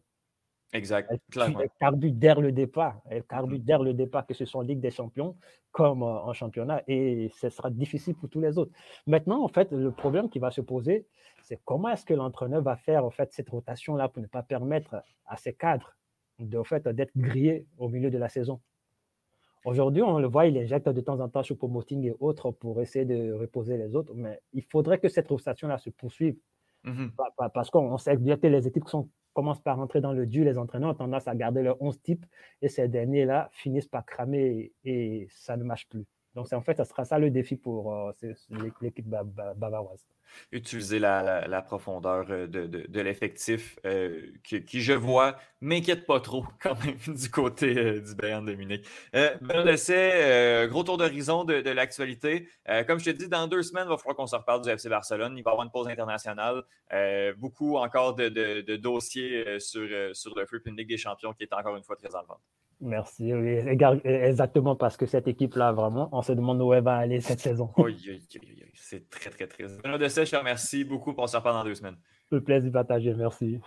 [0.73, 1.11] Exact.
[1.35, 2.99] Elle, carbure dès le départ.
[3.09, 5.35] Elle carbure dès le départ, que ce soit en Ligue des Champions
[5.71, 6.81] comme euh, en championnat.
[6.87, 8.71] Et ce sera difficile pour tous les autres.
[9.05, 11.05] Maintenant, en fait, le problème qui va se poser,
[11.43, 15.03] c'est comment est-ce que l'entraîneur va faire en fait, cette rotation-là pour ne pas permettre
[15.25, 15.95] à ses cadres
[16.39, 18.59] de, fait, d'être grillés au milieu de la saison?
[19.65, 22.81] Aujourd'hui, on le voit, il injecte de temps en temps sur promoting et autres pour
[22.81, 24.13] essayer de reposer les autres.
[24.13, 26.35] Mais il faudrait que cette rotation-là se poursuive.
[26.83, 27.07] Mmh
[27.53, 30.57] parce qu'on sait que les équipes qui sont commencent par rentrer dans le dur, les
[30.57, 32.25] entraîneurs ont tendance à garder leurs 11 types
[32.61, 36.05] et ces derniers-là finissent par cramer et, ça ne marche plus.
[36.35, 38.11] Donc, en fait, ça sera ça le défi pour euh,
[38.81, 40.07] l'équipe bavaroise.
[40.51, 47.15] Utiliser la, profondeur euh, de, l'effectif euh, qui, je vois, m'inquiète pas trop quand même
[47.15, 48.83] du côté du Bayern de Munich.
[49.13, 52.49] Benoît Dessay, gros tour d'horizon de, l'actualité.
[52.87, 54.89] comme je te dis, dans deux semaines, il va falloir qu'on se reparle du FC
[54.89, 55.37] Barcelone.
[55.37, 56.63] Il va y avoir une pause internationale.
[57.37, 61.83] beaucoup encore de, dossiers sur, le feu, une Ligue des champions qui est encore une
[61.83, 62.41] fois très en vente.
[62.83, 63.31] Merci.
[64.03, 67.69] exactement parce que cette équipe-là, vraiment, on se demande où elle va aller cette saison.
[68.73, 69.81] c'est très, très triste.
[69.81, 71.95] Benoît de je te remercie beaucoup pour se reparler dans deux semaines.
[72.29, 73.59] Le plaisir partagé, merci.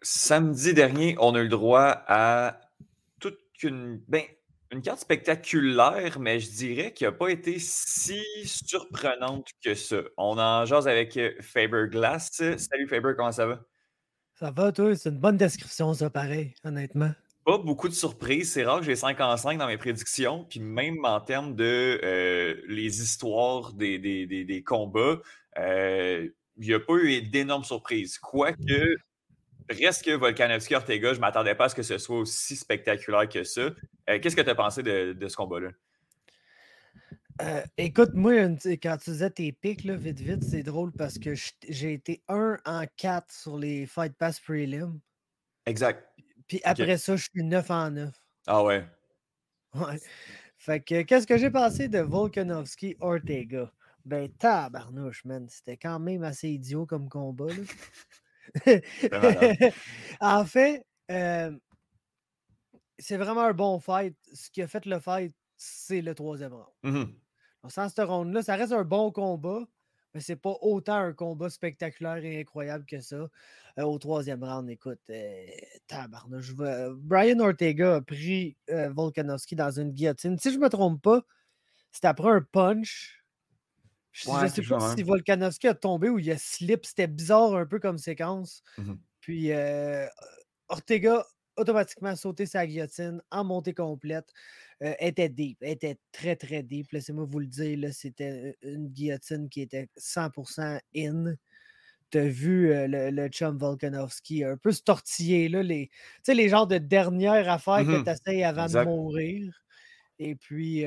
[0.00, 2.60] Samedi dernier, on a eu le droit à
[3.18, 4.00] toute une.
[4.06, 4.22] Ben,
[4.72, 9.98] une carte spectaculaire, mais je dirais qu'elle n'a pas été si surprenante que ça.
[10.16, 12.30] On en jase avec euh, Faber Glass.
[12.32, 13.60] Salut Faber, comment ça va?
[14.34, 14.96] Ça va, toi?
[14.96, 17.12] C'est une bonne description, ça, pareil, honnêtement.
[17.44, 18.52] Pas beaucoup de surprises.
[18.52, 20.44] C'est rare que j'ai 5 en 5 dans mes prédictions.
[20.48, 25.20] Puis même en termes de euh, les histoires des, des, combats,
[25.58, 28.18] euh, il n'y a pas eu d'énormes surprises.
[28.18, 28.96] Quoique,
[29.68, 33.28] Reste que Volkanovski Ortega, je ne m'attendais pas à ce que ce soit aussi spectaculaire
[33.28, 33.70] que ça.
[34.10, 35.70] Euh, qu'est-ce que tu as pensé de, ce combat-là?
[37.40, 38.32] Euh, écoute, moi,
[38.82, 41.34] quand tu disais tes pics, là, vite, vite, c'est drôle parce que
[41.68, 45.00] j'ai été 1 en 4 sur les Fight Pass Prelim.
[45.66, 46.06] Exact.
[46.46, 48.14] Puis après ça, je suis 9 en 9.
[48.46, 48.84] Ah ouais?
[49.74, 49.98] Ouais.
[50.58, 53.72] Fait que, qu'est-ce que j'ai pensé de Volkanovski Ortega?
[54.04, 55.48] Ben, tabarnouche, man.
[55.48, 57.46] C'était quand même assez idiot comme combat.
[57.46, 57.62] Là.
[60.20, 61.52] en fait, euh,
[63.02, 64.16] c'est vraiment un bon fight.
[64.32, 66.68] Ce qui a fait le fight, c'est le troisième round.
[66.82, 67.12] Mmh
[67.68, 69.60] sans ce round-là, ça reste un bon combat,
[70.12, 73.28] mais c'est pas autant un combat spectaculaire et incroyable que ça.
[73.78, 75.46] Euh, au troisième round, écoute, euh,
[75.86, 76.54] tabarnouche.
[76.56, 80.36] Brian Ortega a pris Volkanovski dans une guillotine.
[80.40, 81.22] Si je me trompe pas,
[81.92, 83.22] c'était après un punch
[84.12, 86.84] je ne sais pas si Volkanovski a tombé ou il a slip.
[86.84, 88.62] C'était bizarre un peu comme séquence.
[88.76, 90.06] Mmh Puis euh,
[90.68, 91.26] Ortega
[91.56, 94.32] automatiquement sauté sa guillotine en montée complète.
[94.82, 96.90] Euh, était deep, était très très deep.
[96.92, 101.34] Laissez-moi vous le dire, c'était une guillotine qui était 100% in.
[102.10, 105.90] Tu as vu euh, le, chum Volkanovski un peu se tortiller, là, les,
[106.26, 109.62] les genres de dernières affaires que mmh tu essayes avant de mourir.
[110.18, 110.84] Et puis,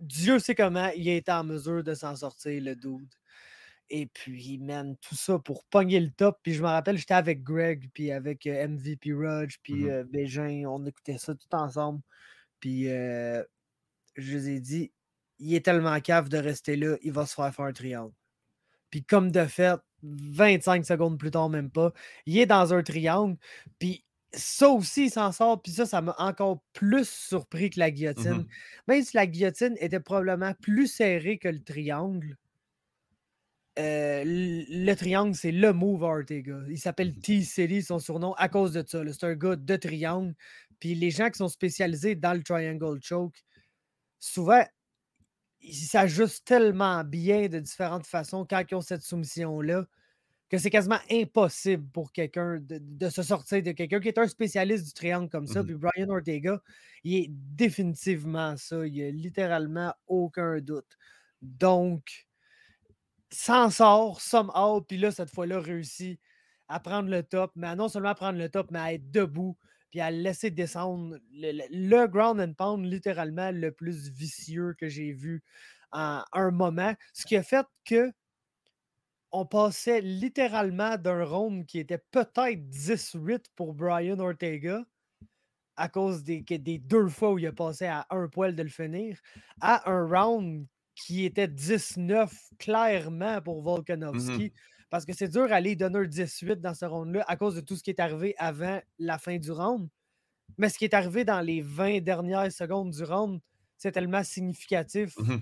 [0.00, 3.08] Dieu sait comment il a été en mesure de s'en sortir, le dude.
[3.90, 6.38] Et puis, man, tout ça pour pogner le top.
[6.42, 10.04] Puis je me rappelle, j'étais avec Greg, puis avec euh, MVP Rudge, puis mmh euh,
[10.04, 10.64] Bégin.
[10.66, 12.00] On écoutait ça tout ensemble.
[12.60, 13.42] Puis euh,
[14.16, 14.92] je les ai dit,
[15.38, 18.14] il est tellement cave de rester là, il va se faire faire un triangle.
[18.90, 21.92] Puis comme de fait, 25 secondes plus tard, même pas,
[22.26, 23.36] il est dans un triangle.
[23.78, 25.62] Puis ça aussi, il s'en sort.
[25.62, 28.46] Puis ça, ça m'a encore plus surpris que la mmh guillotine.
[28.88, 32.36] Même si la guillotine était probablement plus serrée que le triangle,
[33.78, 36.60] euh, le triangle, c'est le move Ortega.
[36.68, 39.02] Il s'appelle mmh T-City, son surnom, à cause de ça.
[39.12, 40.34] C'est un gars de triangle.
[40.80, 43.44] Puis les gens qui sont spécialisés dans le triangle choke,
[44.18, 44.64] souvent,
[45.60, 49.86] ils s'ajustent tellement bien de différentes façons quand ils ont cette soumission-là
[50.48, 54.86] que c'est quasiment impossible pour quelqu'un de, se sortir de quelqu'un qui est un spécialiste
[54.86, 55.62] du triangle comme ça.
[55.62, 56.62] Mmh puis Brian Ortega,
[57.02, 58.86] il est définitivement ça.
[58.86, 60.96] Il n'y a littéralement aucun doute.
[61.42, 62.25] Donc,
[63.30, 66.20] s'en sort, somehow, puis là, cette fois-là, réussit
[66.68, 69.56] à prendre le top, mais non seulement à prendre le top, mais à être debout,
[69.90, 75.42] puis à laisser descendre le, ground and pound littéralement le plus vicieux que j'ai vu
[75.92, 76.94] en un moment.
[77.12, 78.12] Ce qui a fait que
[79.32, 84.84] on passait littéralement d'un round qui était peut-être 10-8 pour Brian Ortega
[85.76, 88.68] à cause des, des, deux fois où il a passé à un poil de le
[88.68, 89.18] finir,
[89.60, 90.66] à un round
[90.96, 94.52] qui était 19 clairement pour mmh Volkanovski.
[94.90, 97.76] Parce que c'est dur d'aller donner un 18 dans ce round-là à cause de tout
[97.76, 99.88] ce qui est arrivé avant la fin du round.
[100.58, 103.40] Mais ce qui est arrivé dans les 20 dernières secondes du round,
[103.76, 105.16] c'est tellement significatif.
[105.18, 105.36] Mmh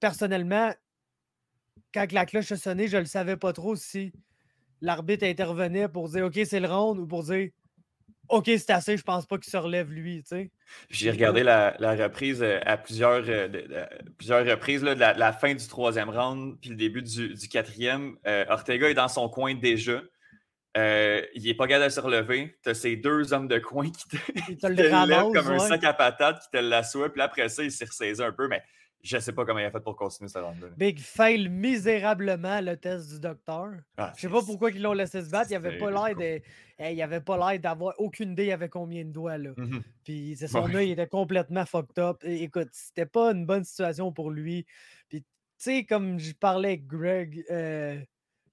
[0.00, 0.72] personnellement,
[1.92, 4.10] quand la cloche a sonné, je ne le savais pas trop si
[4.80, 7.50] l'arbitre intervenait pour dire OK, c'est le round ou pour dire
[8.30, 10.22] OK, c'est assez, je pense pas qu'il se relève lui.
[10.88, 13.48] J'ai regardé la, reprise euh, à plusieurs, euh,
[14.18, 18.16] plusieurs reprises, de la, fin du troisième round puis le début du, quatrième.
[18.26, 20.00] Euh, Ortega est dans son coin déjà.
[20.76, 22.56] il n'est pas capable de se relever.
[22.62, 24.16] Tu as ces deux hommes de coin qui te,
[24.60, 27.12] te, lèvent comme un sac à patates qui te l'assoient.
[27.12, 28.46] Puis après ça, il s'est ressaisi un peu.
[28.46, 28.62] Mais
[29.02, 30.68] je ne sais pas comment il a fait pour continuer ce round-là.
[30.76, 33.72] Big fail misérablement le test du docteur.
[33.96, 35.50] Ah, je sais pas pourquoi ils l'ont laissé se battre.
[35.50, 36.40] Il avait pas l'air de...
[36.92, 39.38] il avait pas l'air d'avoir aucune idée avait combien de doigts.
[39.38, 39.50] Là.
[39.50, 39.82] Mm-hmm.
[40.04, 42.18] Puis c'est son œil était complètement fucked up.
[42.24, 44.66] écoute, c'était pas une bonne situation pour lui.
[45.08, 45.26] Puis tu
[45.58, 47.98] sais, comme je parlais avec Greg, euh,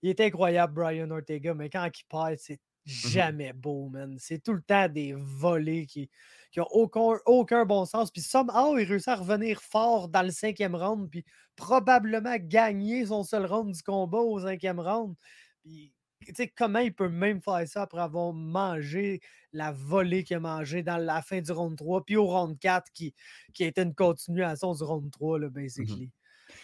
[0.01, 4.17] il était incroyable, Brian Ortega, mais quand il perd, c'est jamais beau, man.
[4.19, 6.09] C'est tout le temps des volets qui
[6.55, 8.11] n'ont aucun, aucun bon sens.
[8.11, 13.23] Puis somehow, il réussit à revenir fort dans le cinquième round, puis probablement gagner son
[13.23, 15.15] seul round du combat au cinquième round.
[15.63, 15.93] Puis,
[16.25, 19.19] tu sais, comment il peut même faire ça après avoir mangé
[19.53, 22.91] la volée qu'il a mangée dans la fin du round 3, puis au round 4,
[22.93, 23.13] qui,
[23.53, 26.11] qui a été une continuation du round 3, là, mmh basically.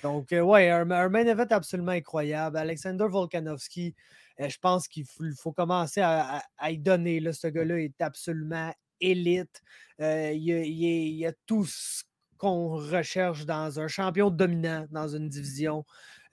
[0.02, 2.58] Donc, euh, ouais, un, un, main event absolument incroyable.
[2.58, 3.96] Alexander Volkanovski,
[4.40, 7.20] je pense qu'il faut, commencer à, y donner.
[7.20, 9.62] Là, ce gars-là est absolument élite.
[10.02, 12.04] Euh, il, y a, tout ce
[12.38, 15.86] qu'on recherche dans un champion dominant dans une division.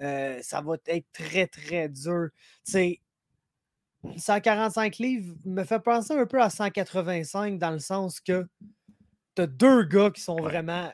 [0.02, 2.28] Euh, ça va être très, très dur.
[2.64, 3.00] Tu sais,
[4.16, 8.46] 145 livres me fait penser un peu à 185 dans le sens que
[9.36, 10.90] tu as deux gars qui sont vraiment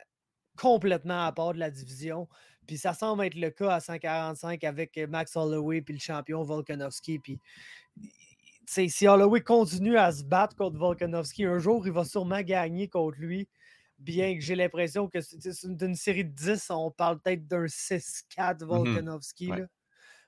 [0.57, 2.29] complètement à part de la division.
[2.67, 6.43] Puis ça semble être le cas à 145 avec euh, Max Holloway puis le champion
[6.43, 7.19] Volkanovski.
[7.19, 7.39] Puis
[8.67, 13.19] si Holloway continue à se battre contre Volkanovski, un jour, il va sûrement gagner contre
[13.19, 13.49] lui.
[13.99, 18.63] Bien que j'ai l'impression que c'est d'une série de 10, on parle peut-être d'un 6-4
[18.63, 19.51] mmh Volkanovski.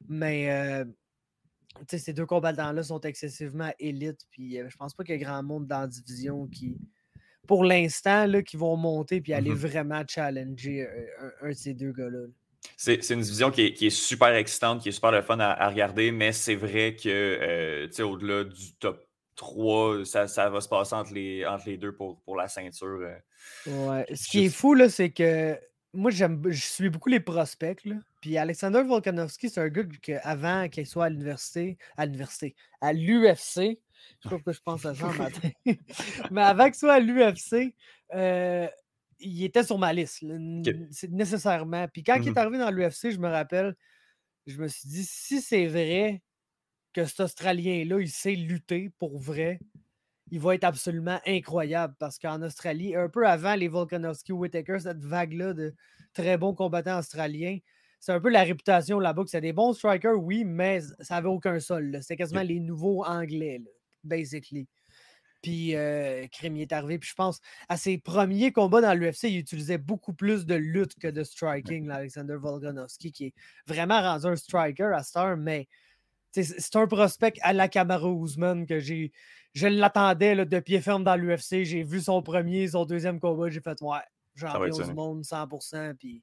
[0.09, 0.85] Mais euh,
[1.89, 4.27] ces deux combattants-là sont excessivement élites.
[4.31, 6.79] Puis euh, je pense pas qu'il y ait grand monde dans la division qui,
[7.49, 10.87] pour l'instant, qui vont monter puis aller mmh vraiment challenger
[11.43, 12.27] un, de ces deux gars-là.
[12.77, 16.33] C'est une division qui est, super excitante, qui est super le fun à, regarder, mais
[16.33, 19.03] c'est vrai que euh, au-delà du top
[19.37, 23.01] 3, ça, va se passer entre les, entre les deux pour, pour la ceinture.
[23.67, 24.07] Euh, ouais.
[24.15, 25.59] Ce qui est fou, c'est que
[25.95, 27.83] moi, j'aime, je suis beaucoup les prospects.
[28.21, 33.79] Puis Alexander Volkanovski, c'est un gars qu'avant qu'il soit à l'université, à l'université, à l'UFC,
[34.21, 35.51] je sais pas pourquoi je pense à ça matin.
[36.31, 37.75] Mais avant que soit à l'UFC,
[38.15, 38.69] euh,
[39.21, 41.87] il était sur ma liste, nécessairement.
[41.89, 43.77] Puis quand il est mmh arrivé dans l'UFC, je me rappelle,
[44.47, 46.23] je me suis dit, si c'est vrai
[46.93, 49.61] que cet Australien-là, il sait lutter pour vrai,
[50.31, 55.05] il va être absolument incroyable parce qu'en Australie, un peu avant les Volkanovski Whitaker, cette
[55.05, 55.75] vague-là de
[56.13, 57.59] très bons combattants australiens,
[58.01, 61.29] c'est un peu la réputation là-bas que c'est des bons strikers, oui, mais ça n'avait
[61.29, 61.99] aucun sol.
[62.01, 63.61] C'était quasiment les nouveaux anglais
[64.05, 64.69] basically.
[65.43, 66.99] Puis euh, est arrivé.
[66.99, 70.99] Puis je pense, à ses premiers combats dans l'UFC, il utilisait beaucoup plus de lutte
[70.99, 73.35] que de striking, Alexander Volkanovski, qui est
[73.67, 75.69] vraiment rendu un striker à Star, mais
[76.33, 79.13] c'est un prospect à la Camaro Ousmane que j'ai.
[79.55, 81.65] Je l'attendais de pied ferme dans l'UFC.
[81.65, 83.49] J'ai vu son premier, son deuxième combat.
[83.49, 83.99] J'ai fait, ouais,
[84.37, 85.95] champion du monde 100%.
[85.95, 86.23] Puis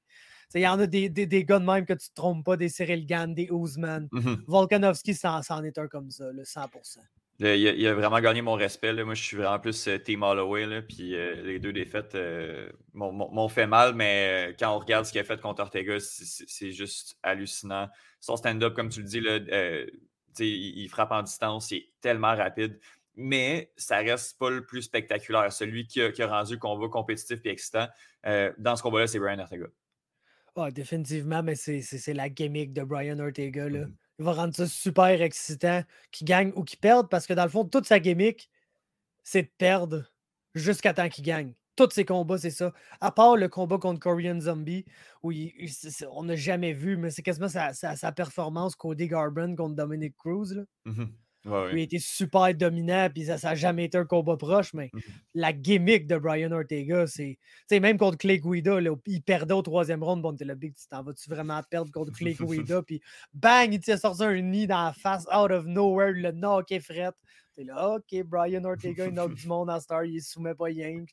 [0.54, 2.56] il y en a des, des, des, gars de même que tu te trompes pas,
[2.56, 4.08] des Cyril Gann, des Ousmane.
[4.12, 7.00] Mmh Volkanovski, c'en est un comme ça, le 100%.
[7.40, 8.94] Il a, vraiment gagné mon respect.
[9.04, 10.82] Moi, je suis vraiment plus euh, Team Holloway.
[10.84, 15.20] puis euh, les deux défaites euh, m'ont fait mal, mais quand on regarde ce qu'il
[15.20, 17.90] a fait contre Ortega, c'est juste hallucinant.
[18.22, 19.40] Son stand-up, comme tu le dis, là,
[20.40, 22.80] il, frappe en distance, il est tellement rapide.
[23.18, 25.52] Mais ça reste pas le plus spectaculaire.
[25.52, 27.88] Celui qui a, rendu le combat compétitif et excitant,
[28.24, 29.68] dans ce combat-là, c'est Brian Ortega.
[30.56, 33.68] Ah, définitivement, mais c'est la gimmick de Brian Ortega.
[33.68, 33.80] Là.
[33.80, 37.44] Mm-hmm il va rendre ça super excitant, qu'il gagne ou qu'il perde, parce que dans
[37.44, 38.50] le fond, toute sa gimmick,
[39.24, 40.12] c'est de perdre
[40.54, 41.54] jusqu'à temps qu'il gagne.
[41.76, 42.72] Tous ses combats, c'est ça.
[43.02, 44.86] À part le combat contre Korean Zombie,
[45.24, 45.34] où
[46.12, 50.54] on n'a jamais vu, mais c'est quasiment sa, performance Cody contre Dominic Cruz.
[50.54, 50.64] Là.
[51.46, 55.00] Il a été super dominant, puis ça n'a jamais été un combat proche, mais mmh
[55.38, 57.38] la gimmick de Brian Ortega, c'est.
[57.72, 60.22] même contre Clay Guida, il perdait au troisième round.
[60.22, 62.82] Bon, t'es le big, tu t'en vas-tu vraiment perdre contre Clay Guida?
[62.82, 63.02] puis
[63.34, 66.80] bang, il t'a sorti un nid dans la face, out of nowhere, le knock est
[66.80, 67.12] fret.
[67.54, 71.04] T'es là, OK, Brian Ortega, il knock du monde en star, il soumet pas rien.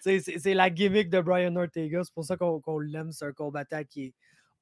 [0.00, 4.04] C'est la gimmick de Brian Ortega, c'est pour ça qu'on l'aime, c'est un combattant qui
[4.04, 4.14] est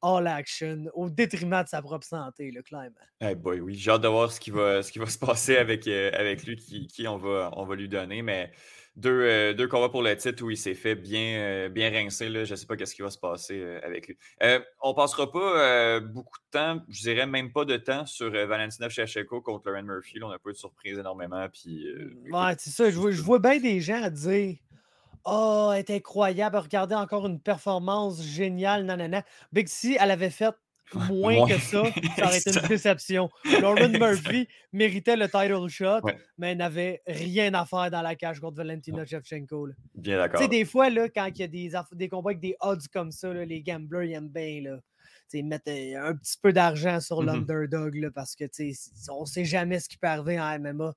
[0.05, 2.91] all action au détriment de sa propre santé, le clairement.
[3.21, 5.57] Hey boy, oui, j'ai hâte de voir ce qui va, ce qui va se passer
[5.57, 8.53] avec, euh, avec lui, qui, qui, on, va, on va lui donner, mais
[8.97, 12.29] deux, euh, deux combats pour le titre où il s'est fait bien, euh, bien rincer,
[12.29, 14.19] là, je ne sais pas ce qui va se passer avec lui.
[14.83, 18.89] on ne passera pas beaucoup de temps, je dirais même pas de temps sur Valentina
[18.89, 21.49] Shevchenko contre Lauren Murphy, on n'a pas eu de surprise énormément.
[21.49, 21.87] Puis,
[22.31, 24.57] ouais, c'est ça, je vois, je vois bien des gens dire
[25.25, 26.57] Oh, elle est incroyable.
[26.57, 28.85] Regardez encore une performance géniale.
[28.85, 29.23] Nanana.
[29.53, 30.55] Big C, elle avait fait
[31.09, 31.83] moins que ça,
[32.17, 33.31] ça aurait été une déception.
[33.61, 36.03] Lauren Murphy méritait le title shot,
[36.37, 39.69] mais n'avait rien à faire dans la cage contre Valentina Shevchenko.
[39.95, 40.41] Bien d'accord.
[40.41, 42.87] Tu sais, des fois, là, quand il y a des, des combats avec des odds
[42.93, 44.61] comme ça, les gamblers ils aiment bien.
[44.63, 44.79] Là
[45.43, 48.45] mettre euh, un petit peu d'argent sur mmh l'underdog parce que
[49.11, 50.95] on ne sait jamais ce qui peut arriver en MMA.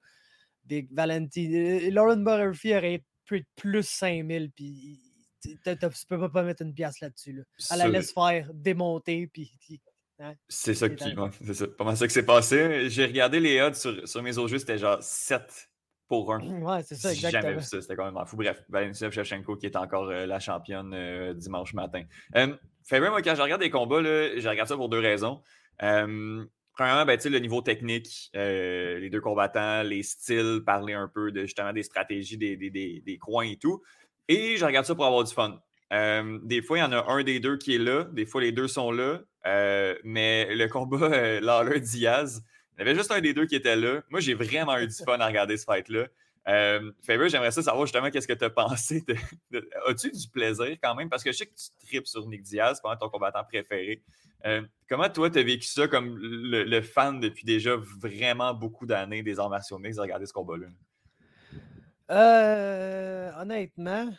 [0.65, 1.55] Big Valentine.
[1.55, 4.99] Euh, Lauren Murphy aurait pu être plus 5000 puis
[5.41, 7.43] tu peux pas mettre une pièce là-dessus.
[7.71, 9.51] Elle la laisse faire démonter puis.
[10.19, 11.15] Hein, c'est ça qui.
[11.45, 11.67] c'est ça.
[11.67, 12.89] Pas ça que c'est passé?
[12.89, 15.69] J'ai regardé les odds sur, sur mes autres c'était genre 7
[16.07, 16.61] pour 1.
[16.61, 17.41] Ouais, c'est ça, exactement.
[17.43, 17.81] Jamais vu ça.
[17.81, 18.35] C'était quand même fou.
[18.35, 22.03] Bref, Valentina Shevchenko qui est encore euh, la championne dimanche matin.
[22.83, 25.43] Favorite, moi, quand je regarde des combats, là, je regarde ça pour deux raisons.
[26.77, 31.41] Premièrement, ben, le niveau technique, euh, les deux combattants, les styles, parler un peu de
[31.41, 33.81] justement des stratégies, des, des, des, coins et tout.
[34.29, 35.59] Et je regarde ça pour avoir du fun.
[36.43, 38.51] des fois, il y en a un des deux qui est là, des fois, les
[38.51, 39.19] deux sont là.
[39.47, 42.43] Euh, mais le combat euh, Lawler-Diaz,
[42.75, 44.01] il y avait juste un des deux qui était là.
[44.09, 46.07] Moi, j'ai vraiment eu du fun à regarder ce fight-là.
[46.47, 49.03] Euh, j'aimerais ça savoir justement qu'est-ce que tu as pensé.
[49.87, 51.09] As-tu du plaisir quand même?
[51.09, 54.01] Parce que je sais que tu tripes sur Nick Diaz, pendant ton combattant préféré.
[54.45, 59.23] Euh, comment toi, tu as vécu ça comme le, fan depuis déjà vraiment beaucoup d'années
[59.23, 60.67] des arts martiaux mixtes de regarder ce combat-là?
[62.09, 64.09] Euh, honnêtement,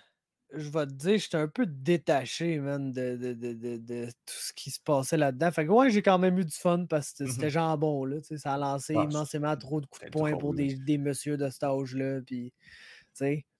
[0.53, 4.81] je vais te dire, j'étais un peu détaché, man, de, de, tout ce qui se
[4.81, 5.51] passait là-dedans.
[5.53, 8.17] Fait que ouais, j'ai quand même eu du fun parce que c'était mmh jambon, là.
[8.37, 11.49] Ça a lancé ah, immensément trop de coups de poing pour des, des, messieurs de
[11.49, 12.21] cet âge-là.
[12.27, 12.53] Puis,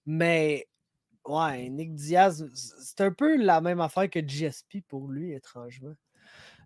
[0.05, 0.67] mais,
[1.27, 5.93] ouais, Nick Diaz, c'est un peu la même affaire que GSP pour lui, étrangement.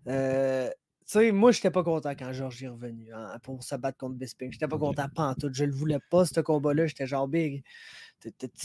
[0.06, 0.68] Euh,
[1.06, 4.16] tu sais, moi, j'étais pas content quand Georges est revenu hein, pour se battre contre
[4.16, 4.50] Bisping.
[4.52, 5.50] J'étais pas content, pas en tout.
[5.52, 6.86] Je le voulais pas, ce combat-là.
[6.86, 7.62] J'étais genre big.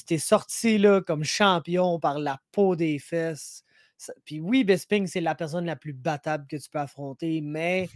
[0.06, 3.64] T'es sorti là comme champion par la peau des fesses.
[4.24, 7.90] Puis oui, Bisping, c'est la personne la plus battable que tu peux affronter, mais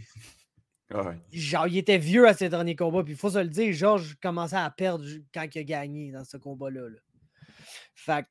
[1.32, 3.02] genre, il était vieux à ses derniers combats.
[3.02, 6.24] Puis il faut se le dire, Georges commençait à perdre quand il a gagné dans
[6.24, 6.90] ce combat-là.
[6.90, 6.98] Là.
[7.94, 8.26] Fait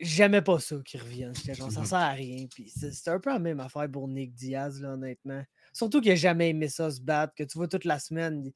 [0.00, 1.34] j'aimais pas ça qu'il revienne.
[1.34, 2.46] C'était genre, ça sert à rien.
[2.52, 5.42] Puis c'était un peu la même affaire pour Nick Diaz, là, honnêtement.
[5.72, 8.44] Surtout qu'il a jamais aimé ça se battre, que tu vois toute la semaine.
[8.44, 8.52] tu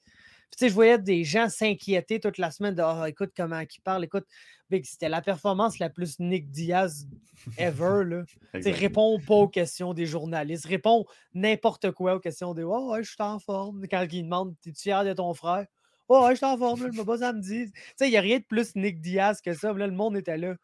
[0.56, 4.04] sais, je voyais des gens s'inquiéter toute la semaine de oh, écoute comment il parle,
[4.04, 4.26] écoute,
[4.84, 7.08] c'était la performance la plus Nick Diaz
[7.56, 8.04] ever.
[8.04, 8.22] Là.
[8.54, 13.10] réponds pas aux questions des journalistes, réponds n'importe quoi aux questions des Oh ouais, je
[13.10, 13.86] suis en forme.
[13.90, 15.66] Quand ils demandent Es-tu fier de ton frère?
[16.08, 17.70] Oh ouais, je suis en forme, là, je me bats samedi.
[17.70, 19.72] Tu sais, il n'y a rien de plus Nick Diaz que ça.
[19.72, 20.54] Là, le monde était là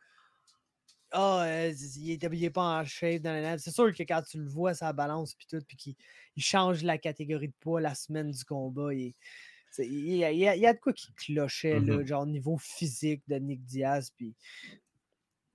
[1.17, 4.75] ah, il, n'est pas en shape dans la C'est sûr que quand tu le vois,
[4.75, 5.97] ça balance puis tout, puis qu'il
[6.37, 8.93] change la catégorie de poids la semaine du combat.
[8.93, 9.15] Il,
[9.79, 14.11] il, y, a, de quoi qui clochait, là, mmh genre niveau physique de Nick Diaz.
[14.17, 14.35] Puis,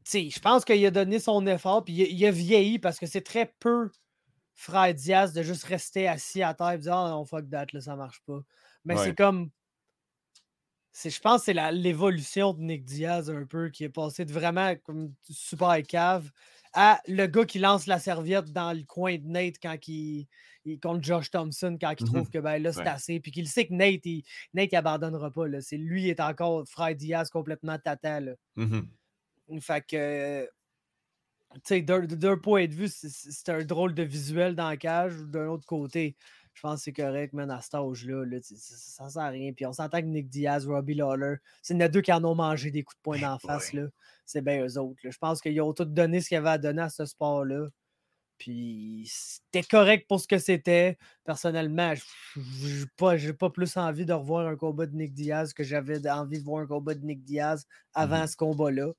[0.06, 3.54] je pense qu'il a donné son effort, puis il, a vieilli parce que c'est très
[3.60, 3.90] peu
[4.54, 7.82] frère Diaz de juste rester assis à terre et dire Ah, non, fuck that, là,
[7.82, 8.40] ça marche pas.
[8.86, 9.50] Mais c'est comme
[10.94, 14.76] je pense que c'est l'évolution de Nick Diaz un peu qui est passé de vraiment
[14.84, 16.30] comme super cave
[16.74, 20.28] à le gars qui lance la serviette dans le coin de Nate quand il,
[20.82, 23.68] contre Josh Thompson quand il mmh trouve que ben là c'est assez puis qu'il sait
[23.68, 28.34] que Nate il, Nate abandonnera pas c'est lui est encore frère Diaz complètement tata là.
[28.56, 28.82] Mmh
[29.62, 30.48] fait que
[31.56, 35.48] tu sais d'un point de vue c'est un drôle de visuel dans la cage d'un
[35.48, 36.16] autre côté
[36.60, 39.54] je pense que c'est correct, mais à cet âge-là, ça, ne sert à rien.
[39.54, 42.70] Puis on s'entend que Nick Diaz, Robbie Lawler, c'est les deux qui en ont mangé
[42.70, 43.72] des coups de poing d'en face.
[43.72, 43.88] là.
[44.26, 45.00] C'est bien eux autres.
[45.02, 47.70] Je pense qu'ils ont tout donné ce qu'ils avaient à donner à ce sport-là.
[48.38, 50.98] Puis c'était correct pour ce que c'était.
[51.24, 51.94] Personnellement,
[52.36, 56.10] je n'ai pas, pas, plus envie de revoir un combat de Nick Diaz que j'avais
[56.10, 58.92] envie de voir un combat de Nick Diaz avant mmh ce combat-là.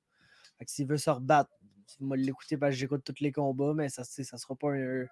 [0.67, 1.51] s'il veut se rebattre,
[1.99, 5.05] moi l'écouter parce que j'écoute tous les combats, mais ça ne sera pas un,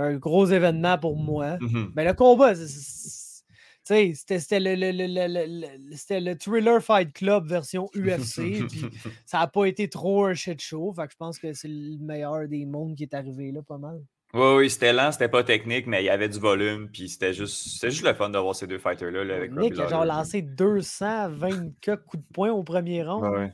[0.00, 1.56] un gros événement pour moi.
[1.58, 1.90] Mm-hmm.
[1.94, 8.66] Mais le combat, c'était le, le, le, Thriller Fight Club version UFC.
[8.68, 8.86] puis
[9.26, 10.92] ça n'a pas été trop un shit show.
[10.94, 13.78] Fait que je pense que c'est le meilleur des mondes qui est arrivé là, pas
[13.78, 14.00] mal.
[14.32, 17.32] Oui, oui, c'était lent, c'était pas technique, mais il y avait du volume, puis c'était
[17.32, 19.24] juste, juste le fun de voir ces deux fighters-là.
[19.24, 23.52] Là, avec Nick a genre lancé 224 coups de poing au premier round.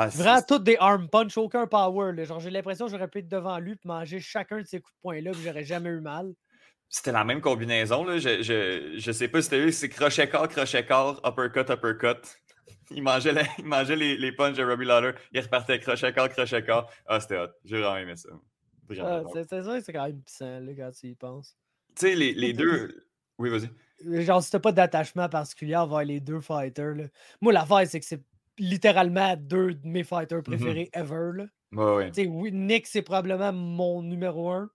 [0.00, 2.24] Ah, Vraiment, toutes des arm punch, aucun power.
[2.24, 4.94] Genre, j'ai l'impression que j'aurais pu être devant lui et manger chacun de ces coups
[4.94, 6.32] de poing-là, puis j'aurais jamais eu mal.
[6.88, 8.04] C'était la même combinaison.
[8.04, 8.18] Là.
[8.18, 12.18] Je, je, je sais pas si c'était eu, c'est crochet-corps, crochet-corps, uppercut, uppercut.
[12.92, 16.90] Il mangeait, il mangeait les, les punches de Robbie Lawler, il repartait crochet-corps, crochet-corps.
[17.06, 17.48] Ah, c'était hot.
[17.64, 18.30] J'ai vraiment aimé ça.
[19.00, 21.54] Ah, c'est ça, c'est quand même puissant là, quand tu y penses.
[21.94, 23.04] Tu sais, les, les deux.
[23.38, 24.24] Oui, vas-y.
[24.24, 27.04] Genre, si t'as pas d'attachement particulier envers les deux fighters, là.
[27.42, 28.22] moi, l'affaire, c'est que c'est
[28.58, 31.30] littéralement deux de mes fighters mmh préférés ever.
[31.34, 31.46] Là.
[31.72, 34.70] Ouais, Oui, Nick, c'est probablement mon numéro un.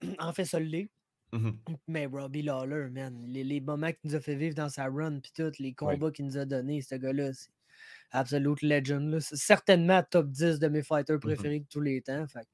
[0.18, 0.88] en fait, ça l'est.
[1.32, 1.50] Mmh
[1.88, 5.32] Mais Robbie Lawler, man, les, moments qu'il nous a fait vivre dans sa run, puis
[5.34, 7.50] tous les combats qu'il nous a donnés, ce gars-là, c'est
[8.12, 9.18] absolute legend.
[9.20, 12.26] C'est certainement top 10 de mes fighters mmh préférés de tous les temps.
[12.28, 12.46] Fait.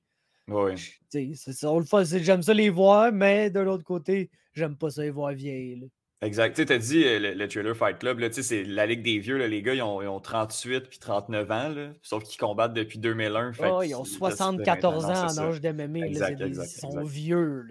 [2.23, 5.89] J'aime ça les voir, mais de l'autre côté, j'aime pas ça les voir vieillir.
[6.23, 6.55] Exact.
[6.55, 9.37] Tu as dit euh, le, Trailer Fight Club, c'est la Ligue des vieux.
[9.45, 13.53] les gars, ils ont, 38 puis 39 ans, là, sauf qu'ils combattent depuis 2001.
[13.69, 16.07] oh, ils ont 74 ans en âge d'MMA.
[16.07, 17.67] Ils sont vieux.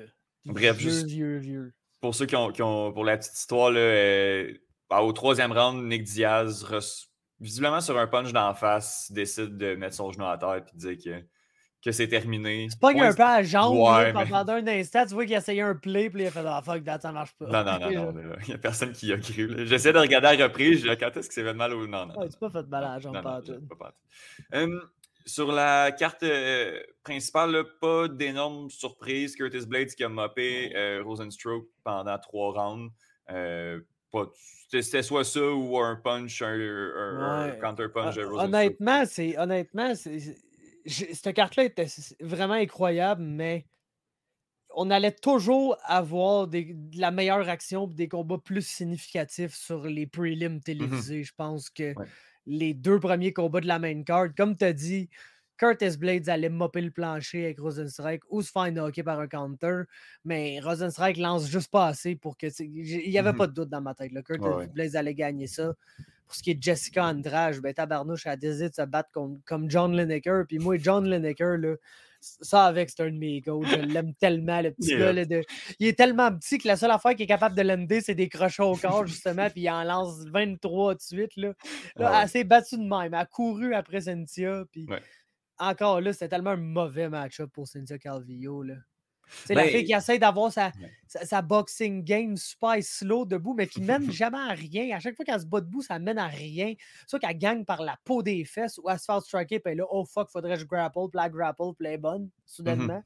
[0.45, 1.07] Bref, juste
[2.01, 4.53] pour ceux qui ont, pour la petite histoire, là, euh,
[4.89, 6.65] bah, au troisième round, Nick Diaz,
[7.39, 10.77] visiblement sur un punch d'en face, décide de mettre son genou à terre et de
[10.77, 11.25] dire que,
[11.83, 12.67] que c'est terminé.
[12.69, 13.77] C'est pas un peu à jambe
[14.13, 16.61] pendant un instant, tu vois qu'il a essayé un play, puis il a fait Ah
[16.63, 17.45] fuck, ça marche pas.
[17.45, 19.65] Non, non, non, non, il n'y a personne qui a cru.
[19.65, 22.05] J'essaie de regarder à la reprise, je quand est-ce que c'est fait mal ou non,
[22.05, 22.19] non.
[22.19, 23.41] Ouais, tu pas fait mal à la jambe, pas,
[23.79, 23.93] pas,
[25.25, 29.35] sur la carte euh, principale, pas d'énormes surprises.
[29.35, 32.91] Curtis Blades qui a moppé euh, Rosenstruck pendant trois rounds.
[33.29, 33.79] Euh,
[34.69, 39.93] c'était soit ça ou un punch, un, counter-punch de Honnêtement, c'est, honnêtement
[40.85, 41.87] cette carte-là était
[42.19, 43.65] vraiment incroyable, mais
[44.75, 46.65] on allait toujours avoir de
[46.97, 51.23] la meilleure action des combats plus significatifs sur les prelims mmh télévisés.
[51.23, 51.93] Je pense que
[52.45, 54.29] les deux premiers combats de la main card.
[54.35, 55.09] Comme tu as dit,
[55.57, 59.83] Curtis Blades allait mopper le plancher avec Rosenstrike ou se faire knocker par un counter,
[60.25, 62.47] mais Rosenstrike lance juste pas assez pour que.
[62.63, 64.11] Il n'y avait mmh pas de doute dans ma tête.
[64.11, 64.23] Là.
[64.23, 65.73] Curtis Blades allait gagner ça.
[66.31, 69.69] Pour ce qui est de Jessica Andrade, ben, Tabarnouche a décidé de se battre comme
[69.69, 70.45] John Lineker.
[70.47, 71.75] Puis moi, John Lineker, là,
[72.21, 73.43] ça avec, c'est un de mes.
[73.45, 75.11] Je l'aime tellement, le petit gars.
[75.77, 78.29] Il est tellement petit que la seule affaire qu'il est capable de l'ender, c'est des
[78.29, 81.35] crochets au corps, justement, puis il en lance 23 de suite.
[81.35, 81.53] Là.
[81.97, 83.13] Elle s'est battue de même.
[83.13, 84.63] Elle a couru après Cynthia.
[84.71, 84.87] Puis
[85.57, 88.63] encore là, c'était tellement un mauvais match-up pour Cynthia Calvillo.
[88.63, 88.75] Là.
[89.45, 90.71] C'est la fille qui essaie d'avoir sa,
[91.07, 94.95] sa, boxing game super slow debout, mais qui mène jamais à rien.
[94.95, 96.73] À chaque fois qu'elle se bat debout, ça mène à rien.
[97.07, 99.85] Soit qu'elle gagne par la peau des fesses ou elle se fait striker, puis là,
[99.89, 103.03] oh fuck, faudrait que je grapple, puis la grapple, puis elle est bonne, mmh soudainement.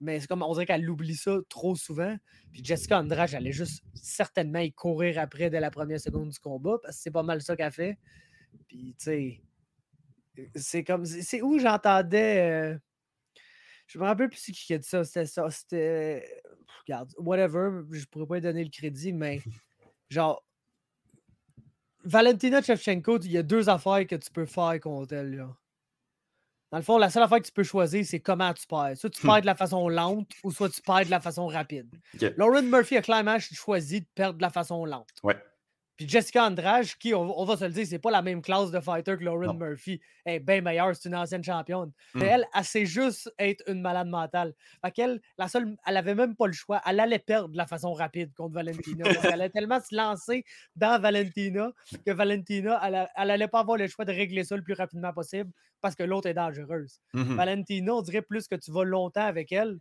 [0.00, 2.16] Mais c'est comme, on dirait qu'elle oublie ça trop souvent.
[2.52, 6.78] Puis Jessica Andrade, allait juste certainement y courir après dès la première seconde du combat,
[6.82, 7.98] parce que c'est pas mal ça qu'elle fait.
[8.68, 9.42] Puis, tu sais,
[10.54, 12.40] c'est comme, c'est où j'entendais.
[12.50, 12.78] Euh,
[13.86, 15.04] je me rappelle plus qui a dit ça.
[15.04, 15.50] C'était ça.
[15.50, 16.42] C'était.
[16.86, 17.82] Regarde, whatever.
[17.90, 19.40] Je pourrais pas lui donner le crédit, mais
[20.10, 20.42] genre.
[22.04, 25.36] Valentina Shevchenko, il y a deux affaires que tu peux faire contre elle.
[25.36, 25.56] Là.
[26.70, 28.96] Dans le fond, la seule affaire que tu peux choisir, c'est comment tu perds.
[28.96, 31.88] Soit tu perds de la façon lente ou soit tu perds de la façon rapide.
[32.36, 35.08] Lauren Murphy a clairement choisi de perdre de la façon lente.
[35.24, 35.36] Ouais.
[35.96, 38.80] Puis Jessica Andrade, qui, on, va se le dire, c'est pas la même classe de
[38.80, 40.00] fighter que Lauren Murphy.
[40.24, 41.90] Elle est bien meilleure, c'est une ancienne championne.
[42.14, 42.28] Mais mmh.
[42.28, 44.52] elle, elle sait juste être une malade mentale.
[44.84, 46.82] Fait qu'elle, la seule, elle avait même pas le choix.
[46.86, 49.08] Elle allait perdre de la façon rapide contre Valentina.
[49.24, 50.44] elle allait tellement se lancer
[50.74, 51.72] dans Valentina
[52.04, 55.12] que Valentina, elle, elle allait pas avoir le choix de régler ça le plus rapidement
[55.12, 55.50] possible
[55.80, 57.00] parce que l'autre est dangereuse.
[57.14, 59.78] Mmh Valentina, on dirait plus que tu vas longtemps avec elle,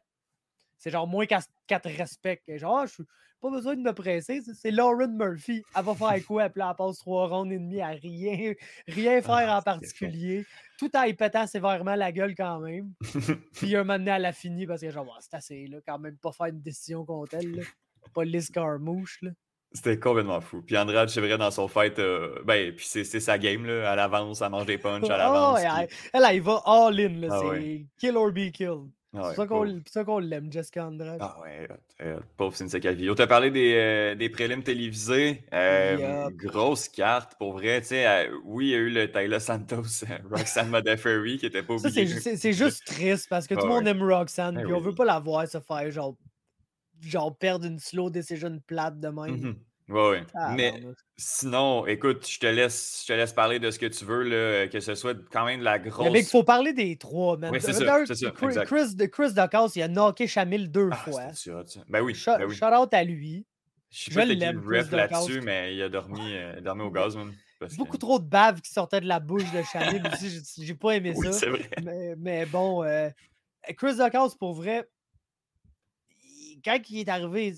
[0.78, 3.04] c'est genre moins qu'elle te Genre, ah, je
[3.42, 4.42] pas besoin de me presser.
[4.54, 5.64] C'est Lauren Murphy.
[5.76, 6.50] Elle va faire quoi?
[6.50, 8.54] Puis là, elle passe trois rondes et demi à rien,
[8.88, 10.46] rien faire ah, en particulier.
[10.80, 12.92] Tout en y pétant sévèrement la gueule quand même.
[13.54, 16.18] Puis un moment donné, elle a fini parce que genre, c'est assez, là, quand même
[16.18, 17.52] pas faire une décision contre elle.
[17.52, 17.64] Là.
[18.14, 19.20] Pas Liz Carmouche.
[19.22, 19.32] Là.
[19.74, 20.62] C'était complètement fou.
[20.62, 23.94] Puis Andrade, c'est vrai, dans son fight, euh, ben, puis c'est sa game, là.
[23.94, 25.60] Elle avance, elle mange des punches, elle avance.
[25.60, 27.28] elle, elle, elle, va all-in, là.
[27.32, 28.90] Ah c'est kill or be killed.
[29.24, 31.18] C'est ça qu'on l'aime, Jessica Andrade.
[31.20, 31.68] Ah ouais,
[32.02, 33.16] euh, pauvre Cynthia Calvillo.
[33.16, 35.44] Tu as parlé des, euh, des prélims télévisés.
[35.54, 37.82] Euh, grosse carte, pour vrai.
[37.82, 39.84] Tu sais, oui, il y a eu le Tyler Santos,
[40.32, 42.08] Roxanne Modafferi, qui était pas obligé.
[42.36, 45.06] C'est juste triste parce que tout le monde aime Roxanne, ben puis on veut pas
[45.06, 46.16] la voir se faire genre,
[47.02, 49.36] genre perdre une slow décision plate de même.
[49.36, 49.56] Mm-hmm.
[49.88, 50.18] Oui,
[50.56, 50.74] Mais
[51.16, 54.68] sinon, écoute, je te laisse, je te laisse parler de ce que tu veux, là,
[54.68, 56.10] que ce soit quand même de la grosse.
[56.14, 57.52] Il faut parler des trois, man.
[57.52, 58.04] Oui, c'est ça,
[58.34, 61.22] Chris, Chris, Chris Dawkins, il a knocké Chamil deux ah, fois.
[61.88, 62.16] Ben oui.
[62.16, 62.58] Shout, ben oui.
[62.64, 63.46] out à lui.
[63.92, 67.34] Je sais pas qu'il ref là-dessus, mais il a dormi, euh, dormi au gaz, man.
[67.78, 70.66] Beaucoup trop de bave qui sortait de la bouche de Chamil aussi.
[70.66, 71.50] J'ai pas aimé oui, ça.
[71.50, 71.70] Vrai.
[71.84, 73.10] Mais, mais, bon, euh,
[73.78, 74.90] Chris Dawkins, pour vrai,
[76.64, 77.56] quand il est arrivé,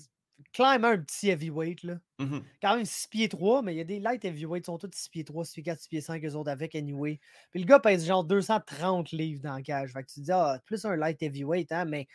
[0.52, 1.82] clairement un petit heavyweight.
[1.82, 1.98] Là.
[2.18, 4.78] Mmh Quand même 6 pieds 3, mais il y a des light heavyweights qui sont
[4.78, 7.20] tous 6 pieds 3, 6 pieds 4, 6 pieds 5, eux autres avec anyway.
[7.50, 9.92] Puis le gars pèse genre 230 livres dans le cage.
[9.92, 12.06] Fait que tu te dis, ah, plus un light heavyweight, hein, mais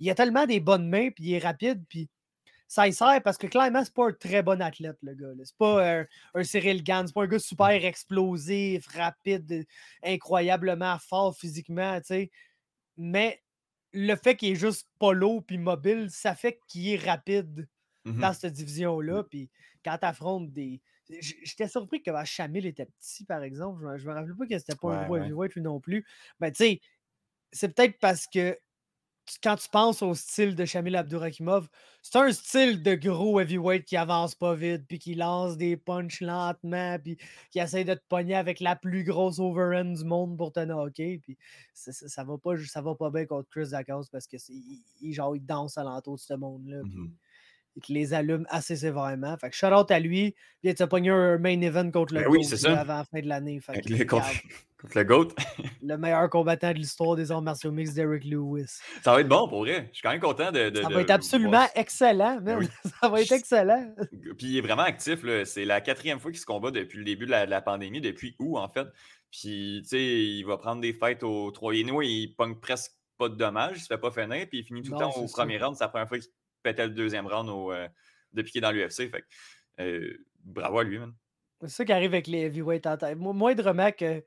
[0.00, 2.08] il a tellement des bonnes mains, puis il est rapide, puis
[2.68, 5.32] ça y sert parce que clairement, c'est pas un très bon athlète, le gars.
[5.42, 6.04] C'est pas
[6.34, 9.66] un, Cyril Gann, c'est pas un gars super explosif, rapide,
[10.04, 12.30] incroyablement fort physiquement, tu sais.
[12.98, 13.42] Mais
[13.92, 17.66] le fait qu'il est juste pas lourd puis mobile, ça fait qu'il est rapide
[18.12, 19.22] Mmh dans cette division-là.
[19.22, 19.26] Mmh.
[19.30, 19.50] Puis
[19.84, 20.80] quand tu affrontes des.
[21.20, 23.80] J'étais surpris que Chamil était petit, par exemple.
[23.96, 26.04] Je me, me rappelle pas que c'était pas un gros heavyweight lui non plus.
[26.38, 26.80] Mais tu sais,
[27.50, 28.58] c'est peut-être parce que
[29.42, 31.68] quand tu penses au style de Shamil Abdurakimov,
[32.02, 36.20] c'est un style de gros heavyweight qui avance pas vite, puis qui lance des punches
[36.20, 37.18] lentement, puis
[37.50, 41.18] qui essaie de te pogner avec la plus grosse overhand du monde pour te knocker.
[41.18, 41.36] Puis
[41.74, 44.36] ça, ça, va pas, ça va pas bien contre Chris Dacos parce que
[45.00, 46.82] il, genre, il danse alentour de ce monde-là.
[47.82, 49.36] Qui les allume assez sévèrement.
[49.36, 50.34] Fait que shout out à lui.
[50.60, 53.20] Puis il a pogné un main event contre le ben oui, GOAT avant la fin
[53.20, 53.60] de l'année.
[54.06, 54.28] contre,
[54.94, 55.28] le GOAT.
[55.82, 58.78] le meilleur combattant de l'histoire des arts martiaux mix, Derek Lewis.
[59.02, 59.88] Ça va être bon pour vrai.
[59.90, 60.72] Je suis quand même content de.
[60.82, 62.68] ça va être absolument excellent, ben
[63.00, 63.94] Ça va être excellent.
[64.36, 65.20] Puis il est vraiment actif.
[65.44, 68.58] C'est la quatrième fois qu'il se combat depuis le début de la, pandémie, depuis où
[68.58, 68.86] en fait?
[69.30, 73.28] Puis, tu sais, il va prendre des fêtes au 3 et il pogne presque pas
[73.28, 75.58] de dommages, il se fait pas finir, puis il finit tout le temps au premier
[75.58, 75.76] round.
[75.76, 76.28] C'est la première fois qu'il
[76.62, 77.88] pétait le deuxième round au, euh,
[78.32, 79.10] depuis qu'il est dans l'UFC.
[79.10, 79.24] Fait
[79.80, 81.14] euh, bravo à lui, man.
[81.62, 83.18] C'est ça qui arrive avec les heavyweights en tête.
[83.18, 84.24] Moindrement que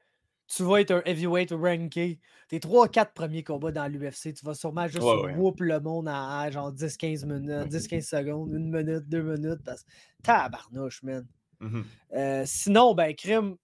[0.48, 4.88] tu vas être un heavyweight ranké, tes 3-4 premiers combats dans l'UFC, tu vas sûrement
[4.88, 9.64] juste whoop le monde en, genre 10-15 minutes, 10-15 secondes, une minute, deux minutes.
[9.64, 9.86] Parce...
[10.24, 11.26] Tabarnouche, man.
[11.62, 11.82] Mmh
[12.16, 13.56] euh, sinon, ben, crime,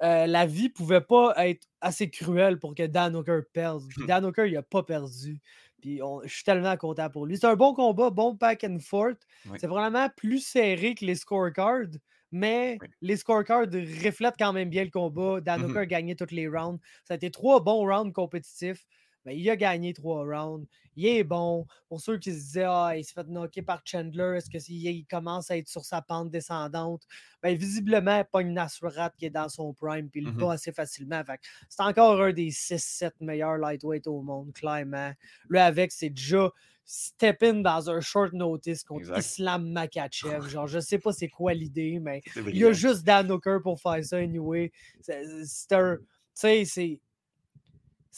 [0.00, 3.82] la vie pouvait pas être assez cruelle pour que Dan Hooker perde.
[4.06, 5.40] Dan Hooker, il a pas perdu.
[5.80, 7.36] Puis je suis tellement content pour lui.
[7.38, 9.22] C'est un bon combat, bon back and forth.
[9.56, 11.86] C'est vraiment plus serré que les scorecards,
[12.32, 13.66] mais les scorecards
[14.04, 15.40] reflètent quand même bien le combat.
[15.40, 16.80] Danoka mmh a gagné tous les rounds.
[17.04, 18.86] Ça a été trois bons rounds compétitifs.
[19.28, 20.66] Mais il a gagné trois rounds.
[20.96, 21.66] Il est bon.
[21.86, 25.50] Pour ceux qui se disaient, ah, il s'est fait knocker par Chandler, est-ce qu'il commence
[25.50, 27.02] à être sur sa pente descendante?
[27.42, 30.52] Bien, visiblement, pas une Nasrat qui est dans son prime, puis il le mmh bat
[30.52, 31.22] assez facilement.
[31.68, 35.12] c'est encore un des 6-7 meilleurs lightweight au monde, clairement.
[35.50, 36.50] Lui, avec, c'est déjà
[36.86, 40.40] step in dans un short notice contre Islam Makachev.
[40.48, 43.78] Genre, je sais pas c'est quoi l'idée, mais il y a juste Dan Hooker pour
[43.78, 44.72] faire ça anyway.
[45.02, 45.98] C'est un.
[45.98, 47.00] Tu sais, c'est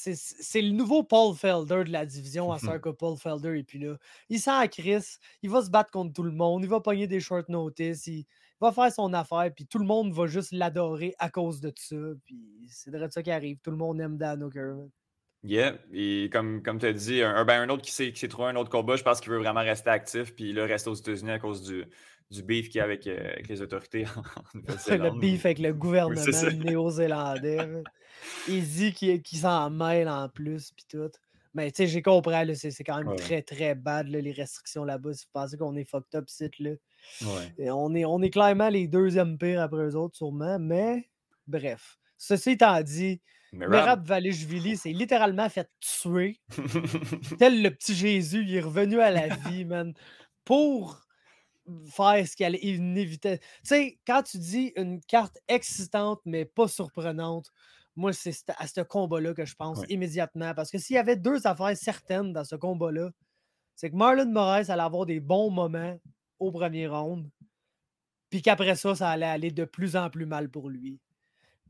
[0.01, 3.79] c'est le nouveau Paul Felder de la division, à ce que Paul Felder et puis
[3.79, 3.97] là.
[4.29, 7.07] Il sent à Chris, il va se battre contre tout le monde, il va pogner
[7.07, 8.25] des short notice, il
[8.61, 11.97] va faire son affaire, puis tout le monde va juste l'adorer à cause de ça.
[12.25, 13.59] Puis c'est de ça qui arrive.
[13.63, 14.75] Tout le monde aime Dan Hooker.
[15.43, 18.57] Yeah, et comme, comme tu as dit, un, ben, un autre qui s'est trouvé un
[18.57, 21.39] autre combat, je pense qu'il veut vraiment rester actif, puis là, rester aux États-Unis à
[21.39, 21.87] cause du,
[22.31, 24.05] du beef qu'il y a avec, euh, avec les autorités
[24.55, 26.23] Le beef avec le gouvernement
[26.65, 27.59] néo-zélandais.
[28.49, 31.11] Il dit qu'il s'en mêle en plus, puis tout.
[31.53, 35.15] Mais tu sais, j'ai compris, c'est quand même très, très bad, les restrictions là-bas.
[35.15, 36.73] Si vous pensez qu'on est fucked up, site, là.
[37.59, 40.59] Et on, est, on est clairement les deuxièmes pires après eux autres, sûrement.
[40.61, 41.09] Mais,
[41.49, 41.99] bref.
[42.19, 43.21] Ceci étant dit,
[43.53, 46.39] Merab Valishvili s'est littéralement fait tuer.
[47.39, 49.93] Tel le petit Jésus, il est revenu à la vie, man.
[50.45, 51.01] Pour
[51.87, 53.39] faire ce qu'elle inévitable.
[53.39, 57.51] Tu sais, quand tu dis une carte excitante, mais pas surprenante,
[57.97, 60.55] moi, c'est à ce combat-là que je pense immédiatement.
[60.55, 63.11] Parce que s'il y avait deux affaires certaines dans ce combat-là,
[63.75, 65.99] c'est que Marlon Moraes allait avoir des bons moments
[66.39, 67.29] au premier round,
[68.31, 70.99] puis qu'après ça, ça allait aller de plus en plus mal pour lui.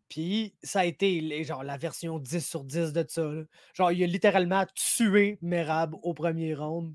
[0.09, 3.31] Puis ça a été genre la version 10 sur 10 de ça.
[3.75, 6.95] Genre, il a littéralement tué Merab au premier round.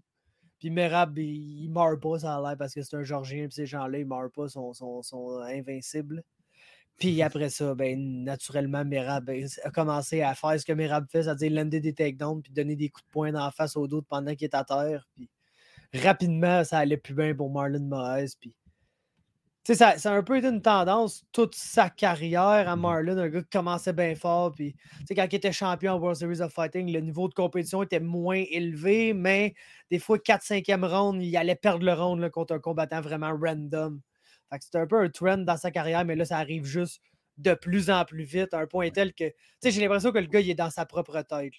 [0.59, 3.65] Puis Merab, il, meurt pas, ça a l'air, parce que c'est un Georgien, puis ces
[3.65, 6.23] gens-là, ils meurent pas, sont, sont, sont invincibles.
[6.97, 11.23] Puis après ça, ben, naturellement, Merab ben, a commencé à faire ce que Merab fait,
[11.23, 14.33] c'est-à-dire lander des takedowns puis donner des coups de poing dans face au dos pendant
[14.35, 15.07] qu'il est à terre.
[15.15, 15.29] Puis
[15.93, 18.35] rapidement, ça allait plus bien pour Marlon Moraes.
[18.39, 18.55] Puis
[19.73, 23.29] ça, ça a un peu été une tendance toute sa carrière à mmh Marlon, un
[23.29, 24.51] gars qui commençait bien fort.
[24.51, 24.75] Puis,
[25.09, 28.43] quand il était champion en World Series of Fighting, le niveau de compétition était moins
[28.51, 29.55] élevé, mais
[29.89, 34.01] des fois, 4-5e round, il allait perdre le round contre un combattant vraiment random.
[34.59, 37.01] c'était un peu un trend dans sa carrière, mais là, ça arrive juste
[37.37, 39.25] de plus en plus vite, à un point tel que
[39.63, 41.53] j'ai l'impression que le gars, il est dans sa propre tête.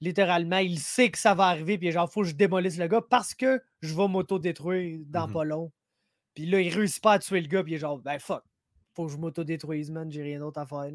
[0.00, 3.02] Littéralement, il sait que ça va arriver, puis genre, faut que je démolisse le gars
[3.08, 5.72] parce que je vais m'auto-détruire dans mmh pas long.
[6.36, 8.44] Puis là, il réussit pas à tuer le gars, puis il est genre, ben fuck,
[8.94, 10.92] faut que je m'auto-détruise, man, j'ai rien d'autre à faire.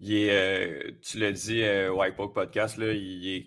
[0.00, 3.46] Il est, euh, tu l'as dit, euh, White Podcast, là, il est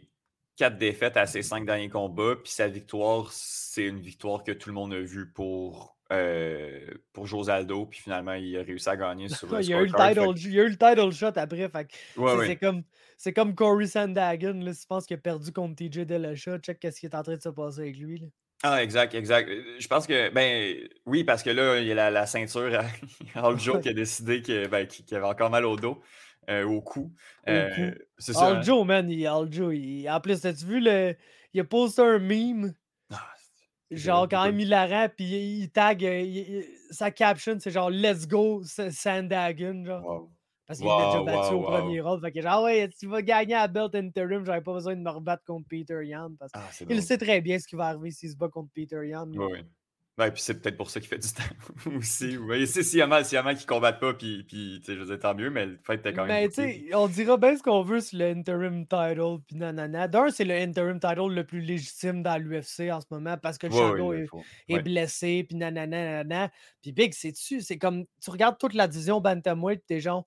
[0.55, 4.69] quatre défaites à ses cinq derniers combats, puis sa victoire, c'est une victoire que tout
[4.69, 8.95] le monde a vue pour, euh, pour José Aldo, puis finalement, il a réussi à
[8.95, 11.67] gagner sur le il, a eu le title, il a eu le title shot après,
[11.67, 11.87] fait
[12.45, 12.83] c'est comme
[13.17, 16.79] c'est comme Corey Sandagen, là, si tu penses qu'il a perdu contre TJ Dillashaw, check
[16.79, 18.19] qu'est-ce qui est en train de se passer avec lui.
[18.19, 18.27] Là.
[18.63, 19.49] Ah, exact, exact.
[19.49, 20.75] Euh, je pense que, ben,
[21.05, 22.79] oui, parce que là, il y a la, ceinture
[23.35, 26.01] à Joe qui a décidé ben, qu'il avait encore mal au dos.
[26.49, 27.13] au cou.
[27.45, 28.59] c'est ça.
[28.59, 28.85] Hein.
[28.85, 30.09] Man, il, Aljo, il...
[30.09, 31.15] en plus, as-tu vu le.
[31.53, 32.73] Il a posté un meme?
[33.11, 33.31] Ah,
[33.91, 36.05] genre, quand même hilarant, puis il, tag.
[36.89, 39.85] sa caption, c'est genre Let's go, Sandagon.
[39.85, 40.29] Genre.
[40.67, 42.21] Parce qu'il wow, déjà battu au premier round.
[42.21, 45.09] Fait que genre, ouais, tu vas gagner à belt interim, j'aurais pas besoin de me
[45.09, 46.35] rebattre contre Peter Yan.
[46.37, 49.07] Parce ah, qu'il sait très bien ce qui va arriver s'il se bat contre Peter
[49.07, 49.31] Yan.
[49.33, 49.63] Oui,
[50.17, 51.43] Ouais, puis c'est peut-être pour ça qu'il fait du temps
[51.95, 52.37] aussi.
[52.37, 54.81] Ouais, s'il y, a mal, s'il y a mal qui ne combattent pas, puis, puis
[54.83, 56.41] je veux dire, tant mieux, mais le fait t'es quand même.
[56.41, 60.07] Mais tu sais, on dira bien ce qu'on veut sur le interim title, puis nanana.
[60.07, 63.67] D'un, c'est le interim title le plus légitime dans l'UFC en ce moment parce que
[63.67, 66.51] le champion est, blessé, puis nanana, nanana.
[66.81, 70.25] Puis Big, c'est-tu, c'est comme, tu regardes toute la division Bantamweight, t'es genre,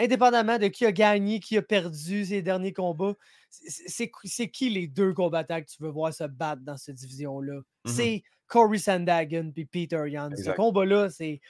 [0.00, 3.14] indépendamment de qui a gagné, qui a perdu ces derniers combats,
[3.50, 7.54] c'est qui les deux combattants que tu veux voir se battre dans cette division-là?
[7.54, 7.90] Mm-hmm.
[7.90, 10.30] C'est Corey Sandagen puis Peter Yan.
[10.36, 11.40] Ce combat-là, c'est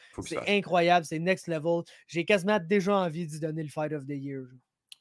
[0.47, 1.83] incroyable, c'est next level.
[2.07, 4.43] J'ai quasiment déjà envie d'y donner le Fight of the Year.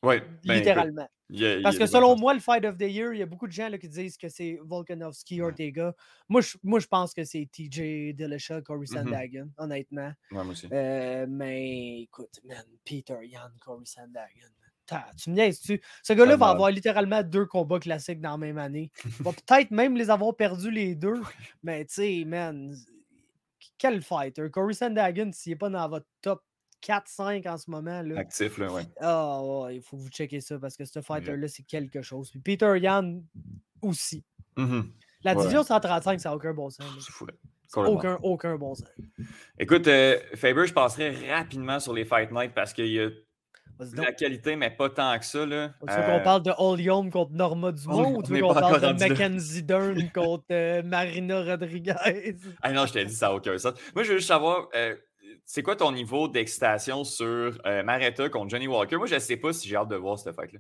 [0.04, 0.16] Oui,
[0.46, 1.08] ben, littéralement.
[1.62, 3.70] Parce que selon moi, le Fight of the Year, il y a beaucoup de gens
[3.70, 5.94] là, qui disent que c'est Volkanovski, Ortega.
[6.28, 8.94] Moi, je, moi, je pense que c'est TJ Dillashaw, Corey mm-hmm.
[8.94, 10.12] Sandagen, honnêtement.
[10.32, 10.68] moi aussi.
[10.72, 14.50] Euh, mais écoute, man, Peter Yan, Corey Sandagen
[15.18, 15.82] tu me niaises-tu?
[16.04, 18.92] Ce gars-là va avoir littéralement deux combats classiques dans la même année.
[19.06, 21.22] Il va peut-être même les avoir perdus les deux.
[21.64, 22.76] Mais tu sais, man,
[23.78, 24.50] quel fighter?
[24.52, 26.44] Corey Sandhagen, s'il n'est pas dans votre top
[26.84, 28.02] 4-5 en ce moment.
[28.02, 28.84] Là, Actif, là, ouais.
[29.00, 32.30] Ah, il faut vous checker ça parce que ce fighter-là, c'est quelque chose.
[32.32, 33.22] Puis Peter Yan
[33.82, 34.24] aussi.
[34.58, 34.84] Mm-hmm.
[35.24, 36.86] La division 135, ça n'a aucun bon sens.
[37.00, 37.28] C'est fou.
[37.76, 38.90] Aucun, aucun bon sens.
[39.60, 43.10] Écoute, euh, Faber, je passerai rapidement sur les Fight Night parce qu'il y a
[43.96, 45.46] la qualité, mais pas tant que ça.
[45.46, 45.70] Là.
[45.88, 48.82] Tu veux qu'on euh, parle de Olium contre Norma Dumont ou tu veux qu'on parle
[48.82, 51.94] de Mackenzie Dern contre euh, Marina Rodriguez?
[52.62, 53.74] ah non, je t'ai dit, ça n'a aucun sens.
[53.96, 54.96] Moi, je veux juste savoir, euh,
[55.46, 58.98] c'est quoi ton niveau d'excitation sur Maretta contre Johnny Walker?
[58.98, 60.60] Moi, je ne sais pas si j'ai hâte de voir cette fight-là.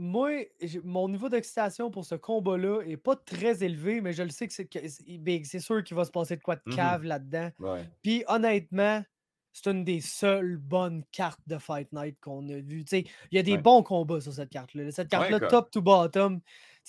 [0.00, 0.44] Moi,
[0.84, 4.54] mon niveau d'excitation pour ce combat-là n'est pas très élevé, mais je le sais que
[4.54, 6.76] c'est sûr qu'il va se passer de quoi de mm-hmm.
[6.76, 7.50] cave là-dedans.
[8.02, 9.02] Puis honnêtement,
[9.52, 12.84] c'est une des seules bonnes cartes de Fight Night qu'on a vues.
[12.92, 14.88] Il y a des bons combats sur cette carte-là.
[14.92, 16.40] Cette carte-là, top to bottom.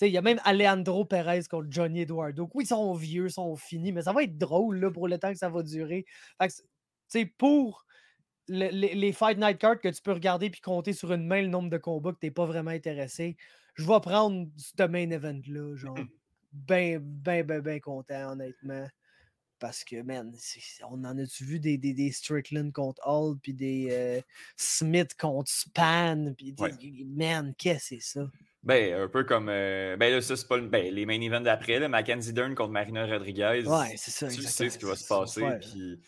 [0.02, 2.48] Il y a même Alejandro Perez contre Johnny Eduardo.
[2.54, 5.18] Oui, ils sont vieux, ils sont finis, mais ça va être drôle là, pour le
[5.18, 6.06] temps que ça va durer.
[6.40, 6.64] Fait
[7.38, 7.84] pour
[8.50, 11.70] les, Fight Night cards que tu peux regarder puis compter sur une main le nombre
[11.70, 13.36] de combats que tu n'es pas vraiment intéressé,
[13.74, 15.76] je vais prendre ce main event-là.
[15.76, 15.98] Genre,
[16.52, 18.86] ben, ben, ben, ben content, honnêtement.
[19.58, 20.32] Parce que, man,
[20.88, 24.20] on en a-tu vu des, des, des, Strickland contre Hall, puis des euh,
[24.56, 28.30] Smith contre Span, puis des, man, qu'est-ce que c'est ça?
[28.62, 29.48] Ben, un peu comme.
[29.50, 30.58] Euh, ben là, ça, c'est pas.
[30.58, 33.64] Ben, les main events d'après, Mackenzie Dern contre Marina Rodriguez.
[33.66, 34.28] Ouais, c'est ça.
[34.28, 35.42] Tu sais ce qui va se passer.
[35.60, 36.00] Puis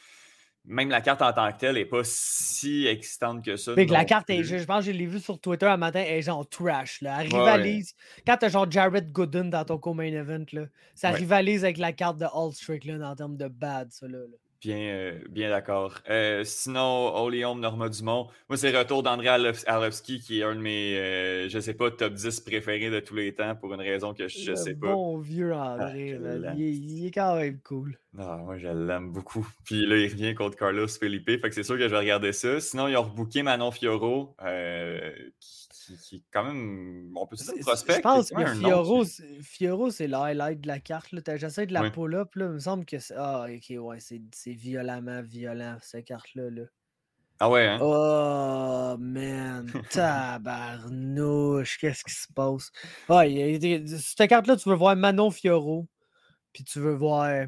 [0.65, 3.75] même la carte en tant que telle n'est pas si excitante que ça.
[3.75, 6.23] la carte, est, je, pense que je l'ai vu sur Twitter un matin, elle est
[6.23, 7.01] genre trash.
[7.01, 7.19] Là.
[7.21, 7.95] Elle rivalise.
[8.27, 11.93] Quand tu as genre Jared Gooden dans ton co-main event, là, ça rivalise avec la
[11.93, 14.07] carte de All Strickland en termes de bad, ça.
[14.07, 14.37] Là, là.
[14.63, 15.99] Bien, euh, bien d'accord.
[16.09, 19.27] Euh, sinon, Oleon Norma Dumont, moi, c'est le retour d'André
[19.67, 23.17] Arlovski, qui est un de mes, euh, je sais pas, top 10 préférés de tous
[23.17, 24.93] les temps pour une raison que je, ne sais pas.
[24.93, 26.17] Bon vieux André,
[26.47, 27.99] ah, il, est quand même cool.
[28.17, 29.45] Ah, moi, je l'aime beaucoup.
[29.65, 32.33] Puis là, il revient contre Carlos Felipe, fait que c'est sûr que je vais regarder
[32.33, 32.61] ça.
[32.61, 34.37] Sinon, ils ont rebooké Manon Fioro,
[35.41, 37.13] qui qui, est quand même.
[37.17, 37.95] On peut dire prospect.
[37.97, 41.09] Je pense que Fioro, c'est le highlight de la carte.
[41.37, 42.31] J'essaie de la pull-up.
[42.37, 43.15] Il me semble que c'est.
[43.17, 46.51] Ah, ok, ouais, c'est violemment violent, cette carte-là.
[46.51, 46.63] Là.
[47.41, 47.79] Ah ouais, hein?
[47.81, 49.71] Oh, man.
[49.91, 51.79] Tabarnouche.
[51.79, 52.71] Qu'est-ce qui se passe?
[53.09, 53.59] Ouais,
[53.99, 55.87] cette carte-là, tu veux voir Manon Fioro.
[56.53, 57.47] Puis tu veux voir.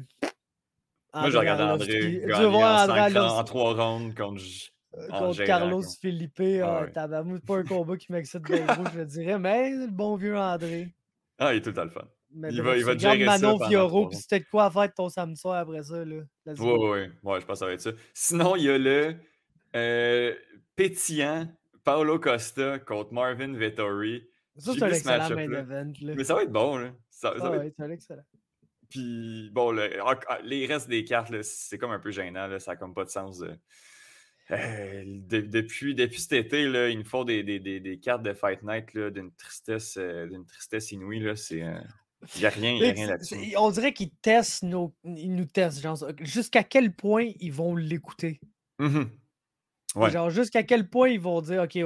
[1.13, 2.21] Moi, je regarde André.
[2.25, 4.41] Tu veux voir André en, en trois rounds contre
[4.97, 6.41] euh, contre Carlos Felipe.
[6.63, 8.57] Ah, ah T'as pas un combat qui m'excite gros,
[8.93, 10.93] je dirais, mais le bon vieux André.
[11.37, 12.07] Ah, il est tout à le fun.
[12.37, 15.07] Mais il va, il va gérer Manon ça Fioro, puis c'était quoi à faire ton
[15.07, 16.03] samedi soir après ça.
[16.03, 16.21] Là.
[16.45, 17.91] Oui, oui, ouais, je pense que ça va être ça.
[18.13, 19.15] Sinon, il y a le
[19.75, 20.35] euh,
[20.75, 21.47] pétillant
[21.85, 24.27] Paolo Costa contre Marvin Vettori.
[24.57, 25.93] Ça, c'est un excellent main event.
[26.01, 26.13] Là.
[26.15, 26.77] Mais ça va être bon.
[26.77, 26.91] Là.
[27.09, 27.79] Ça, ça ah, va être...
[27.89, 28.23] excellent.
[28.89, 32.47] Puis, bon, le, ah, les restes des cartes, c'est comme un peu gênant.
[32.47, 33.39] Là, ça n'a comme pas de sens.
[33.39, 33.57] De
[34.51, 38.61] euh, depuis, depuis cet été, là, il nous faut des, des, des, cartes de Fight
[38.61, 41.19] Night d'une tristesse, euh, d'une tristesse inouïe.
[41.19, 41.79] Là, c'est, euh,
[42.35, 43.35] il n'y a rien, rien là-dessus.
[43.57, 45.85] On dirait qu'ils testent nos, ils nous testent.
[46.19, 48.39] jusqu'à quel point ils vont l'écouter?
[48.79, 49.09] Mm-hmm.
[50.11, 51.83] Genre, jusqu'à quel point ils vont dire, OK, il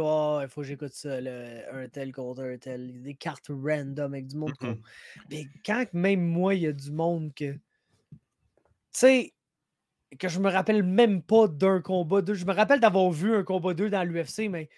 [0.49, 1.17] faut que j'écoute ça,
[1.71, 3.03] un tel contre un tel.
[3.03, 4.51] Des cartes random avec du monde.
[4.59, 4.81] Mm-hmm.
[5.31, 7.53] Mais quand même moi, il y a du monde que.
[7.53, 7.59] Tu
[8.91, 9.33] sais,
[10.17, 12.33] que je me rappelle même pas d'un combat 2.
[12.33, 14.69] Je me rappelle d'avoir vu un combat 2 dans l'UFC, mais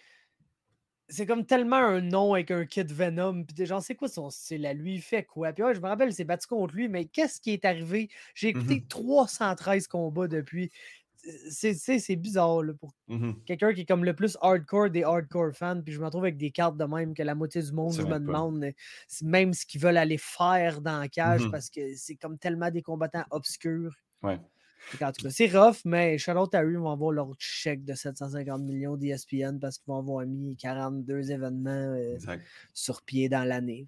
[1.08, 3.44] c'est comme tellement un nom avec un kit Venom.
[3.44, 4.96] Puis genre, c'est quoi son style à lui?
[4.96, 5.54] Il fait quoi?
[5.54, 8.10] Puis ouais, je me rappelle, c'est battu contre lui, mais qu'est-ce qui est arrivé?
[8.34, 10.72] J'ai écouté 313 mmh combats depuis.
[11.50, 15.82] C'est bizarre là, pour mmh quelqu'un qui est comme le plus hardcore des hardcore fans.
[15.82, 18.02] Puis je me retrouve avec des cartes de même que la moitié du monde, je
[18.02, 18.74] me demande
[19.22, 22.72] même ce qu'ils veulent aller faire dans la cage mmh parce que c'est comme tellement
[22.72, 23.96] des combattants obscurs.
[24.24, 24.40] Ouais.
[25.02, 28.98] En tout cas, c'est rough, mais Charlotte Harry vont avoir leur chèque de 750 millions
[28.98, 32.18] d'ESPN parce qu'ils vont avoir mis 42 événements euh,
[32.74, 33.88] sur pied dans l'année.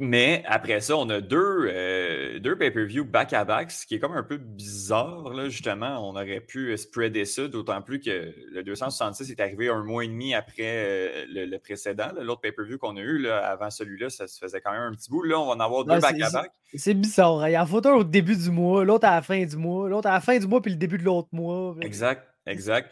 [0.00, 4.22] Mais après ça, on a deux, euh, deux pay-per-view back-à-back, ce qui est comme un
[4.22, 6.08] peu bizarre, là, justement.
[6.08, 10.08] On aurait pu spreader ça, d'autant plus que le 266 est arrivé un mois et
[10.08, 12.10] demi après euh, le, précédent.
[12.20, 15.10] L'autre pay-per-view qu'on a eu là, avant celui-là, ça se faisait quand même un petit
[15.10, 15.24] bout.
[15.24, 16.52] Là, on va en avoir deux back-à-back.
[16.76, 17.40] C'est bizarre.
[17.40, 17.48] Hein.
[17.48, 19.88] Il y a un photo au début du mois, l'autre à la fin du mois,
[19.88, 21.74] l'autre à la fin du mois, puis le début de l'autre mois.
[21.80, 22.88] Exact, exact.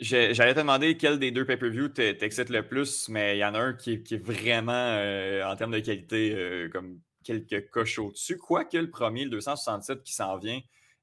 [0.00, 3.60] J'allais te demander quel des deux pay-per-view t'excite le plus, mais il y en a
[3.60, 8.36] un qui, est vraiment, euh, en termes de qualité, euh, comme quelques coches au-dessus.
[8.36, 10.60] Quoique le premier, le 267 qui s'en vient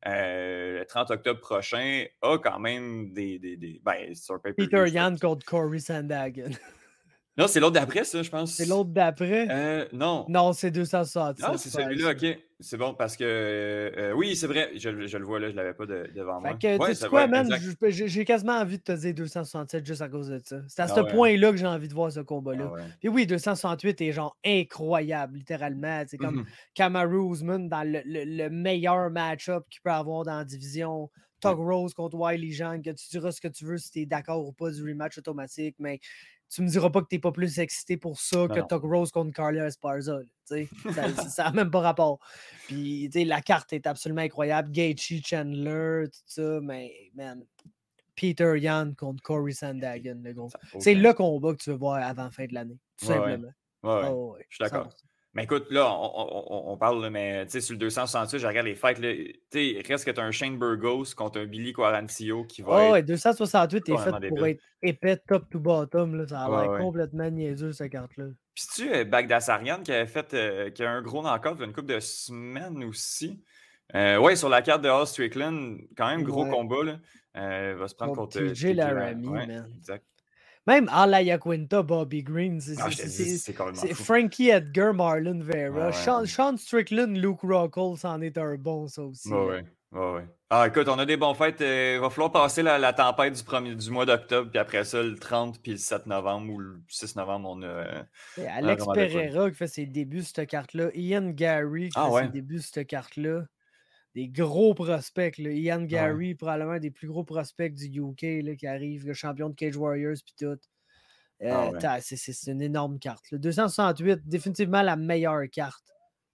[0.07, 3.39] euh, le 30 octobre prochain, a quand même des.
[3.39, 6.51] des, des ben, sur Peter Yan contre Corey Sandhagen.
[7.37, 8.51] Non, c'est l'autre d'après, ça, je pense.
[8.51, 9.47] C'est l'autre d'après?
[9.49, 10.25] Euh, non.
[10.27, 11.39] Non, c'est 260.
[11.39, 12.37] Non, c'est celui-là, ok.
[12.59, 13.23] C'est bon, parce que.
[13.23, 16.53] Euh, oui, c'est vrai, je, le vois là, je ne l'avais pas devant moi.
[16.53, 17.49] Que, ouais, tu sais quoi, man?
[17.89, 20.57] J'ai quasiment envie de te dire 267 juste à cause de ça.
[20.67, 22.71] C'est à ah ce point-là que j'ai envie de voir ce combat-là.
[22.77, 26.03] Ah Puis oui, 268 est genre incroyable, littéralement.
[26.07, 26.45] C'est comme
[26.77, 31.09] mmh Usman dans le, meilleur match-up qu'il peut avoir dans la division.
[31.39, 34.05] Tug Rose contre Wiley Jean, que tu diras ce que tu veux si tu es
[34.05, 35.99] d'accord ou pas du rematch automatique, mais
[36.51, 39.11] tu me diras pas que tu n'es pas plus excité pour ça que Tuck Rose
[39.11, 40.19] contre Carla Esparza.
[41.29, 42.19] ça n'a même pas rapport.
[42.67, 44.69] Puis la carte est absolument incroyable.
[44.69, 47.45] Gaethje, Chandler, tout ça, mais man,
[48.15, 50.49] Peter Yan contre Corey Sandhagen, le gros.
[50.79, 53.51] C'est le combat que tu veux voir avant la fin de l'année, tout simplement.
[53.83, 54.89] Oh, je suis d'accord.
[55.33, 58.99] Mais écoute, là, on, parle, mais tu sais, sur le 268, je regarde les fights.
[58.99, 62.89] Tu sais, reste que tu as un Shane Burgos contre un Billy Quarantillo qui va.
[62.89, 66.15] Oh, ouais, 268 est fait pour être épais top to bottom.
[66.15, 66.27] Là.
[66.27, 68.25] Ça a l'air complètement niaiseux, cette carte-là.
[68.53, 71.93] Puis tu euh, Bagdasarian qui avait fait euh, qui a un gros knock-off une couple
[71.93, 73.41] de semaines aussi.
[73.95, 76.83] Euh, ouais, sur la carte de Hall Strickland, quand même gros combat.
[76.83, 76.99] Là.
[77.37, 79.65] Euh, va se prendre contre, contre TJ Laramie, man.
[79.77, 80.05] Exact.
[80.67, 82.89] Même Alaya Quinta, Bobby Green, c'est ah,
[83.95, 85.91] Frankie Edgar, Marlon Vera.
[85.91, 89.29] Sean, Strickland, Luke Rockhold, c'en est un bon, ça aussi.
[89.29, 90.25] Ouais, ouais.
[90.51, 91.61] Ah, écoute, on a des bons fêtes.
[91.61, 95.01] Euh, il va falloir passer la, tempête du, premier, du mois d'octobre, puis après ça,
[95.01, 97.65] le 30 puis le 7 novembre ou le 6 novembre, on a.
[97.65, 98.03] Euh,
[98.49, 100.89] Alex Pereira qui fait ses débuts cette carte-là.
[100.93, 103.45] Ian Gary qui ah, fait ses débuts cette carte-là
[104.15, 105.37] des gros prospects.
[105.37, 109.49] Ian Gary, probablement un des plus gros prospects du UK là, qui arrive, le champion
[109.49, 110.57] de Cage Warriors, puis tout.
[111.43, 113.25] Euh, ah c'est une énorme carte.
[113.31, 115.83] Le 268, définitivement la meilleure carte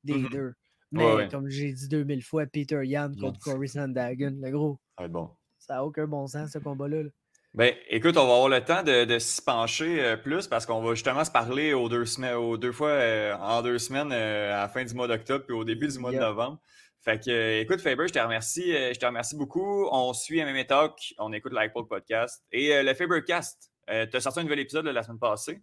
[0.03, 0.53] des mmh deux.
[0.91, 4.79] Mais comme j'ai dit 2000 fois, Peter Yan contre Corey Sandhagen, le gros.
[4.97, 5.29] Ça bon.
[5.59, 7.03] Ça n'a aucun bon sens, ce combat-là.
[7.53, 10.81] Ben, écoute, on va avoir le temps de, de s'y pencher euh, plus parce qu'on
[10.81, 14.61] va justement se parler aux deux, semaines, aux deux fois euh, en deux semaines à
[14.61, 16.59] la fin du mois d'octobre puis au début du mois de novembre.
[17.07, 18.75] Fait que, euh, écoute, Faber, je te remercie.
[18.75, 19.87] Euh, je te remercie beaucoup.
[19.93, 23.71] On suit MMA Talk, on écoute l'iPod Podcast et euh, le Fabercast.
[23.87, 25.61] tu as sorti un nouvel épisode la semaine passée.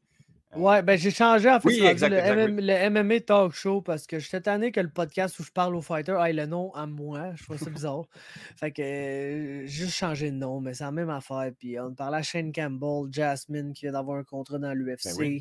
[0.56, 4.80] Ouais, ben j'ai changé en fait le, MMA Talk Show parce que j'étais tanné que
[4.80, 7.32] le podcast où je parle aux fighters ait le nom à moi.
[7.34, 8.04] Je trouve ça bizarre.
[8.56, 11.50] fait que j'ai juste changé de nom, mais c'est la même affaire.
[11.58, 15.18] Puis on parlait à Shane Campbell, Jasmine qui vient d'avoir un contrat dans l'UFC.
[15.18, 15.40] Ben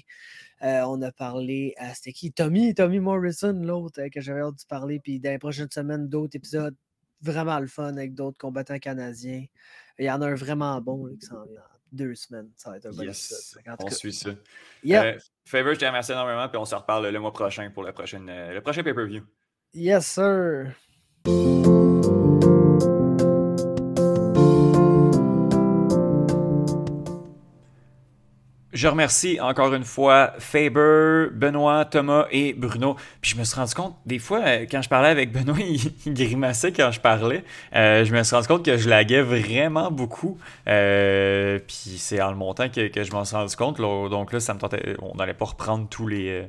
[0.64, 2.31] euh, on a parlé à c'était qui?
[2.31, 4.99] Tommy, Tommy Morrison, l'autre euh, que j'avais hâte de parler.
[4.99, 6.76] Puis dans les prochaines semaines, d'autres épisodes
[7.22, 9.45] vraiment le fun avec d'autres combattants canadiens.
[9.99, 11.61] Il y en a un vraiment bon qui s'en vient
[11.94, 12.49] deux semaines.
[12.56, 13.57] Ça va être un bon yes.
[13.80, 14.30] On suit ça.
[14.30, 17.90] Euh, Favor, je te remercie énormément, puis on se reparle le mois prochain pour le
[17.90, 19.24] euh, le prochain pay-per-view.
[19.74, 20.74] Yes, sir.
[28.74, 32.95] Je remercie encore une fois Faber, Benoît, Thomas et Bruno.
[33.22, 35.58] Puis je me suis rendu compte, des fois, euh, quand je parlais avec Benoît,
[36.06, 37.44] il, grimaçait quand je parlais.
[37.76, 40.40] Euh, je me suis rendu compte que je laguais vraiment beaucoup.
[40.68, 43.78] Euh, puis c'est en le montant que, je m'en suis rendu compte.
[43.78, 46.48] Donc là, ça me tentait, on n'allait pas reprendre tous les,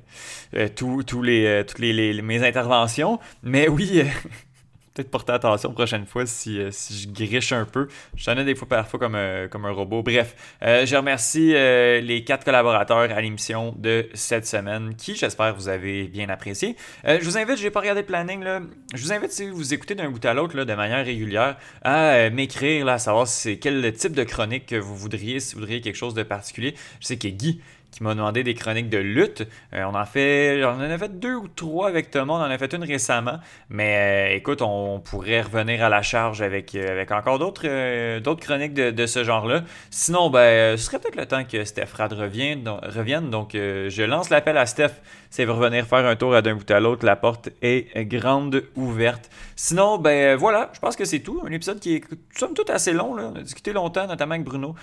[0.77, 3.21] tous, les, toutes les, mes interventions.
[3.43, 4.03] Mais oui.
[4.95, 7.89] peut-être porter attention la prochaine fois si, euh, si je griche un peu.
[8.17, 10.03] Je ai des fois parfois comme, un, comme un robot.
[10.03, 15.55] Bref, euh, je remercie euh, les quatre collaborateurs à l'émission de cette semaine qui, j'espère,
[15.55, 16.77] vous avez bien apprécié.
[17.05, 18.61] je vous invite, je n'ai pas regardé le planning, là,
[18.95, 22.89] je vous invite, si vous écoutez d'un bout à l'autre de manière régulière, à m'écrire,
[22.89, 26.15] à savoir c'est quel type de chronique que vous voudriez, si vous voudriez quelque chose
[26.15, 26.75] de particulier.
[27.01, 27.61] Je sais que Guy
[27.95, 29.47] qui m'a demandé des chroniques de lutte.
[29.73, 32.51] Euh, on en fait, on en a fait deux ou trois avec Thomas, on en
[32.51, 33.39] a fait une récemment.
[33.71, 38.75] Mais euh, écoute, on, pourrait revenir à la charge avec, euh, avec encore d'autres chroniques
[38.75, 39.63] de, ce genre-là.
[39.91, 42.65] Sinon, ben, ce serait peut-être le temps que Steph Rad revienne.
[42.65, 44.95] Donc, revienne, donc je lance l'appel à Steph.
[45.31, 47.07] C'est revenir faire un tour d'un bout à l'autre.
[47.07, 49.31] La porte est grande ouverte.
[49.55, 51.43] Sinon, ben voilà, je pense que c'est tout.
[51.47, 52.05] Un épisode qui est
[52.37, 53.15] somme toute assez long.
[53.15, 53.31] Là.
[53.33, 54.75] On a discuté longtemps, notamment avec Bruno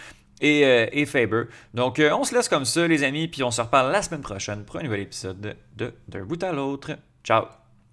[0.42, 0.62] et,
[0.92, 1.44] et Faber.
[1.74, 4.66] Donc, on se laisse comme ça, les amis, puis on se reparle la semaine prochaine
[4.66, 6.92] pour un nouvel épisode de D'un bout à l'autre.
[7.24, 7.61] Ciao!